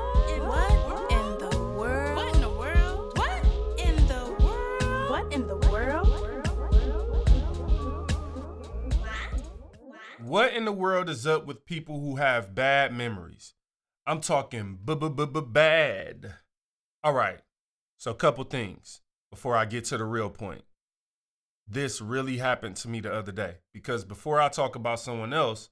In 10.54 10.64
the 10.64 10.72
world 10.72 11.08
is 11.08 11.26
up 11.26 11.46
with 11.46 11.66
people 11.66 12.00
who 12.00 12.16
have 12.16 12.54
bad 12.54 12.92
memories? 12.92 13.54
I'm 14.06 14.20
talking 14.20 14.78
bad. 14.82 16.34
All 17.02 17.12
right. 17.12 17.40
So 17.98 18.10
a 18.10 18.14
couple 18.14 18.44
things 18.44 19.00
before 19.30 19.56
I 19.56 19.64
get 19.64 19.84
to 19.86 19.98
the 19.98 20.04
real 20.04 20.30
point. 20.30 20.62
This 21.66 22.00
really 22.00 22.36
happened 22.36 22.76
to 22.76 22.88
me 22.88 23.00
the 23.00 23.12
other 23.12 23.32
day 23.32 23.56
because 23.72 24.04
before 24.04 24.40
I 24.40 24.48
talk 24.48 24.76
about 24.76 25.00
someone 25.00 25.32
else, 25.32 25.70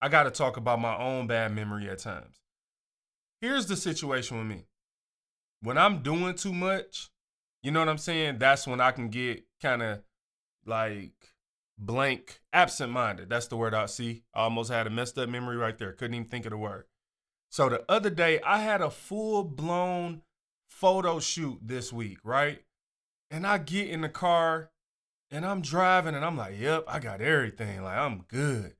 I 0.00 0.08
got 0.08 0.22
to 0.22 0.30
talk 0.30 0.56
about 0.56 0.80
my 0.80 0.96
own 0.96 1.26
bad 1.26 1.54
memory 1.54 1.90
at 1.90 1.98
times. 1.98 2.40
Here's 3.40 3.66
the 3.66 3.76
situation 3.76 4.38
with 4.38 4.46
me. 4.46 4.66
When 5.60 5.76
I'm 5.76 6.02
doing 6.02 6.34
too 6.34 6.52
much, 6.52 7.10
you 7.62 7.70
know 7.70 7.80
what 7.80 7.88
I'm 7.88 7.98
saying? 7.98 8.38
That's 8.38 8.66
when 8.66 8.80
I 8.80 8.92
can 8.92 9.08
get 9.08 9.44
kind 9.60 9.82
of 9.82 10.02
like 10.64 11.31
blank, 11.78 12.40
absent 12.52 12.92
minded. 12.92 13.28
That's 13.28 13.46
the 13.46 13.56
word 13.56 13.74
I 13.74 13.86
see. 13.86 14.24
I 14.34 14.42
almost 14.42 14.70
had 14.70 14.86
a 14.86 14.90
messed 14.90 15.18
up 15.18 15.28
memory 15.28 15.56
right 15.56 15.76
there. 15.76 15.92
Couldn't 15.92 16.14
even 16.14 16.28
think 16.28 16.46
of 16.46 16.50
the 16.50 16.58
word. 16.58 16.84
So 17.50 17.68
the 17.68 17.84
other 17.88 18.10
day, 18.10 18.40
I 18.40 18.62
had 18.62 18.80
a 18.80 18.90
full 18.90 19.44
blown 19.44 20.22
photo 20.68 21.20
shoot 21.20 21.58
this 21.62 21.92
week, 21.92 22.18
right? 22.24 22.62
And 23.30 23.46
I 23.46 23.58
get 23.58 23.88
in 23.88 24.00
the 24.00 24.08
car 24.08 24.70
and 25.30 25.44
I'm 25.44 25.62
driving 25.62 26.14
and 26.14 26.24
I'm 26.24 26.36
like, 26.36 26.58
yep, 26.58 26.84
I 26.86 26.98
got 26.98 27.20
everything. 27.20 27.82
Like, 27.82 27.96
I'm 27.96 28.24
good. 28.28 28.74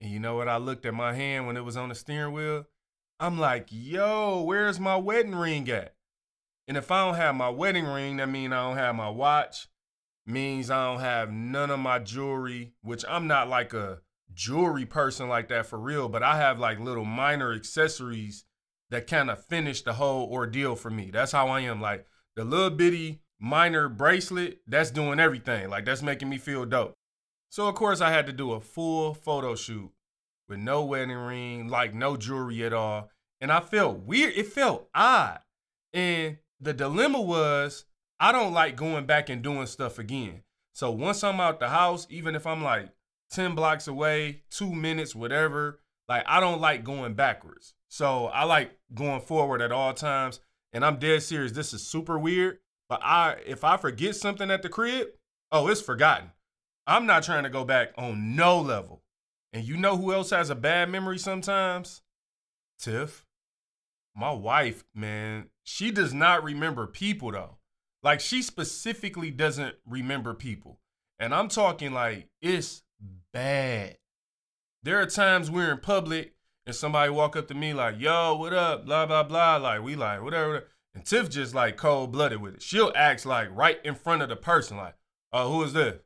And 0.00 0.10
you 0.10 0.18
know 0.18 0.36
what? 0.36 0.48
I 0.48 0.56
looked 0.58 0.86
at 0.86 0.94
my 0.94 1.14
hand 1.14 1.46
when 1.46 1.56
it 1.56 1.64
was 1.64 1.76
on 1.76 1.88
the 1.88 1.94
steering 1.94 2.32
wheel. 2.32 2.66
I'm 3.18 3.38
like, 3.38 3.68
yo, 3.70 4.42
where's 4.42 4.78
my 4.78 4.96
wedding 4.96 5.34
ring 5.34 5.68
at? 5.70 5.94
And 6.68 6.76
if 6.76 6.90
I 6.90 7.04
don't 7.06 7.14
have 7.14 7.34
my 7.34 7.48
wedding 7.48 7.86
ring, 7.86 8.16
that 8.18 8.28
means 8.28 8.52
I 8.52 8.62
don't 8.62 8.76
have 8.76 8.94
my 8.94 9.08
watch 9.08 9.68
means 10.26 10.70
I 10.70 10.84
don't 10.90 11.00
have 11.00 11.30
none 11.30 11.70
of 11.70 11.78
my 11.78 11.98
jewelry, 11.98 12.72
which 12.82 13.04
I'm 13.08 13.26
not 13.26 13.48
like 13.48 13.72
a 13.72 14.00
jewelry 14.34 14.84
person 14.84 15.28
like 15.28 15.48
that 15.48 15.66
for 15.66 15.78
real, 15.78 16.08
but 16.08 16.22
I 16.22 16.36
have 16.36 16.58
like 16.58 16.80
little 16.80 17.04
minor 17.04 17.52
accessories 17.52 18.44
that 18.90 19.06
kind 19.06 19.30
of 19.30 19.44
finish 19.44 19.82
the 19.82 19.94
whole 19.94 20.28
ordeal 20.30 20.76
for 20.76 20.90
me. 20.90 21.10
That's 21.10 21.32
how 21.32 21.48
I 21.48 21.60
am. 21.60 21.80
Like 21.80 22.06
the 22.34 22.44
little 22.44 22.70
bitty 22.70 23.20
minor 23.40 23.88
bracelet, 23.88 24.60
that's 24.66 24.90
doing 24.90 25.20
everything. 25.20 25.68
Like 25.70 25.84
that's 25.84 26.02
making 26.02 26.28
me 26.28 26.38
feel 26.38 26.64
dope. 26.64 26.94
So 27.48 27.68
of 27.68 27.74
course 27.74 28.00
I 28.00 28.10
had 28.10 28.26
to 28.26 28.32
do 28.32 28.52
a 28.52 28.60
full 28.60 29.14
photo 29.14 29.54
shoot 29.54 29.90
with 30.48 30.58
no 30.58 30.84
wedding 30.84 31.16
ring, 31.16 31.68
like 31.68 31.94
no 31.94 32.16
jewelry 32.16 32.64
at 32.64 32.72
all. 32.72 33.10
And 33.40 33.52
I 33.52 33.60
felt 33.60 34.00
weird. 34.00 34.34
It 34.34 34.46
felt 34.46 34.88
odd. 34.94 35.40
And 35.92 36.38
the 36.60 36.72
dilemma 36.72 37.20
was 37.20 37.84
I 38.18 38.32
don't 38.32 38.52
like 38.52 38.76
going 38.76 39.06
back 39.06 39.28
and 39.28 39.42
doing 39.42 39.66
stuff 39.66 39.98
again. 39.98 40.42
So 40.72 40.90
once 40.90 41.24
I'm 41.24 41.40
out 41.40 41.60
the 41.60 41.68
house, 41.68 42.06
even 42.10 42.34
if 42.34 42.46
I'm 42.46 42.62
like 42.62 42.88
10 43.30 43.54
blocks 43.54 43.88
away, 43.88 44.42
two 44.50 44.74
minutes, 44.74 45.14
whatever, 45.14 45.80
like 46.08 46.24
I 46.26 46.40
don't 46.40 46.60
like 46.60 46.84
going 46.84 47.14
backwards. 47.14 47.74
So 47.88 48.26
I 48.26 48.44
like 48.44 48.78
going 48.94 49.20
forward 49.20 49.62
at 49.62 49.72
all 49.72 49.94
times. 49.94 50.40
And 50.72 50.84
I'm 50.84 50.98
dead 50.98 51.22
serious. 51.22 51.52
This 51.52 51.72
is 51.72 51.86
super 51.86 52.18
weird. 52.18 52.58
But 52.88 53.00
I 53.02 53.36
if 53.46 53.64
I 53.64 53.76
forget 53.76 54.16
something 54.16 54.50
at 54.50 54.62
the 54.62 54.68
crib, 54.68 55.08
oh, 55.50 55.68
it's 55.68 55.80
forgotten. 55.80 56.32
I'm 56.86 57.06
not 57.06 57.22
trying 57.22 57.44
to 57.44 57.50
go 57.50 57.64
back 57.64 57.92
on 57.96 58.36
no 58.36 58.60
level. 58.60 59.02
And 59.52 59.64
you 59.64 59.76
know 59.76 59.96
who 59.96 60.12
else 60.12 60.30
has 60.30 60.50
a 60.50 60.54
bad 60.54 60.90
memory 60.90 61.18
sometimes? 61.18 62.02
Tiff. 62.78 63.24
My 64.14 64.32
wife, 64.32 64.84
man, 64.94 65.48
she 65.62 65.90
does 65.90 66.14
not 66.14 66.44
remember 66.44 66.86
people 66.86 67.32
though. 67.32 67.56
Like 68.02 68.20
she 68.20 68.42
specifically 68.42 69.30
doesn't 69.30 69.74
remember 69.86 70.34
people. 70.34 70.78
And 71.18 71.34
I'm 71.34 71.48
talking 71.48 71.92
like 71.92 72.28
it's 72.40 72.82
bad. 73.32 73.98
There 74.82 75.00
are 75.00 75.06
times 75.06 75.50
we're 75.50 75.72
in 75.72 75.78
public 75.78 76.34
and 76.66 76.74
somebody 76.74 77.10
walk 77.10 77.36
up 77.36 77.48
to 77.48 77.54
me 77.54 77.74
like, 77.74 77.98
yo, 77.98 78.36
what 78.36 78.52
up? 78.52 78.86
Blah, 78.86 79.06
blah, 79.06 79.22
blah. 79.22 79.56
Like, 79.56 79.82
we 79.82 79.96
like, 79.96 80.22
whatever. 80.22 80.68
And 80.94 81.04
Tiff 81.04 81.28
just 81.28 81.54
like 81.54 81.76
cold 81.76 82.12
blooded 82.12 82.40
with 82.40 82.54
it. 82.54 82.62
She'll 82.62 82.92
act 82.94 83.26
like 83.26 83.48
right 83.54 83.78
in 83.84 83.94
front 83.94 84.22
of 84.22 84.28
the 84.28 84.36
person, 84.36 84.76
like, 84.76 84.94
oh, 85.32 85.52
who 85.52 85.62
is 85.62 85.72
this? 85.72 86.00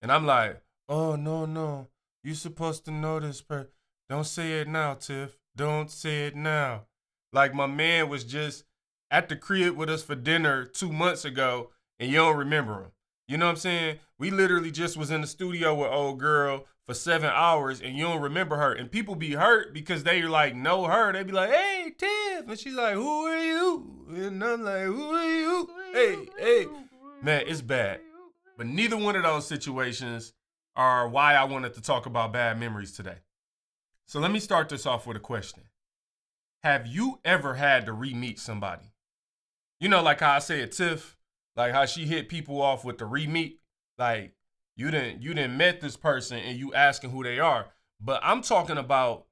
And 0.00 0.10
I'm 0.10 0.26
like, 0.26 0.62
oh, 0.88 1.16
no, 1.16 1.46
no. 1.46 1.88
You 2.24 2.34
supposed 2.34 2.84
to 2.86 2.90
know 2.90 3.20
this 3.20 3.40
person. 3.40 3.72
Don't 4.08 4.24
say 4.24 4.60
it 4.60 4.68
now, 4.68 4.94
Tiff. 4.94 5.38
Don't 5.56 5.90
say 5.90 6.26
it 6.26 6.36
now. 6.36 6.86
Like 7.32 7.54
my 7.54 7.66
man 7.66 8.08
was 8.08 8.24
just 8.24 8.64
at 9.12 9.28
the 9.28 9.36
crib 9.36 9.76
with 9.76 9.90
us 9.90 10.02
for 10.02 10.14
dinner 10.14 10.64
two 10.64 10.90
months 10.90 11.24
ago, 11.24 11.70
and 12.00 12.10
you 12.10 12.16
don't 12.16 12.36
remember 12.36 12.80
him. 12.80 12.92
You 13.28 13.36
know 13.36 13.44
what 13.44 13.52
I'm 13.52 13.56
saying? 13.58 13.98
We 14.18 14.30
literally 14.30 14.70
just 14.70 14.96
was 14.96 15.10
in 15.10 15.20
the 15.20 15.26
studio 15.26 15.74
with 15.74 15.90
old 15.90 16.18
girl 16.18 16.64
for 16.86 16.94
seven 16.94 17.30
hours, 17.32 17.80
and 17.80 17.96
you 17.96 18.04
don't 18.04 18.22
remember 18.22 18.56
her. 18.56 18.72
And 18.72 18.90
people 18.90 19.14
be 19.14 19.34
hurt 19.34 19.72
because 19.74 20.02
they 20.02 20.22
like 20.22 20.56
know 20.56 20.84
her. 20.84 21.12
They 21.12 21.22
be 21.22 21.32
like, 21.32 21.50
"Hey, 21.50 21.92
Tiff," 21.96 22.48
and 22.48 22.58
she's 22.58 22.74
like, 22.74 22.94
"Who 22.94 23.26
are 23.26 23.38
you?" 23.38 24.06
And 24.08 24.42
I'm 24.42 24.64
like, 24.64 24.84
"Who 24.84 25.10
are 25.10 25.40
you?" 25.40 25.70
Hey, 25.92 26.28
hey, 26.38 26.66
man, 27.22 27.44
it's 27.46 27.60
bad. 27.60 28.00
But 28.56 28.66
neither 28.66 28.96
one 28.96 29.14
of 29.14 29.22
those 29.22 29.46
situations 29.46 30.32
are 30.74 31.06
why 31.06 31.34
I 31.34 31.44
wanted 31.44 31.74
to 31.74 31.82
talk 31.82 32.06
about 32.06 32.32
bad 32.32 32.58
memories 32.58 32.92
today. 32.92 33.18
So 34.06 34.20
let 34.20 34.30
me 34.30 34.40
start 34.40 34.70
this 34.70 34.86
off 34.86 35.06
with 35.06 35.18
a 35.18 35.20
question. 35.20 35.64
Have 36.62 36.86
you 36.86 37.20
ever 37.24 37.54
had 37.54 37.86
to 37.86 37.92
re-meet 37.92 38.38
somebody? 38.38 38.91
You 39.82 39.88
know, 39.88 40.00
like 40.00 40.20
how 40.20 40.36
I 40.36 40.38
said, 40.38 40.70
Tiff, 40.70 41.16
like 41.56 41.72
how 41.72 41.86
she 41.86 42.06
hit 42.06 42.28
people 42.28 42.62
off 42.62 42.84
with 42.84 42.98
the 42.98 43.04
re-meet. 43.04 43.58
Like 43.98 44.36
you 44.76 44.92
didn't 44.92 45.22
you 45.22 45.34
didn't 45.34 45.56
met 45.56 45.80
this 45.80 45.96
person 45.96 46.38
and 46.38 46.56
you 46.56 46.72
asking 46.72 47.10
who 47.10 47.24
they 47.24 47.40
are. 47.40 47.66
But 48.00 48.20
I'm 48.22 48.42
talking 48.42 48.78
about 48.78 49.26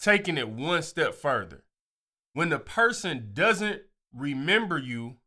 taking 0.00 0.36
it 0.36 0.48
one 0.48 0.82
step 0.82 1.14
further. 1.14 1.62
When 2.32 2.48
the 2.48 2.58
person 2.58 3.30
doesn't 3.32 3.82
remember 4.12 4.78
you, 4.78 5.18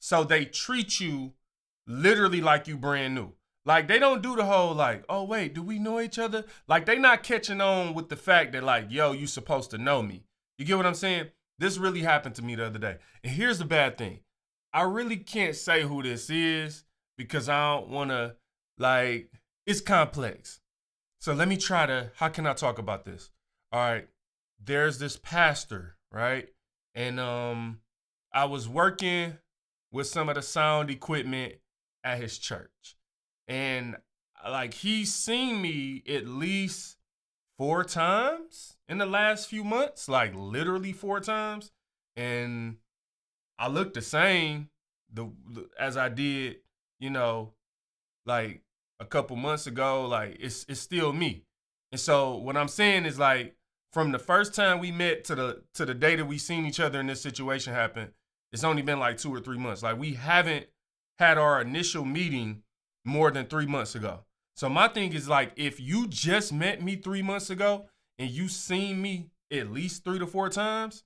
so 0.00 0.22
they 0.22 0.44
treat 0.44 1.00
you 1.00 1.32
literally 1.86 2.42
like 2.42 2.68
you 2.68 2.76
brand 2.76 3.14
new. 3.14 3.32
Like 3.64 3.88
they 3.88 3.98
don't 3.98 4.22
do 4.22 4.36
the 4.36 4.44
whole 4.44 4.74
like, 4.74 5.06
oh 5.08 5.24
wait, 5.24 5.54
do 5.54 5.62
we 5.62 5.78
know 5.78 5.98
each 5.98 6.18
other? 6.18 6.44
Like 6.68 6.84
they 6.84 6.98
not 6.98 7.22
catching 7.22 7.62
on 7.62 7.94
with 7.94 8.10
the 8.10 8.16
fact 8.16 8.52
that 8.52 8.64
like, 8.64 8.88
yo, 8.90 9.12
you 9.12 9.26
supposed 9.26 9.70
to 9.70 9.78
know 9.78 10.02
me. 10.02 10.24
You 10.58 10.66
get 10.66 10.76
what 10.76 10.84
I'm 10.84 10.92
saying? 10.92 11.30
This 11.58 11.78
really 11.78 12.02
happened 12.02 12.34
to 12.36 12.42
me 12.42 12.54
the 12.54 12.66
other 12.66 12.78
day. 12.78 12.96
And 13.22 13.32
here's 13.32 13.58
the 13.58 13.64
bad 13.64 13.96
thing. 13.96 14.20
I 14.72 14.82
really 14.82 15.16
can't 15.16 15.54
say 15.54 15.82
who 15.82 16.02
this 16.02 16.28
is 16.30 16.84
because 17.16 17.48
I 17.48 17.74
don't 17.74 17.90
want 17.90 18.10
to 18.10 18.36
like 18.78 19.30
it's 19.66 19.80
complex. 19.80 20.60
So 21.20 21.32
let 21.32 21.48
me 21.48 21.56
try 21.56 21.86
to 21.86 22.10
how 22.16 22.28
can 22.28 22.46
I 22.46 22.54
talk 22.54 22.78
about 22.78 23.04
this? 23.04 23.30
All 23.72 23.80
right. 23.80 24.08
There's 24.62 24.98
this 24.98 25.16
pastor, 25.16 25.96
right? 26.12 26.48
And 26.94 27.20
um 27.20 27.80
I 28.32 28.46
was 28.46 28.68
working 28.68 29.38
with 29.92 30.08
some 30.08 30.28
of 30.28 30.34
the 30.34 30.42
sound 30.42 30.90
equipment 30.90 31.54
at 32.02 32.20
his 32.20 32.36
church. 32.36 32.96
And 33.46 33.96
like 34.44 34.74
he's 34.74 35.14
seen 35.14 35.62
me 35.62 36.02
at 36.08 36.26
least 36.26 36.96
four 37.56 37.84
times 37.84 38.73
in 38.88 38.98
the 38.98 39.06
last 39.06 39.48
few 39.48 39.64
months, 39.64 40.08
like 40.08 40.32
literally 40.34 40.92
four 40.92 41.20
times. 41.20 41.70
And 42.16 42.76
I 43.58 43.68
look 43.68 43.94
the 43.94 44.02
same 44.02 44.70
the, 45.12 45.30
as 45.78 45.96
I 45.96 46.08
did, 46.08 46.56
you 46.98 47.10
know, 47.10 47.52
like 48.26 48.62
a 49.00 49.04
couple 49.04 49.36
months 49.36 49.66
ago. 49.66 50.06
Like 50.06 50.36
it's 50.40 50.64
it's 50.68 50.80
still 50.80 51.12
me. 51.12 51.44
And 51.92 52.00
so 52.00 52.36
what 52.36 52.56
I'm 52.56 52.68
saying 52.68 53.06
is 53.06 53.18
like 53.18 53.56
from 53.92 54.12
the 54.12 54.18
first 54.18 54.54
time 54.54 54.80
we 54.80 54.90
met 54.90 55.24
to 55.24 55.34
the 55.34 55.62
to 55.74 55.86
the 55.86 55.94
day 55.94 56.16
that 56.16 56.24
we 56.24 56.38
seen 56.38 56.66
each 56.66 56.80
other 56.80 57.00
in 57.00 57.06
this 57.06 57.20
situation 57.20 57.72
happen, 57.72 58.12
it's 58.52 58.64
only 58.64 58.82
been 58.82 58.98
like 58.98 59.18
two 59.18 59.32
or 59.34 59.40
three 59.40 59.58
months. 59.58 59.82
Like 59.82 59.98
we 59.98 60.14
haven't 60.14 60.66
had 61.18 61.38
our 61.38 61.60
initial 61.60 62.04
meeting 62.04 62.62
more 63.04 63.30
than 63.30 63.46
three 63.46 63.66
months 63.66 63.94
ago. 63.94 64.20
So 64.56 64.68
my 64.68 64.88
thing 64.88 65.12
is 65.12 65.28
like 65.28 65.52
if 65.56 65.80
you 65.80 66.08
just 66.08 66.52
met 66.52 66.82
me 66.82 66.96
three 66.96 67.22
months 67.22 67.50
ago 67.50 67.86
and 68.18 68.30
you 68.30 68.48
seen 68.48 69.00
me 69.00 69.30
at 69.50 69.72
least 69.72 70.04
three 70.04 70.18
to 70.18 70.26
four 70.26 70.48
times, 70.48 71.04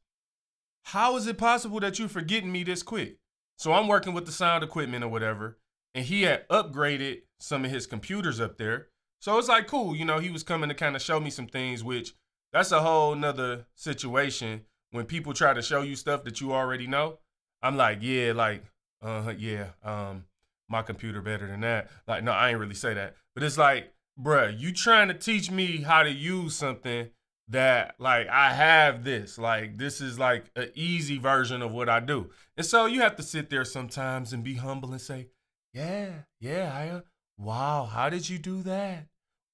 how 0.84 1.16
is 1.16 1.26
it 1.26 1.38
possible 1.38 1.80
that 1.80 1.98
you're 1.98 2.08
forgetting 2.08 2.52
me 2.52 2.62
this 2.62 2.82
quick? 2.82 3.18
So 3.56 3.72
I'm 3.72 3.88
working 3.88 4.14
with 4.14 4.26
the 4.26 4.32
sound 4.32 4.62
equipment 4.64 5.04
or 5.04 5.08
whatever, 5.08 5.58
and 5.94 6.04
he 6.04 6.22
had 6.22 6.48
upgraded 6.48 7.22
some 7.40 7.64
of 7.64 7.70
his 7.70 7.86
computers 7.86 8.40
up 8.40 8.56
there. 8.56 8.88
So 9.20 9.38
it's 9.38 9.48
like 9.48 9.66
cool, 9.66 9.96
you 9.96 10.04
know, 10.04 10.18
he 10.18 10.30
was 10.30 10.42
coming 10.42 10.68
to 10.68 10.74
kind 10.74 10.94
of 10.96 11.02
show 11.02 11.18
me 11.18 11.30
some 11.30 11.46
things, 11.46 11.82
which 11.82 12.14
that's 12.52 12.72
a 12.72 12.80
whole 12.80 13.14
nother 13.14 13.66
situation 13.74 14.62
when 14.92 15.06
people 15.06 15.34
try 15.34 15.52
to 15.52 15.62
show 15.62 15.82
you 15.82 15.96
stuff 15.96 16.24
that 16.24 16.40
you 16.40 16.52
already 16.52 16.86
know. 16.86 17.18
I'm 17.62 17.76
like, 17.76 17.98
yeah, 18.00 18.32
like, 18.32 18.62
uh 19.02 19.34
yeah, 19.36 19.70
um, 19.82 20.24
my 20.68 20.82
computer 20.82 21.20
better 21.20 21.46
than 21.46 21.60
that. 21.60 21.88
Like, 22.06 22.22
no, 22.22 22.32
I 22.32 22.50
ain't 22.50 22.58
really 22.58 22.74
say 22.74 22.94
that. 22.94 23.16
But 23.34 23.42
it's 23.42 23.58
like, 23.58 23.92
bruh, 24.18 24.58
you 24.58 24.72
trying 24.72 25.08
to 25.08 25.14
teach 25.14 25.50
me 25.50 25.82
how 25.82 26.02
to 26.02 26.10
use 26.10 26.56
something 26.56 27.10
that 27.48 27.94
like 27.98 28.28
I 28.28 28.52
have 28.52 29.04
this. 29.04 29.38
Like 29.38 29.78
this 29.78 30.00
is 30.00 30.18
like 30.18 30.50
an 30.56 30.70
easy 30.74 31.18
version 31.18 31.62
of 31.62 31.72
what 31.72 31.88
I 31.88 32.00
do. 32.00 32.30
And 32.56 32.66
so 32.66 32.86
you 32.86 33.00
have 33.00 33.16
to 33.16 33.22
sit 33.22 33.50
there 33.50 33.64
sometimes 33.64 34.32
and 34.32 34.44
be 34.44 34.54
humble 34.54 34.92
and 34.92 35.00
say, 35.00 35.28
"Yeah, 35.72 36.10
yeah, 36.40 36.72
I 36.74 36.88
uh, 36.88 37.00
wow, 37.38 37.84
how 37.84 38.10
did 38.10 38.28
you 38.28 38.38
do 38.38 38.62
that? 38.62 39.06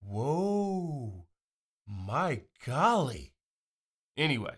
Whoa. 0.02 1.26
My 1.86 2.42
golly." 2.64 3.32
Anyway, 4.16 4.56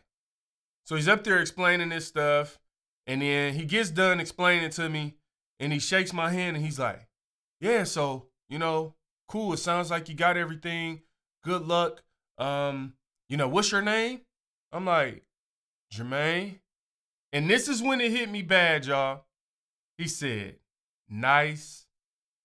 so 0.84 0.96
he's 0.96 1.08
up 1.08 1.24
there 1.24 1.40
explaining 1.40 1.88
this 1.88 2.06
stuff 2.06 2.58
and 3.06 3.22
then 3.22 3.54
he 3.54 3.64
gets 3.64 3.90
done 3.90 4.20
explaining 4.20 4.70
to 4.70 4.88
me 4.88 5.14
and 5.58 5.72
he 5.72 5.78
shakes 5.78 6.12
my 6.12 6.30
hand 6.30 6.56
and 6.56 6.64
he's 6.64 6.78
like, 6.78 7.08
"Yeah, 7.60 7.84
so, 7.84 8.28
you 8.48 8.58
know, 8.58 8.95
cool. 9.28 9.52
It 9.52 9.58
sounds 9.58 9.90
like 9.90 10.08
you 10.08 10.14
got 10.14 10.36
everything. 10.36 11.02
Good 11.44 11.66
luck. 11.66 12.02
Um 12.38 12.94
you 13.28 13.36
know, 13.36 13.48
what's 13.48 13.72
your 13.72 13.82
name? 13.82 14.20
I'm 14.72 14.84
like, 14.84 15.24
Jermaine. 15.92 16.60
And 17.32 17.50
this 17.50 17.68
is 17.68 17.82
when 17.82 18.00
it 18.00 18.12
hit 18.12 18.30
me 18.30 18.42
bad, 18.42 18.86
y'all. 18.86 19.24
He 19.98 20.08
said, 20.08 20.56
nice 21.08 21.86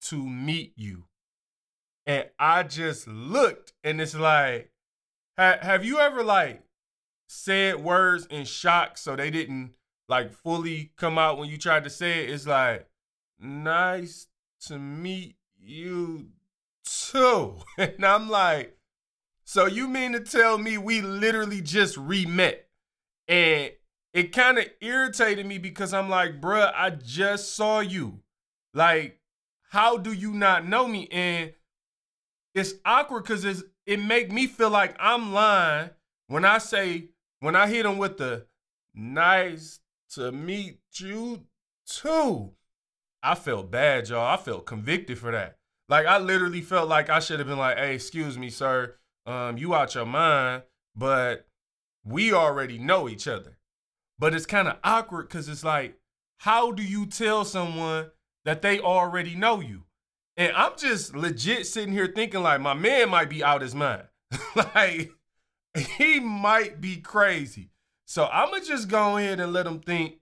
to 0.04 0.28
meet 0.28 0.74
you. 0.76 1.06
And 2.06 2.26
I 2.40 2.64
just 2.64 3.08
looked 3.08 3.74
and 3.84 4.02
it's 4.02 4.16
like, 4.16 4.72
ha- 5.38 5.60
have 5.62 5.86
you 5.86 6.00
ever 6.00 6.24
like 6.24 6.64
said 7.28 7.84
words 7.84 8.26
in 8.28 8.46
shock 8.46 8.98
so 8.98 9.16
they 9.16 9.30
didn't 9.30 9.74
like 10.10 10.34
fully 10.34 10.92
come 10.98 11.18
out 11.18 11.38
when 11.38 11.50
you 11.50 11.58
tried 11.58 11.84
to 11.84 11.90
say 11.90 12.24
it? 12.24 12.30
It's 12.32 12.48
like, 12.48 12.88
nice 13.40 14.28
to 14.62 14.80
meet 14.80 15.36
you 15.60 16.28
too. 16.84 17.58
And 17.78 18.06
I'm 18.06 18.30
like, 18.30 18.78
so 19.44 19.66
you 19.66 19.88
mean 19.88 20.14
to 20.14 20.20
tell 20.20 20.58
me 20.58 20.78
we 20.78 21.02
literally 21.02 21.62
just 21.62 21.98
re-met? 21.98 22.68
And 23.28 23.72
it 24.14 24.34
kind 24.34 24.58
of 24.58 24.66
irritated 24.82 25.46
me 25.46 25.58
because 25.58 25.94
I'm 25.94 26.10
like, 26.10 26.42
bruh, 26.42 26.72
I 26.76 26.92
just 26.92 27.56
saw 27.56 27.80
you. 27.80 28.22
Like, 28.74 29.20
how 29.70 29.98
do 29.98 30.12
you 30.12 30.32
not 30.34 30.68
know 30.68 30.88
me? 30.88 31.08
And 31.12 31.54
it's 32.54 32.74
awkward 32.86 33.24
because 33.24 33.46
it's 33.46 33.64
it 33.86 34.00
make 34.00 34.32
me 34.32 34.48
feel 34.48 34.70
like 34.70 34.96
I'm 35.00 35.34
lying 35.34 35.90
when 36.28 36.46
I 36.46 36.58
say 36.58 37.10
when 37.40 37.56
I 37.56 37.68
hit 37.68 37.86
him 37.86 37.98
with 37.98 38.18
the 38.18 38.46
nice 38.94 39.80
to 40.12 40.32
meet 40.32 40.80
you 40.96 41.46
too. 41.86 42.52
I 43.24 43.36
felt 43.36 43.72
bad, 43.72 44.10
y'all. 44.10 44.26
I 44.26 44.38
felt 44.38 44.66
convicted 44.66 45.18
for 45.18 45.32
that. 45.32 45.58
Like 45.92 46.08
I 46.08 46.18
literally 46.18 46.62
felt 46.62 46.90
like 46.90 47.12
I 47.12 47.20
should 47.20 47.38
have 47.38 47.48
been 47.48 47.60
like, 47.60 47.78
"Hey, 47.78 47.94
excuse 47.94 48.36
me, 48.36 48.50
sir 48.50 48.96
um, 49.26 49.58
you 49.58 49.74
out 49.74 49.96
your 49.96 50.06
mind, 50.06 50.64
but 50.96 51.48
we 52.04 52.34
already 52.34 52.78
know 52.78 53.08
each 53.08 53.28
other. 53.28 53.58
But 54.18 54.34
it's 54.34 54.46
kind 54.46 54.68
of 54.68 54.78
awkward 54.84 55.28
because 55.28 55.50
it's 55.50 55.64
like, 55.64 55.96
how 56.40 56.72
do 56.72 56.84
you 56.84 57.06
tell 57.06 57.46
someone 57.46 58.12
that 58.46 58.62
they 58.62 58.80
already 58.80 59.36
know 59.36 59.60
you? 59.60 59.84
And 60.38 60.56
I'm 60.56 60.74
just 60.78 61.16
legit 61.16 61.68
sitting 61.68 61.94
here 61.94 62.08
thinking 62.08 62.42
like 62.42 62.62
my 62.62 62.74
man 62.74 63.10
might 63.10 63.30
be 63.30 63.44
out 63.44 63.62
his 63.62 63.76
mind. 63.76 64.04
like 64.56 65.12
he 65.98 66.20
might 66.20 66.82
be 66.82 66.98
crazy. 66.98 67.72
So 68.06 68.28
I'm 68.32 68.52
gonna 68.52 68.64
just 68.64 68.88
go 68.88 69.18
ahead 69.18 69.40
and 69.40 69.54
let 69.54 69.68
him 69.68 69.80
think 69.80 70.16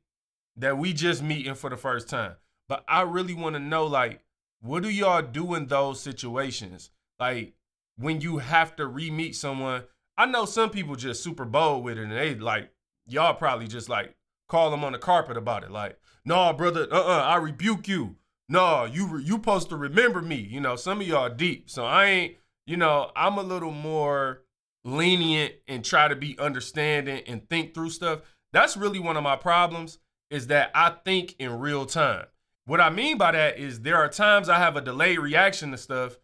that 0.58 0.78
we 0.78 0.94
just 0.94 1.24
meeting 1.24 1.56
for 1.56 1.70
the 1.70 1.78
first 1.78 2.10
time. 2.10 2.36
But 2.68 2.84
I 2.88 3.02
really 3.02 3.34
want 3.34 3.56
to 3.56 3.60
know 3.60 3.86
like, 3.86 4.22
what 4.62 4.84
do 4.84 4.90
y'all 4.90 5.22
do 5.22 5.56
in 5.56 5.68
those 5.68 6.02
situations? 6.02 6.92
Like, 7.20 7.54
when 8.00 8.22
you 8.22 8.38
have 8.38 8.76
to 8.78 8.88
re-meet 8.88 9.36
someone. 9.36 9.84
I 10.18 10.26
know 10.26 10.46
some 10.46 10.70
people 10.70 10.96
just 10.96 11.24
super 11.24 11.46
bold 11.46 11.84
with 11.84 11.98
it 11.98 12.04
and 12.04 12.12
they 12.12 12.36
like 12.36 12.72
y'all 13.08 13.34
probably 13.34 13.68
just 13.68 13.90
like 13.90 14.16
call 14.48 14.72
them 14.72 14.84
on 14.84 14.94
the 14.94 14.98
carpet 14.98 15.38
about 15.38 15.64
it. 15.64 15.72
Like, 15.72 16.00
nah, 16.26 16.54
brother, 16.54 16.88
uh-uh, 16.92 17.24
I 17.24 17.38
rebuke 17.38 17.88
you. 17.88 18.16
No, 18.48 18.86
you 18.86 19.08
re- 19.08 19.24
you 19.24 19.34
supposed 19.34 19.70
to 19.70 19.78
remember 19.78 20.22
me. 20.22 20.38
You 20.38 20.60
know, 20.60 20.76
some 20.76 21.02
of 21.02 21.08
y'all 21.08 21.30
deep. 21.30 21.70
So 21.70 21.86
I 21.86 22.06
ain't, 22.06 22.36
you 22.66 22.78
know, 22.78 23.12
I'm 23.16 23.38
a 23.38 23.44
little 23.44 23.72
more 23.72 24.42
lenient 24.84 25.54
and 25.68 25.84
try 25.86 26.08
to 26.08 26.16
be 26.16 26.38
understanding 26.40 27.22
and 27.28 27.48
think 27.50 27.74
through 27.74 27.92
stuff. 27.92 28.22
That's 28.52 28.78
really 28.78 29.00
one 29.00 29.18
of 29.18 29.24
my 29.24 29.36
problems 29.36 30.00
is 30.32 30.48
that 30.48 30.72
I 30.74 30.96
think 31.06 31.36
in 31.38 31.60
real 31.60 31.86
time. 31.86 32.26
What 32.70 32.80
I 32.80 32.92
mean 32.92 33.18
by 33.18 33.32
that 33.32 33.58
is 33.58 33.80
there 33.80 33.96
are 33.96 34.08
times 34.08 34.48
I 34.48 34.60
have 34.60 34.76
a 34.76 34.82
delayed 34.82 35.18
reaction 35.18 35.72
to 35.72 35.78
stuff 35.80 36.20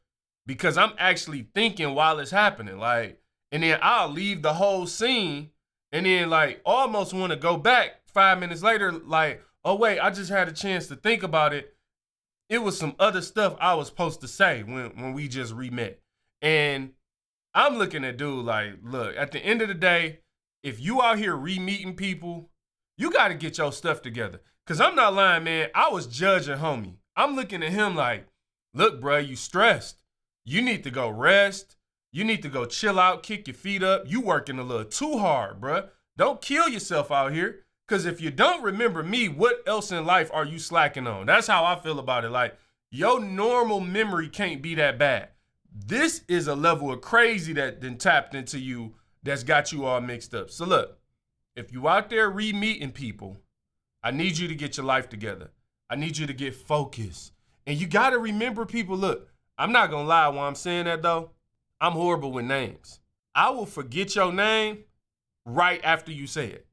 because 0.45 0.77
I'm 0.77 0.93
actually 0.99 1.47
thinking 1.55 1.95
while 1.95 2.19
it's 2.19 2.29
happening. 2.29 2.77
Like, 2.77 3.19
and 3.51 3.63
then 3.63 3.79
I'll 3.81 4.09
leave 4.09 4.43
the 4.43 4.53
whole 4.53 4.85
scene 4.85 5.49
and 5.91 6.05
then 6.05 6.29
like 6.29 6.61
almost 6.63 7.15
want 7.15 7.31
to 7.31 7.35
go 7.35 7.57
back 7.57 8.01
five 8.13 8.37
minutes 8.37 8.61
later, 8.61 8.91
like, 8.91 9.41
oh 9.63 9.73
wait, 9.73 9.97
I 9.97 10.11
just 10.11 10.29
had 10.29 10.47
a 10.47 10.51
chance 10.51 10.85
to 10.89 10.95
think 10.95 11.23
about 11.23 11.51
it. 11.51 11.75
It 12.47 12.59
was 12.59 12.77
some 12.77 12.95
other 12.99 13.23
stuff 13.23 13.55
I 13.59 13.73
was 13.73 13.87
supposed 13.87 14.21
to 14.21 14.27
say 14.27 14.61
when 14.61 14.91
when 15.01 15.13
we 15.13 15.27
just 15.27 15.51
re-met. 15.51 15.99
And 16.43 16.91
I'm 17.55 17.79
looking 17.79 18.05
at 18.05 18.17
dude 18.17 18.45
like, 18.45 18.73
look, 18.83 19.15
at 19.17 19.31
the 19.31 19.39
end 19.39 19.63
of 19.63 19.67
the 19.67 19.73
day, 19.73 20.19
if 20.61 20.79
you 20.79 21.01
out 21.01 21.17
here 21.17 21.35
re-meeting 21.35 21.95
people, 21.95 22.51
you 22.99 23.09
got 23.09 23.29
to 23.29 23.33
get 23.33 23.57
your 23.57 23.71
stuff 23.71 24.03
together. 24.03 24.41
Cause 24.67 24.81
I'm 24.81 24.95
not 24.95 25.13
lying, 25.13 25.43
man. 25.43 25.69
I 25.75 25.89
was 25.89 26.07
judging 26.07 26.57
homie. 26.57 26.95
I'm 27.15 27.35
looking 27.35 27.61
at 27.61 27.71
him 27.71 27.95
like, 27.95 28.25
look, 28.73 28.99
bro, 28.99 29.17
you 29.17 29.35
stressed. 29.35 30.01
You 30.43 30.61
need 30.61 30.83
to 30.85 30.91
go 30.91 31.07
rest. 31.07 31.75
You 32.11 32.23
need 32.23 32.41
to 32.41 32.49
go 32.49 32.65
chill 32.65 32.99
out, 32.99 33.21
kick 33.21 33.47
your 33.47 33.53
feet 33.53 33.83
up. 33.83 34.05
You 34.07 34.21
working 34.21 34.57
a 34.57 34.63
little 34.63 34.85
too 34.85 35.19
hard, 35.19 35.61
bruh. 35.61 35.89
Don't 36.17 36.41
kill 36.41 36.67
yourself 36.67 37.11
out 37.11 37.33
here. 37.33 37.63
Cause 37.87 38.05
if 38.05 38.19
you 38.19 38.31
don't 38.31 38.63
remember 38.63 39.03
me, 39.03 39.29
what 39.29 39.61
else 39.67 39.91
in 39.91 40.03
life 40.03 40.31
are 40.33 40.45
you 40.45 40.57
slacking 40.57 41.05
on? 41.05 41.27
That's 41.27 41.45
how 41.45 41.63
I 41.63 41.75
feel 41.75 41.99
about 41.99 42.25
it. 42.25 42.29
Like 42.31 42.57
your 42.89 43.19
normal 43.19 43.79
memory 43.79 44.29
can't 44.29 44.63
be 44.63 44.73
that 44.75 44.97
bad. 44.97 45.29
This 45.71 46.21
is 46.27 46.47
a 46.47 46.55
level 46.55 46.91
of 46.91 47.01
crazy 47.01 47.53
that 47.53 47.81
then 47.81 47.97
tapped 47.97 48.33
into 48.33 48.57
you 48.57 48.95
that's 49.21 49.43
got 49.43 49.71
you 49.71 49.85
all 49.85 50.01
mixed 50.01 50.33
up. 50.33 50.49
So 50.49 50.65
look, 50.65 50.97
if 51.55 51.71
you 51.71 51.87
out 51.87 52.09
there 52.09 52.29
re-meeting 52.29 52.91
people, 52.91 53.37
I 54.05 54.11
need 54.11 54.37
you 54.37 54.47
to 54.47 54.53
get 54.53 54.77
your 54.77 54.85
life 54.85 55.09
together. 55.09 55.49
I 55.89 55.95
need 55.95 56.15
you 56.15 56.27
to 56.27 56.33
get 56.33 56.53
focused. 56.53 57.33
And 57.65 57.81
you 57.81 57.87
gotta 57.87 58.19
remember 58.19 58.63
people, 58.63 58.95
look, 58.95 59.33
I'm 59.57 59.71
not 59.71 59.89
gonna 59.89 60.07
lie 60.07 60.27
while 60.27 60.47
I'm 60.47 60.53
saying 60.53 60.85
that 60.85 61.01
though. 61.01 61.31
I'm 61.81 61.93
horrible 61.93 62.31
with 62.31 62.45
names. 62.45 62.99
I 63.33 63.49
will 63.49 63.65
forget 63.65 64.15
your 64.15 64.31
name 64.31 64.83
right 65.43 65.81
after 65.83 66.11
you 66.11 66.27
say 66.27 66.49
it. 66.49 66.67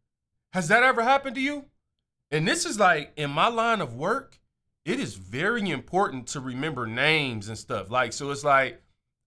Has 0.52 0.68
that 0.68 0.82
ever 0.82 1.02
happened 1.02 1.34
to 1.36 1.40
you? 1.40 1.64
And 2.30 2.46
this 2.46 2.66
is 2.66 2.78
like 2.78 3.14
in 3.16 3.30
my 3.30 3.48
line 3.48 3.80
of 3.80 3.94
work, 3.94 4.38
it 4.84 5.00
is 5.00 5.14
very 5.14 5.70
important 5.70 6.26
to 6.28 6.40
remember 6.40 6.86
names 6.86 7.48
and 7.48 7.56
stuff. 7.56 7.90
Like, 7.90 8.12
so 8.12 8.30
it's 8.30 8.44
like 8.44 8.82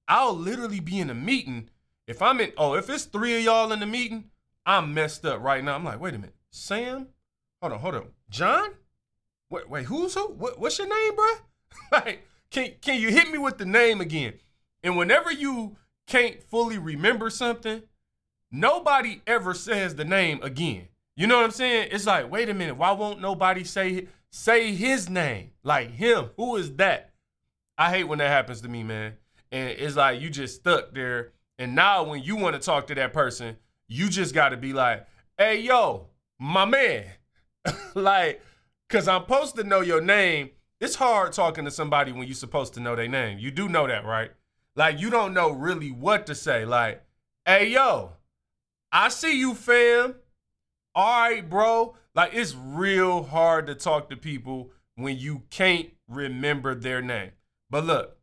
I'll 0.08 0.38
literally 0.38 0.80
be 0.80 1.00
in 1.00 1.10
a 1.10 1.16
meeting. 1.16 1.70
If 2.06 2.22
I'm 2.22 2.40
in, 2.40 2.54
oh, 2.56 2.76
if 2.76 2.88
it's 2.88 3.06
three 3.06 3.36
of 3.36 3.44
y'all 3.44 3.72
in 3.72 3.80
the 3.80 3.88
meeting, 3.88 4.26
I'm 4.64 4.94
messed 4.94 5.26
up 5.26 5.42
right 5.42 5.64
now. 5.64 5.74
I'm 5.74 5.84
like, 5.84 6.00
wait 6.00 6.14
a 6.14 6.20
minute, 6.20 6.36
Sam? 6.52 7.08
Hold 7.66 7.74
on, 7.74 7.80
hold 7.80 7.96
on. 7.96 8.08
John? 8.30 8.70
wait, 9.50 9.68
wait, 9.68 9.86
who's 9.86 10.14
who? 10.14 10.28
What, 10.28 10.60
what's 10.60 10.78
your 10.78 10.88
name, 10.88 11.16
bro? 11.16 11.32
like, 11.94 12.28
can 12.52 12.74
can 12.80 13.02
you 13.02 13.10
hit 13.10 13.32
me 13.32 13.40
with 13.40 13.58
the 13.58 13.66
name 13.66 14.02
again? 14.02 14.36
And 14.84 14.96
whenever 14.96 15.32
you 15.32 15.76
can't 16.06 16.44
fully 16.44 16.78
remember 16.78 17.32
something, 17.32 17.82
nobody 18.52 19.20
ever 19.26 19.56
says 19.56 19.96
the 19.96 20.06
name 20.06 20.44
again. 20.44 20.90
You 21.16 21.26
know 21.26 21.38
what 21.38 21.46
I'm 21.46 21.50
saying? 21.50 21.90
It's 21.92 22.06
like, 22.06 22.30
wait 22.30 22.50
a 22.50 22.54
minute, 22.54 22.78
why 22.78 22.92
won't 22.92 23.20
nobody 23.20 23.64
say 23.64 24.10
say 24.30 24.76
his 24.76 25.10
name? 25.10 25.50
Like 25.64 25.90
him, 25.90 26.30
who 26.38 26.58
is 26.58 26.72
that? 26.76 27.16
I 27.80 27.90
hate 27.90 28.04
when 28.04 28.20
that 28.20 28.30
happens 28.30 28.62
to 28.62 28.70
me, 28.70 28.84
man. 28.84 29.14
And 29.52 29.72
it's 29.72 29.96
like 29.96 30.22
you 30.22 30.30
just 30.30 30.58
stuck 30.58 30.94
there. 30.94 31.32
And 31.58 31.74
now 31.74 32.04
when 32.04 32.22
you 32.22 32.36
want 32.36 32.56
to 32.56 32.62
talk 32.62 32.86
to 32.88 32.96
that 32.96 33.12
person, 33.12 33.58
you 33.88 34.08
just 34.08 34.36
got 34.36 34.50
to 34.50 34.58
be 34.58 34.72
like, 34.72 35.08
hey, 35.36 35.62
yo, 35.62 36.10
my 36.38 36.66
man. 36.66 37.06
like, 37.96 38.42
because 38.88 39.08
I'm 39.08 39.22
supposed 39.22 39.56
to 39.56 39.64
know 39.64 39.82
your 39.82 40.02
name. 40.02 40.52
It's 40.80 40.96
hard 40.96 41.34
talking 41.34 41.66
to 41.66 41.72
somebody 41.72 42.12
when 42.12 42.28
you're 42.28 42.36
supposed 42.36 42.74
to 42.76 42.80
know 42.80 42.96
their 42.96 43.08
name. 43.08 43.40
You 43.40 43.52
do 43.52 43.70
know 43.70 43.88
that, 43.88 44.06
right? 44.06 44.32
Like, 44.76 45.00
you 45.00 45.10
don't 45.10 45.34
know 45.34 45.52
really 45.52 45.92
what 45.92 46.26
to 46.28 46.36
say. 46.36 46.66
Like, 46.66 47.04
hey, 47.46 47.70
yo, 47.70 48.14
I 48.92 49.10
see 49.10 49.40
you, 49.40 49.56
fam. 49.56 50.16
All 50.94 51.22
right, 51.22 51.50
bro. 51.50 51.96
Like, 52.14 52.34
it's 52.34 52.56
real 52.56 53.24
hard 53.24 53.68
to 53.68 53.76
talk 53.76 54.10
to 54.10 54.18
people 54.18 54.72
when 54.96 55.18
you 55.18 55.44
can't 55.50 55.90
remember 56.08 56.76
their 56.76 57.02
name. 57.02 57.32
But 57.70 57.86
look, 57.86 58.18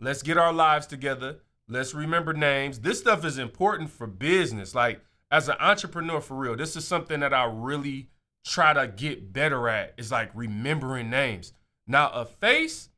let's 0.00 0.22
get 0.22 0.38
our 0.38 0.52
lives 0.52 0.86
together. 0.86 1.38
Let's 1.68 1.94
remember 1.94 2.32
names. 2.32 2.80
This 2.80 3.00
stuff 3.00 3.24
is 3.24 3.38
important 3.38 3.90
for 3.90 4.06
business. 4.06 4.74
Like, 4.74 5.00
as 5.30 5.48
an 5.48 5.56
entrepreneur, 5.58 6.20
for 6.20 6.34
real, 6.34 6.56
this 6.56 6.76
is 6.76 6.86
something 6.86 7.20
that 7.20 7.34
I 7.34 7.44
really 7.44 8.10
try 8.46 8.72
to 8.72 8.86
get 8.86 9.32
better 9.32 9.68
at. 9.68 9.94
Is 9.96 10.12
like 10.12 10.30
remembering 10.34 11.10
names. 11.10 11.52
Now, 11.86 12.10
a 12.10 12.24
face, 12.24 12.88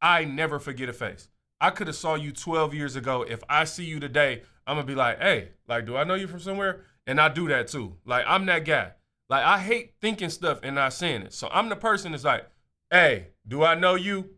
I 0.00 0.24
never 0.24 0.58
forget 0.58 0.88
a 0.88 0.92
face. 0.92 1.28
I 1.60 1.70
could 1.70 1.86
have 1.86 1.96
saw 1.96 2.14
you 2.14 2.32
12 2.32 2.74
years 2.74 2.96
ago. 2.96 3.22
If 3.22 3.42
I 3.48 3.64
see 3.64 3.84
you 3.84 4.00
today, 4.00 4.42
I'm 4.66 4.76
gonna 4.76 4.86
be 4.86 4.94
like, 4.94 5.20
hey, 5.20 5.50
like, 5.68 5.86
do 5.86 5.96
I 5.96 6.04
know 6.04 6.14
you 6.14 6.26
from 6.26 6.40
somewhere? 6.40 6.84
And 7.06 7.20
I 7.20 7.28
do 7.28 7.48
that 7.48 7.68
too. 7.68 7.96
Like, 8.04 8.24
I'm 8.26 8.46
that 8.46 8.64
guy. 8.64 8.92
Like, 9.28 9.44
I 9.44 9.58
hate 9.58 9.94
thinking 10.00 10.30
stuff 10.30 10.60
and 10.62 10.74
not 10.74 10.92
saying 10.92 11.22
it. 11.22 11.34
So 11.34 11.48
I'm 11.52 11.68
the 11.68 11.76
person 11.76 12.12
that's 12.12 12.24
like, 12.24 12.46
hey, 12.90 13.28
do 13.46 13.62
I 13.62 13.74
know 13.74 13.94
you? 13.94 14.30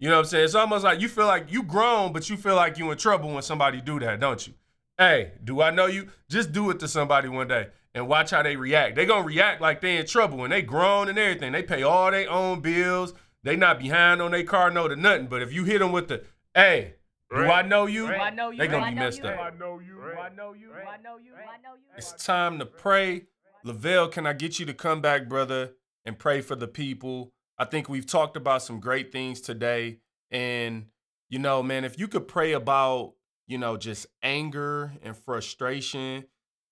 You 0.00 0.08
know 0.08 0.16
what 0.16 0.20
I'm 0.20 0.26
saying? 0.26 0.44
It's 0.44 0.54
almost 0.54 0.84
like 0.84 1.00
you 1.00 1.08
feel 1.08 1.26
like 1.26 1.52
you 1.52 1.62
grown, 1.62 2.12
but 2.12 2.28
you 2.28 2.36
feel 2.36 2.56
like 2.56 2.78
you 2.78 2.90
in 2.90 2.98
trouble 2.98 3.32
when 3.32 3.42
somebody 3.42 3.80
do 3.80 4.00
that, 4.00 4.20
don't 4.20 4.46
you? 4.46 4.54
Hey, 4.98 5.32
do 5.42 5.60
I 5.60 5.70
know 5.70 5.86
you? 5.86 6.08
Just 6.28 6.52
do 6.52 6.70
it 6.70 6.80
to 6.80 6.88
somebody 6.88 7.28
one 7.28 7.48
day 7.48 7.68
and 7.94 8.08
watch 8.08 8.30
how 8.30 8.42
they 8.42 8.56
react. 8.56 8.96
They 8.96 9.06
gonna 9.06 9.24
react 9.24 9.60
like 9.60 9.80
they 9.80 9.96
in 9.96 10.06
trouble 10.06 10.44
and 10.44 10.52
they 10.52 10.62
grown 10.62 11.08
and 11.08 11.18
everything. 11.18 11.52
They 11.52 11.62
pay 11.62 11.82
all 11.82 12.10
their 12.10 12.28
own 12.30 12.60
bills. 12.60 13.14
They 13.42 13.56
not 13.56 13.78
behind 13.78 14.20
on 14.20 14.32
their 14.32 14.42
car 14.44 14.70
note 14.70 14.92
or 14.92 14.96
nothing. 14.96 15.28
But 15.28 15.42
if 15.42 15.52
you 15.52 15.64
hit 15.64 15.78
them 15.78 15.92
with 15.92 16.08
the, 16.08 16.24
hey, 16.54 16.94
do 17.30 17.44
I 17.44 17.62
know 17.62 17.86
you? 17.86 18.06
Do 18.06 18.14
I 18.14 18.30
know 18.30 18.50
you? 18.50 18.58
They 18.58 18.68
gonna 18.68 18.86
Do 18.86 18.90
be 18.90 19.00
messed 19.00 19.24
up. 19.24 19.36
Do 19.36 19.40
I 19.40 19.50
know 19.50 19.78
you? 19.78 19.94
Do 19.94 20.18
I 20.18 20.28
know 20.30 20.54
you? 20.54 20.68
Do 20.68 20.74
I 20.74 20.96
know 21.02 21.16
you? 21.18 21.30
Do 21.30 21.36
I 21.36 21.62
know 21.62 21.74
you? 21.74 21.82
It's 21.96 22.12
time 22.24 22.58
to 22.58 22.66
pray. 22.66 23.26
Lavelle, 23.64 24.08
can 24.08 24.26
I 24.26 24.34
get 24.34 24.58
you 24.58 24.66
to 24.66 24.74
come 24.74 25.00
back, 25.00 25.28
brother, 25.28 25.72
and 26.04 26.18
pray 26.18 26.40
for 26.40 26.54
the 26.54 26.68
people? 26.68 27.32
I 27.58 27.64
think 27.64 27.88
we've 27.88 28.06
talked 28.06 28.36
about 28.36 28.62
some 28.62 28.80
great 28.80 29.10
things 29.12 29.40
today. 29.40 29.98
And, 30.30 30.86
you 31.28 31.38
know, 31.38 31.62
man, 31.62 31.84
if 31.84 31.98
you 31.98 32.08
could 32.08 32.28
pray 32.28 32.52
about, 32.52 33.14
you 33.46 33.58
know, 33.58 33.76
just 33.76 34.06
anger 34.22 34.92
and 35.02 35.16
frustration, 35.16 36.24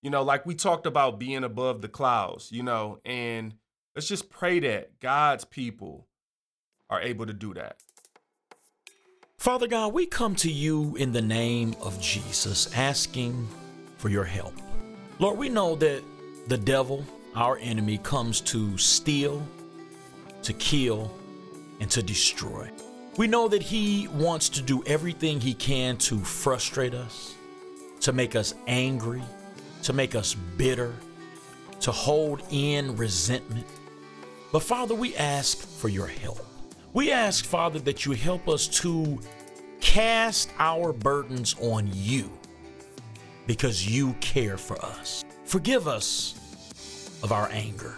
you 0.03 0.09
know, 0.09 0.21
like 0.21 0.45
we 0.45 0.53
talked 0.53 0.85
about 0.85 1.17
being 1.17 1.45
above 1.45 1.81
the 1.81 1.87
clouds, 1.87 2.51
you 2.51 2.61
know, 2.61 2.99
and 3.05 3.55
let's 3.95 4.07
just 4.07 4.29
pray 4.29 4.59
that 4.59 4.99
God's 4.99 5.45
people 5.45 6.07
are 6.89 7.01
able 7.01 7.25
to 7.25 7.33
do 7.33 7.53
that. 7.53 7.77
Father 9.37 9.65
God, 9.65 9.93
we 9.93 10.05
come 10.05 10.35
to 10.35 10.51
you 10.51 10.95
in 10.97 11.13
the 11.13 11.21
name 11.21 11.73
of 11.81 11.99
Jesus, 12.01 12.71
asking 12.75 13.47
for 13.97 14.09
your 14.09 14.25
help. 14.25 14.53
Lord, 15.19 15.37
we 15.37 15.47
know 15.47 15.75
that 15.75 16.03
the 16.47 16.57
devil, 16.57 17.05
our 17.33 17.57
enemy, 17.59 17.97
comes 17.97 18.41
to 18.41 18.77
steal, 18.77 19.41
to 20.41 20.51
kill, 20.53 21.13
and 21.79 21.89
to 21.91 22.03
destroy. 22.03 22.69
We 23.15 23.27
know 23.27 23.47
that 23.47 23.61
he 23.63 24.09
wants 24.09 24.49
to 24.49 24.61
do 24.61 24.83
everything 24.85 25.39
he 25.39 25.53
can 25.53 25.95
to 25.97 26.19
frustrate 26.19 26.93
us, 26.93 27.35
to 28.01 28.11
make 28.11 28.35
us 28.35 28.53
angry, 28.67 29.23
to 29.83 29.93
make 29.93 30.15
us 30.15 30.33
bitter, 30.33 30.95
to 31.81 31.91
hold 31.91 32.41
in 32.49 32.95
resentment. 32.95 33.67
But 34.51 34.63
Father, 34.63 34.95
we 34.95 35.15
ask 35.15 35.57
for 35.57 35.89
your 35.89 36.07
help. 36.07 36.45
We 36.93 37.11
ask, 37.11 37.45
Father, 37.45 37.79
that 37.79 38.05
you 38.05 38.13
help 38.13 38.47
us 38.47 38.67
to 38.79 39.19
cast 39.81 40.49
our 40.59 40.93
burdens 40.93 41.55
on 41.59 41.89
you 41.91 42.31
because 43.47 43.87
you 43.89 44.13
care 44.21 44.57
for 44.57 44.83
us. 44.83 45.25
Forgive 45.43 45.87
us 45.87 46.35
of 47.23 47.31
our 47.31 47.49
anger. 47.51 47.95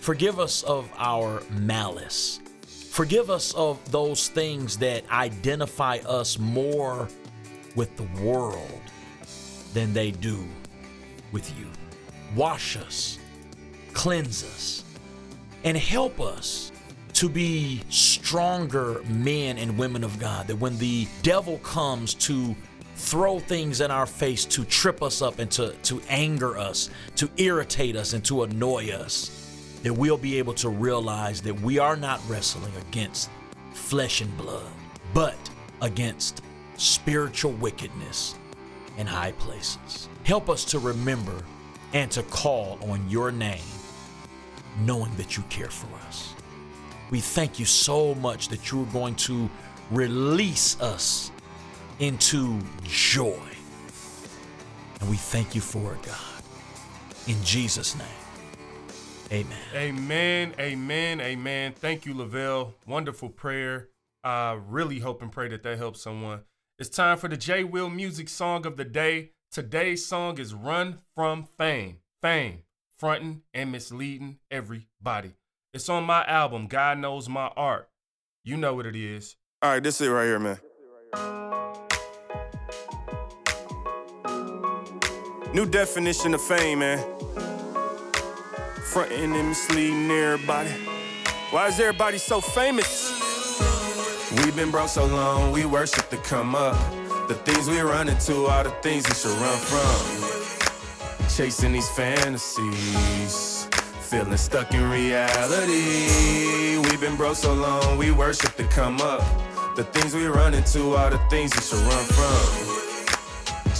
Forgive 0.00 0.40
us 0.40 0.62
of 0.64 0.90
our 0.96 1.42
malice. 1.50 2.40
Forgive 2.90 3.30
us 3.30 3.54
of 3.54 3.78
those 3.90 4.28
things 4.28 4.76
that 4.78 5.08
identify 5.10 5.98
us 6.06 6.38
more 6.38 7.08
with 7.74 7.96
the 7.96 8.22
world 8.22 8.80
than 9.72 9.94
they 9.94 10.10
do 10.10 10.44
with 11.32 11.58
you. 11.58 11.66
Wash 12.36 12.76
us, 12.76 13.18
cleanse 13.92 14.44
us, 14.44 14.84
and 15.64 15.76
help 15.76 16.20
us 16.20 16.72
to 17.14 17.28
be 17.28 17.82
stronger 17.88 19.02
men 19.08 19.58
and 19.58 19.76
women 19.78 20.04
of 20.04 20.18
God. 20.18 20.46
That 20.46 20.56
when 20.56 20.78
the 20.78 21.06
devil 21.22 21.58
comes 21.58 22.14
to 22.14 22.54
throw 22.96 23.38
things 23.38 23.80
in 23.80 23.90
our 23.90 24.06
face 24.06 24.44
to 24.44 24.64
trip 24.64 25.02
us 25.02 25.22
up 25.22 25.38
and 25.38 25.50
to, 25.52 25.72
to 25.82 26.00
anger 26.08 26.56
us, 26.56 26.90
to 27.16 27.28
irritate 27.36 27.96
us, 27.96 28.12
and 28.12 28.24
to 28.24 28.44
annoy 28.44 28.90
us, 28.90 29.78
that 29.82 29.92
we'll 29.92 30.16
be 30.16 30.38
able 30.38 30.54
to 30.54 30.68
realize 30.68 31.42
that 31.42 31.60
we 31.60 31.78
are 31.78 31.96
not 31.96 32.20
wrestling 32.28 32.72
against 32.88 33.28
flesh 33.72 34.20
and 34.20 34.36
blood, 34.36 34.70
but 35.12 35.36
against 35.80 36.42
spiritual 36.76 37.52
wickedness 37.52 38.36
in 38.98 39.06
high 39.06 39.32
places. 39.32 40.08
Help 40.24 40.48
us 40.48 40.64
to 40.66 40.78
remember 40.78 41.42
and 41.92 42.10
to 42.10 42.22
call 42.24 42.78
on 42.90 43.08
your 43.08 43.30
name, 43.30 43.60
knowing 44.80 45.14
that 45.16 45.36
you 45.36 45.42
care 45.44 45.70
for 45.70 45.94
us. 46.06 46.34
We 47.10 47.20
thank 47.20 47.58
you 47.58 47.66
so 47.66 48.14
much 48.14 48.48
that 48.48 48.70
you're 48.70 48.86
going 48.86 49.16
to 49.16 49.50
release 49.90 50.80
us 50.80 51.30
into 51.98 52.58
joy. 52.84 53.38
And 55.00 55.10
we 55.10 55.16
thank 55.16 55.54
you 55.54 55.60
for 55.60 55.94
it, 55.94 56.02
God. 56.02 56.16
In 57.26 57.42
Jesus' 57.44 57.96
name, 57.96 58.06
amen. 59.30 59.58
Amen, 59.74 60.54
amen, 60.58 61.20
amen. 61.20 61.72
Thank 61.74 62.06
you, 62.06 62.14
Lavelle. 62.14 62.74
Wonderful 62.86 63.28
prayer. 63.28 63.88
I 64.24 64.58
really 64.68 65.00
hope 65.00 65.22
and 65.22 65.30
pray 65.30 65.48
that 65.48 65.62
that 65.64 65.78
helps 65.78 66.02
someone. 66.02 66.42
It's 66.82 66.90
time 66.90 67.16
for 67.16 67.28
the 67.28 67.36
J 67.36 67.62
Will 67.62 67.88
Music 67.88 68.28
Song 68.28 68.66
of 68.66 68.76
the 68.76 68.84
Day. 68.84 69.30
Today's 69.52 70.04
song 70.04 70.40
is 70.40 70.52
Run 70.52 70.98
From 71.14 71.44
Fame. 71.56 71.98
Fame, 72.20 72.64
fronting 72.98 73.42
and 73.54 73.70
misleading 73.70 74.40
everybody. 74.50 75.34
It's 75.72 75.88
on 75.88 76.02
my 76.02 76.24
album, 76.24 76.66
God 76.66 76.98
Knows 76.98 77.28
My 77.28 77.52
Art. 77.56 77.88
You 78.42 78.56
know 78.56 78.74
what 78.74 78.86
it 78.86 78.96
is. 78.96 79.36
All 79.62 79.70
right, 79.70 79.80
this 79.80 80.00
is 80.00 80.08
it 80.08 80.10
right 80.10 80.24
here, 80.24 80.40
man. 80.40 80.58
New 85.54 85.66
definition 85.66 86.34
of 86.34 86.40
fame, 86.40 86.80
man. 86.80 86.98
Fronting 88.86 89.36
and 89.36 89.50
misleading 89.50 90.10
everybody. 90.10 90.70
Why 91.50 91.68
is 91.68 91.78
everybody 91.78 92.18
so 92.18 92.40
famous? 92.40 93.31
We've 94.36 94.56
been 94.56 94.70
broke 94.70 94.88
so 94.88 95.04
long, 95.06 95.52
we 95.52 95.64
worship 95.64 96.08
to 96.10 96.16
come 96.18 96.54
up. 96.54 96.76
The 97.28 97.34
things 97.34 97.68
we 97.68 97.80
run 97.80 98.08
into 98.08 98.46
are 98.46 98.64
the 98.64 98.70
things 98.82 99.06
we 99.08 99.14
should 99.14 99.38
run 99.38 99.58
from. 99.58 101.28
Chasing 101.28 101.72
these 101.72 101.88
fantasies, 101.90 103.68
feeling 104.00 104.36
stuck 104.36 104.72
in 104.74 104.88
reality. 104.90 106.78
We've 106.88 107.00
been 107.00 107.16
broke 107.16 107.36
so 107.36 107.54
long, 107.54 107.98
we 107.98 108.10
worship 108.10 108.56
to 108.56 108.64
come 108.68 109.00
up. 109.00 109.22
The 109.76 109.84
things 109.84 110.14
we 110.14 110.26
run 110.26 110.54
into 110.54 110.94
are 110.94 111.10
the 111.10 111.18
things 111.30 111.52
we 111.54 111.62
should 111.62 111.80
run 111.86 112.04
from 112.06 112.72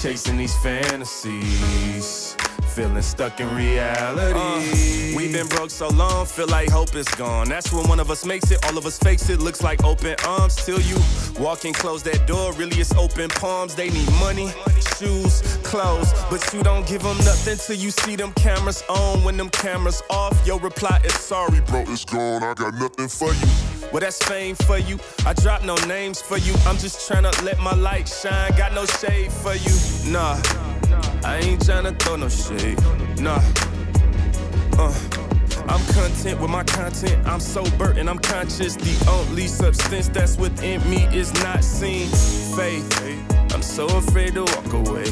chasing 0.02 0.36
these 0.36 0.56
fantasies. 0.56 2.31
Feeling 2.72 3.02
stuck 3.02 3.38
in 3.38 3.54
reality. 3.54 5.12
Uh, 5.12 5.16
we've 5.16 5.32
been 5.32 5.46
broke 5.46 5.70
so 5.70 5.88
long, 5.88 6.24
feel 6.24 6.46
like 6.48 6.70
hope 6.70 6.94
is 6.94 7.08
gone. 7.16 7.48
That's 7.48 7.70
when 7.70 7.86
one 7.86 8.00
of 8.00 8.10
us 8.10 8.24
makes 8.24 8.50
it, 8.50 8.64
all 8.64 8.78
of 8.78 8.86
us 8.86 8.98
fakes 8.98 9.28
it. 9.28 9.40
Looks 9.40 9.62
like 9.62 9.84
open 9.84 10.16
arms 10.26 10.56
till 10.56 10.80
you 10.80 10.96
walk 11.38 11.64
and 11.66 11.74
close 11.74 12.02
that 12.04 12.26
door. 12.26 12.52
Really, 12.54 12.80
it's 12.80 12.94
open 12.94 13.28
palms. 13.28 13.74
They 13.74 13.90
need 13.90 14.10
money, 14.12 14.50
shoes, 14.96 15.42
clothes, 15.62 16.12
but 16.30 16.42
you 16.54 16.62
don't 16.62 16.86
give 16.86 17.02
them 17.02 17.18
nothing 17.18 17.58
till 17.58 17.76
you 17.76 17.90
see 17.90 18.16
them 18.16 18.32
cameras 18.32 18.82
on. 18.88 19.22
When 19.22 19.36
them 19.36 19.50
cameras 19.50 20.02
off, 20.08 20.34
your 20.46 20.58
reply 20.58 21.00
is 21.04 21.14
sorry, 21.14 21.60
bro. 21.60 21.84
It's 21.88 22.06
gone. 22.06 22.42
I 22.42 22.54
got 22.54 22.74
nothing 22.74 23.08
for 23.08 23.34
you. 23.34 23.88
Well, 23.92 24.00
that's 24.00 24.22
fame 24.24 24.54
for 24.54 24.78
you. 24.78 24.98
I 25.26 25.34
drop 25.34 25.62
no 25.62 25.74
names 25.86 26.22
for 26.22 26.38
you. 26.38 26.54
I'm 26.64 26.78
just 26.78 27.06
trying 27.06 27.30
to 27.30 27.44
let 27.44 27.58
my 27.60 27.74
light 27.74 28.08
shine. 28.08 28.56
Got 28.56 28.72
no 28.72 28.86
shade 28.86 29.30
for 29.30 29.54
you. 29.54 30.10
Nah. 30.10 30.61
I 31.24 31.38
ain't 31.38 31.60
tryna 31.60 31.96
throw 31.98 32.16
no 32.16 32.28
shade, 32.28 32.78
nah. 33.20 33.40
Uh, 34.76 34.92
I'm 35.68 35.84
content 35.94 36.40
with 36.40 36.50
my 36.50 36.64
content. 36.64 37.26
I'm 37.26 37.38
sober 37.38 37.92
and 37.92 38.10
I'm 38.10 38.18
conscious. 38.18 38.74
The 38.74 39.08
only 39.08 39.46
substance 39.46 40.08
that's 40.08 40.36
within 40.36 40.80
me 40.90 41.04
is 41.16 41.32
not 41.42 41.62
seen. 41.62 42.08
Faith. 42.56 43.54
I'm 43.54 43.62
so 43.62 43.86
afraid 43.86 44.34
to 44.34 44.42
walk 44.42 44.72
away. 44.72 45.04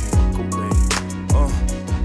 Uh, 1.33 1.51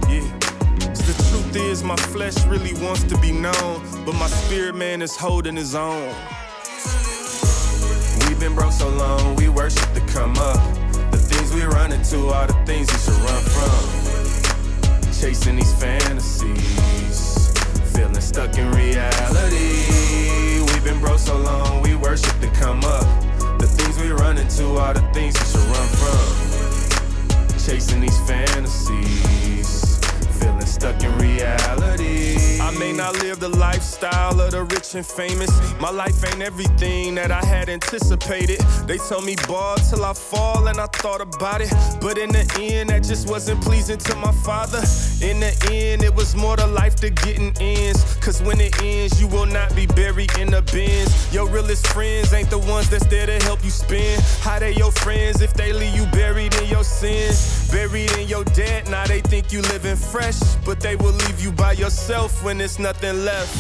yeah. 0.08 0.38
the 0.80 1.26
truth 1.30 1.56
is, 1.56 1.84
my 1.84 1.96
flesh 1.96 2.38
really 2.46 2.74
wants 2.86 3.04
to 3.06 3.18
be 3.18 3.32
known, 3.32 3.82
but 4.06 4.14
my 4.14 4.28
spirit 4.28 4.76
man 4.76 5.02
is 5.02 5.16
holding 5.16 5.56
his 5.56 5.74
own. 5.74 6.14
We've 8.28 8.40
been 8.40 8.54
broke 8.54 8.74
so 8.74 8.90
long, 8.90 9.36
we 9.36 9.50
worship 9.50 9.92
to 9.94 10.02
come 10.02 10.38
up 10.38 10.85
we 11.54 11.64
run 11.64 11.92
into, 11.92 12.28
all 12.28 12.48
the 12.48 12.54
things 12.66 12.92
we 12.92 12.98
should 13.00 13.22
run 13.28 13.44
from. 13.54 15.12
Chasing 15.12 15.56
these 15.56 15.74
fantasies, 15.76 17.52
feeling 17.94 18.22
stuck 18.22 18.58
in 18.58 18.72
reality. 18.72 20.62
We've 20.72 20.84
been 20.84 21.00
broke 21.00 21.20
so 21.20 21.38
long, 21.38 21.82
we 21.82 21.96
worship 21.96 22.40
to 22.42 22.48
come 22.60 22.84
up. 22.84 23.06
The 23.60 23.68
things 23.68 23.98
we 24.00 24.12
run 24.12 24.38
into, 24.38 24.66
all 24.78 24.94
the 24.94 25.02
things 25.14 25.34
we 25.40 25.46
should 25.46 25.68
run 25.76 25.88
from. 26.00 27.60
Chasing 27.60 28.02
these 28.02 28.20
fantasies, 28.28 30.00
feeling 30.40 30.66
stuck 30.66 31.02
in 31.04 31.18
reality. 31.18 32.35
I 32.66 32.72
may 32.80 32.92
not 32.92 33.14
live 33.22 33.40
the 33.40 33.50
lifestyle 33.50 34.42
of 34.42 34.50
the 34.50 34.64
rich 34.64 34.96
and 34.96 35.06
famous. 35.06 35.52
My 35.80 35.92
life 35.92 36.26
ain't 36.26 36.42
everything 36.42 37.14
that 37.14 37.30
I 37.30 37.46
had 37.46 37.70
anticipated. 37.70 38.60
They 38.88 38.98
told 38.98 39.24
me 39.24 39.36
ball 39.48 39.76
till 39.76 40.04
I 40.04 40.14
fall, 40.14 40.68
and 40.68 40.80
I 40.80 40.88
thought 40.88 41.22
about 41.22 41.62
it. 41.62 41.72
But 42.02 42.18
in 42.18 42.32
the 42.32 42.44
end, 42.60 42.90
that 42.90 43.04
just 43.04 43.30
wasn't 43.30 43.62
pleasing 43.62 44.00
to 44.00 44.16
my 44.16 44.32
father. 44.32 44.80
In 45.22 45.42
the 45.42 45.54
end, 45.72 46.02
it 46.02 46.16
was 46.16 46.36
more 46.36 46.58
to 46.58 46.66
life 46.66 46.96
to 46.98 47.12
getting 47.12 47.54
ends. 47.62 48.16
Cause 48.16 48.42
when 48.42 48.60
it 48.60 48.82
ends, 48.82 49.22
you 49.22 49.28
will 49.28 49.46
not 49.46 49.76
be 49.76 49.86
buried 49.86 50.36
in 50.40 50.50
the 50.50 50.64
bins. 50.74 51.32
Your 51.32 51.48
realest 51.48 51.86
friends 51.90 52.34
ain't 52.34 52.50
the 52.50 52.58
ones 52.58 52.90
that's 52.90 53.06
there 53.06 53.28
to 53.28 53.38
help 53.46 53.64
you 53.64 53.70
spin. 53.70 54.20
How 54.42 54.58
they 54.58 54.74
your 54.74 54.92
friends 54.92 55.40
if 55.42 55.54
they 55.54 55.72
leave 55.72 55.96
you 55.96 56.08
buried 56.08 56.56
in 56.56 56.68
your 56.68 56.84
sins? 56.84 57.65
Buried 57.76 58.10
in 58.14 58.30
your 58.30 58.46
debt, 58.46 58.90
now 58.90 59.06
they 59.06 59.20
think 59.20 59.52
you 59.52 59.62
living 59.64 59.98
fresh. 59.98 60.40
But 60.64 60.80
they 60.80 60.96
will 60.96 61.12
leave 61.12 61.42
you 61.42 61.52
by 61.52 61.74
yourself 61.74 62.42
when 62.42 62.58
there's 62.58 62.80
nothing 62.80 63.26
left. 63.26 63.54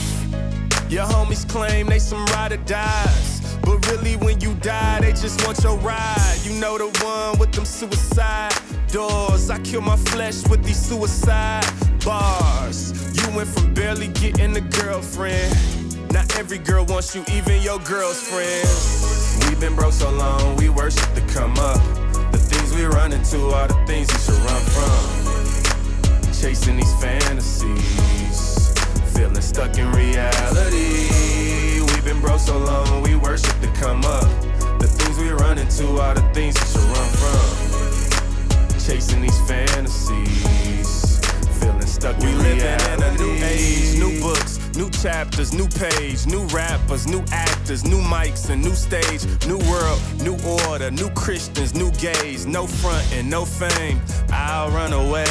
Your 0.89 1.03
homies 1.03 1.45
claim 1.49 1.87
they 1.87 1.99
some 1.99 2.25
ride 2.27 2.53
or 2.53 2.63
dies. 2.63 3.57
But 3.63 3.85
really, 3.91 4.15
when 4.15 4.39
you 4.39 4.53
die, 4.61 5.01
they 5.01 5.11
just 5.11 5.45
want 5.45 5.61
your 5.65 5.75
ride. 5.79 6.37
You 6.45 6.53
know 6.61 6.77
the 6.77 6.87
one 7.03 7.39
with 7.39 7.51
them 7.51 7.65
suicide 7.65 8.53
doors. 8.87 9.49
I 9.49 9.59
kill 9.59 9.81
my 9.81 9.97
flesh 9.97 10.47
with 10.47 10.63
these 10.63 10.79
suicide 10.79 11.65
bars. 12.05 12.93
You 13.17 13.35
went 13.35 13.49
from 13.49 13.73
barely 13.73 14.07
getting 14.07 14.55
a 14.55 14.61
girlfriend. 14.61 15.53
Not 16.13 16.33
every 16.39 16.59
girl 16.59 16.85
wants 16.85 17.13
you, 17.13 17.25
even 17.33 17.61
your 17.61 17.79
girl's 17.79 18.21
friends. 18.21 19.45
We've 19.49 19.59
been 19.59 19.75
broke 19.75 19.91
so 19.91 20.09
long, 20.09 20.55
we 20.55 20.69
worship 20.69 21.13
to 21.15 21.21
come 21.33 21.59
up. 21.59 22.04
We 22.75 22.83
run 22.83 23.13
into 23.13 23.51
are 23.51 23.69
the 23.69 23.73
things 23.87 24.11
we 24.11 24.19
should 24.19 24.43
run 24.43 24.61
from. 24.75 26.33
Chasing 26.33 26.75
these 26.75 26.93
fantasies, 27.01 28.73
feeling 29.15 29.41
stuck 29.41 29.77
in 29.77 29.89
reality. 29.93 31.79
We've 31.79 32.03
been 32.03 32.19
broke 32.19 32.41
so 32.41 32.57
long, 32.57 33.01
we 33.01 33.15
worship 33.15 33.57
to 33.61 33.67
come 33.79 34.03
up. 34.03 34.27
The 34.79 34.87
things 34.87 35.17
we 35.17 35.29
run 35.29 35.57
into 35.57 36.01
are 36.01 36.15
the 36.15 36.21
things 36.33 36.55
we 36.59 36.67
should 36.67 36.89
run 36.91 37.09
from. 37.15 38.77
Chasing 38.77 39.21
these 39.21 39.39
fantasies, 39.47 41.21
feeling 41.61 41.81
stuck 41.85 42.17
we 42.17 42.27
in 42.27 42.39
reality. 42.39 42.51
We 42.51 42.59
living 42.59 42.93
in 42.93 43.03
a 43.03 43.17
new 43.17 43.45
age, 43.45 43.97
new 43.99 44.19
books 44.19 44.54
New 44.75 44.89
chapters, 44.89 45.53
new 45.53 45.69
page, 45.69 46.27
new 46.27 46.43
rappers, 46.47 47.07
new 47.07 47.23
actors, 47.31 47.85
new 47.85 48.01
mics 48.01 48.49
and 48.49 48.61
new 48.61 48.75
stage, 48.75 49.23
new 49.47 49.57
world, 49.69 50.01
new 50.21 50.37
order, 50.67 50.91
new 50.91 51.09
Christians, 51.11 51.73
new 51.73 51.91
gays, 51.91 52.45
no 52.45 52.67
front 52.67 53.13
and 53.13 53.29
no 53.29 53.45
fame. 53.45 54.01
I'll 54.31 54.69
run 54.71 54.91
away, 54.91 55.25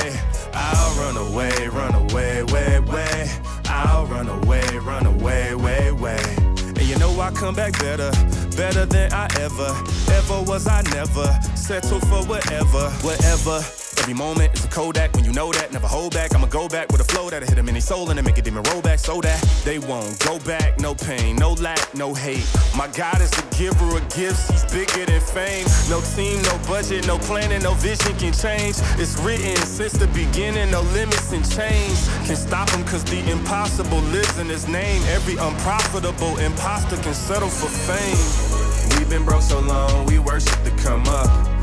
I'll 0.55 0.97
run 0.97 1.17
away, 1.19 1.69
run 1.69 1.95
away, 1.95 2.43
way, 2.45 2.81
way. 2.81 3.31
I'll 3.67 4.07
run 4.07 4.29
away, 4.29 4.67
run 4.79 5.05
away, 5.05 5.55
way, 5.55 5.93
way. 5.93 6.23
And 6.57 6.83
you 6.83 6.97
know 6.99 7.21
I 7.21 7.31
come 7.33 7.55
back 7.55 7.79
better, 7.79 8.13
better 8.57 8.87
than 8.87 9.13
I 9.13 9.29
ever, 9.41 9.77
ever 10.11 10.43
was. 10.43 10.67
I 10.67 10.81
never 10.95 11.27
settle 11.55 12.01
for 12.01 12.25
whatever, 12.25 12.89
whatever. 13.03 13.84
Every 14.05 14.13
moment 14.13 14.53
is 14.53 14.63
a 14.67 14.69
Kodak 14.69 15.15
when 15.15 15.25
you 15.25 15.33
know 15.33 15.51
that. 15.53 15.73
Never 15.73 15.87
hold 15.87 16.13
back. 16.13 16.35
I'ma 16.35 16.47
go 16.49 16.69
back 16.69 16.93
with 16.93 17.01
a 17.01 17.05
flow 17.05 17.31
that'll 17.31 17.49
hit 17.49 17.57
them 17.57 17.71
in 17.71 17.81
soul 17.81 18.11
and 18.11 18.19
then 18.19 18.25
make 18.27 18.37
a 18.37 18.43
demon 18.43 18.63
roll 18.65 18.83
back 18.83 18.99
so 18.99 19.19
that 19.23 19.41
they 19.65 19.79
won't 19.79 20.19
go 20.19 20.39
back. 20.41 20.79
No 20.79 20.95
pain, 20.95 21.37
no 21.37 21.55
lack, 21.55 21.95
no 21.95 22.13
hate. 22.13 22.45
My 22.77 22.87
God 22.89 23.23
is 23.23 23.31
the 23.31 23.43
giver 23.57 23.97
of 23.97 24.05
gifts. 24.15 24.51
He's 24.51 24.65
bigger 24.71 25.07
than 25.07 25.23
fame. 25.23 25.65
No 25.89 26.03
team, 26.15 26.43
no 26.43 26.59
budget, 26.69 27.07
no 27.07 27.17
planning, 27.17 27.63
no 27.63 27.73
vision 27.81 28.15
can 28.19 28.35
change. 28.35 28.77
It's 29.01 29.19
written 29.21 29.57
since 29.65 29.95
the 29.95 30.09
beginning. 30.09 30.71
No 30.71 30.83
limits 30.93 31.33
and 31.33 31.41
chains 31.51 32.07
can 32.27 32.37
stop 32.37 32.69
him 32.69 32.85
cause 32.85 33.05
the 33.05 33.25
impossible 33.31 34.03
lives 34.13 34.39
in 34.39 34.49
his 34.49 34.69
name. 34.69 35.01
Every 35.17 35.39
unprofitable 35.39 36.37
imposter 36.41 36.99
can 36.99 37.15
settle 37.15 37.49
for 37.49 37.73
fame. 37.89 38.99
We've 38.99 39.09
been 39.09 39.25
broke 39.25 39.41
so 39.41 39.61
long, 39.61 40.05
we 40.05 40.19
worship 40.19 40.63
to 40.63 40.71
come 40.85 41.09
up 41.09 41.54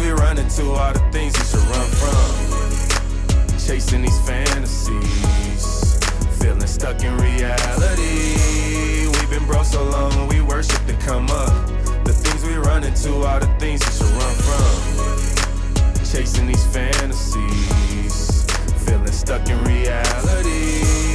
we 0.00 0.10
run 0.10 0.38
into 0.38 0.72
are 0.72 0.92
the 0.92 1.00
things 1.12 1.32
we 1.38 1.44
should 1.44 1.66
run 1.68 1.88
from. 2.00 3.58
Chasing 3.58 4.02
these 4.02 4.18
fantasies, 4.26 5.98
feeling 6.40 6.66
stuck 6.66 7.02
in 7.02 7.16
reality. 7.16 9.06
We've 9.06 9.30
been 9.30 9.46
broke 9.46 9.66
so 9.66 9.84
long, 9.84 10.28
we 10.28 10.40
worship 10.40 10.84
to 10.86 10.94
come 11.04 11.28
up. 11.30 11.66
The 12.04 12.12
things 12.12 12.44
we 12.44 12.54
run 12.56 12.84
into 12.84 13.22
are 13.24 13.40
the 13.40 13.48
things 13.58 13.80
we 13.84 13.92
should 13.92 14.14
run 14.16 14.34
from. 14.46 16.04
Chasing 16.04 16.46
these 16.46 16.64
fantasies, 16.66 18.44
feeling 18.84 19.12
stuck 19.12 19.48
in 19.48 19.62
reality. 19.64 21.09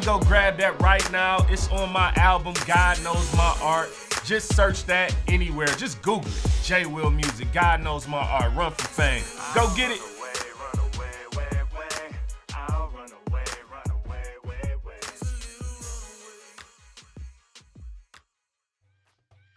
Can 0.00 0.02
go 0.04 0.18
grab 0.26 0.58
that 0.58 0.80
right 0.82 1.08
now. 1.12 1.46
It's 1.48 1.68
on 1.68 1.92
my 1.92 2.12
album, 2.16 2.54
God 2.66 3.00
Knows 3.04 3.32
My 3.36 3.56
Art. 3.62 3.90
Just 4.24 4.52
search 4.56 4.84
that 4.86 5.14
anywhere. 5.28 5.68
Just 5.68 6.02
Google 6.02 6.26
it. 6.26 6.50
J 6.64 6.84
Will 6.84 7.10
Music, 7.10 7.46
God 7.52 7.80
Knows 7.80 8.08
My 8.08 8.18
Art, 8.18 8.52
Run 8.56 8.72
From 8.72 8.88
Fame. 8.88 9.22
Go 9.54 9.72
get 9.76 9.92
it. 9.92 10.00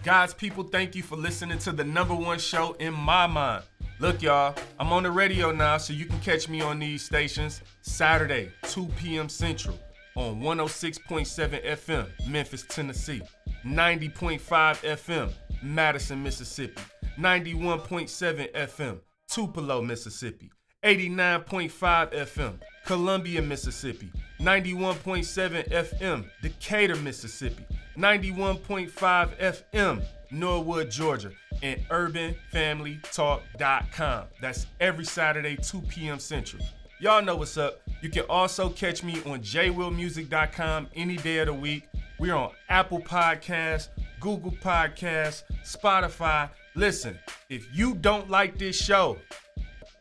Guys, 0.04 0.36
people, 0.36 0.64
thank 0.64 0.96
you 0.96 1.02
for 1.02 1.16
listening 1.16 1.58
to 1.58 1.72
the 1.72 1.84
number 1.84 2.14
one 2.14 2.38
show 2.38 2.74
in 2.74 2.94
my 2.94 3.26
mind. 3.26 3.64
Look, 4.00 4.22
y'all, 4.22 4.56
I'm 4.80 4.94
on 4.94 5.02
the 5.02 5.12
radio 5.12 5.52
now, 5.52 5.78
so 5.78 5.94
you 5.94 6.06
can 6.06 6.20
catch 6.20 6.48
me 6.48 6.62
on 6.62 6.78
these 6.78 7.02
stations 7.04 7.62
Saturday, 7.82 8.52
2 8.68 8.86
p.m. 9.00 9.28
Central 9.28 9.78
on 10.18 10.42
106.7 10.42 11.64
FM, 11.64 12.08
Memphis, 12.28 12.66
Tennessee, 12.68 13.22
90.5 13.64 14.40
FM, 14.40 15.32
Madison, 15.62 16.24
Mississippi, 16.24 16.82
91.7 17.20 18.52
FM, 18.52 19.00
Tupelo, 19.30 19.82
Mississippi, 19.82 20.50
89.5 20.84 22.14
FM, 22.14 22.60
Columbia, 22.86 23.42
Mississippi. 23.42 24.12
91.7 24.40 25.68
FM, 25.70 26.26
Decatur, 26.42 26.96
Mississippi. 26.96 27.66
91.5 27.98 28.92
FM, 29.74 30.02
Norwood, 30.32 30.90
Georgia. 30.90 31.32
And 31.64 31.82
UrbanFamilyTalk.com. 31.90 34.26
That's 34.40 34.68
every 34.80 35.06
Saturday, 35.06 35.58
2 35.58 35.82
p.m. 35.82 36.20
Central. 36.20 36.64
Y'all 37.00 37.22
know 37.22 37.36
what's 37.36 37.58
up. 37.58 37.80
You 38.02 38.10
can 38.10 38.24
also 38.24 38.70
catch 38.70 39.04
me 39.04 39.22
on 39.28 39.42
jwillmusic.com 39.42 40.88
any 40.96 41.18
day 41.18 41.38
of 41.38 41.46
the 41.46 41.54
week. 41.54 41.88
We're 42.18 42.34
on 42.34 42.52
Apple 42.70 43.02
Podcasts, 43.02 43.90
Google 44.20 44.52
Podcasts, 44.52 45.44
Spotify. 45.64 46.50
Listen, 46.74 47.20
if 47.50 47.68
you 47.72 47.94
don't 47.94 48.32
like 48.32 48.58
this 48.58 48.76
show, 48.76 49.18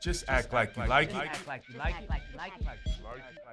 just 0.01 0.25
act 0.29 0.55
like 0.55 0.75
you 0.75 0.87
like 0.87 1.11
it. 1.11 1.17
Like 1.17 1.29
you 1.37 1.37
like 1.37 1.37
it. 1.37 1.47
Like 1.47 1.63
you 1.69 1.79
like 1.79 1.95
it. 2.03 2.09
Like 2.09 2.23
you 2.33 2.39
like 2.39 2.53
it. 2.61 2.65
Like 2.65 2.79
it. 3.19 3.46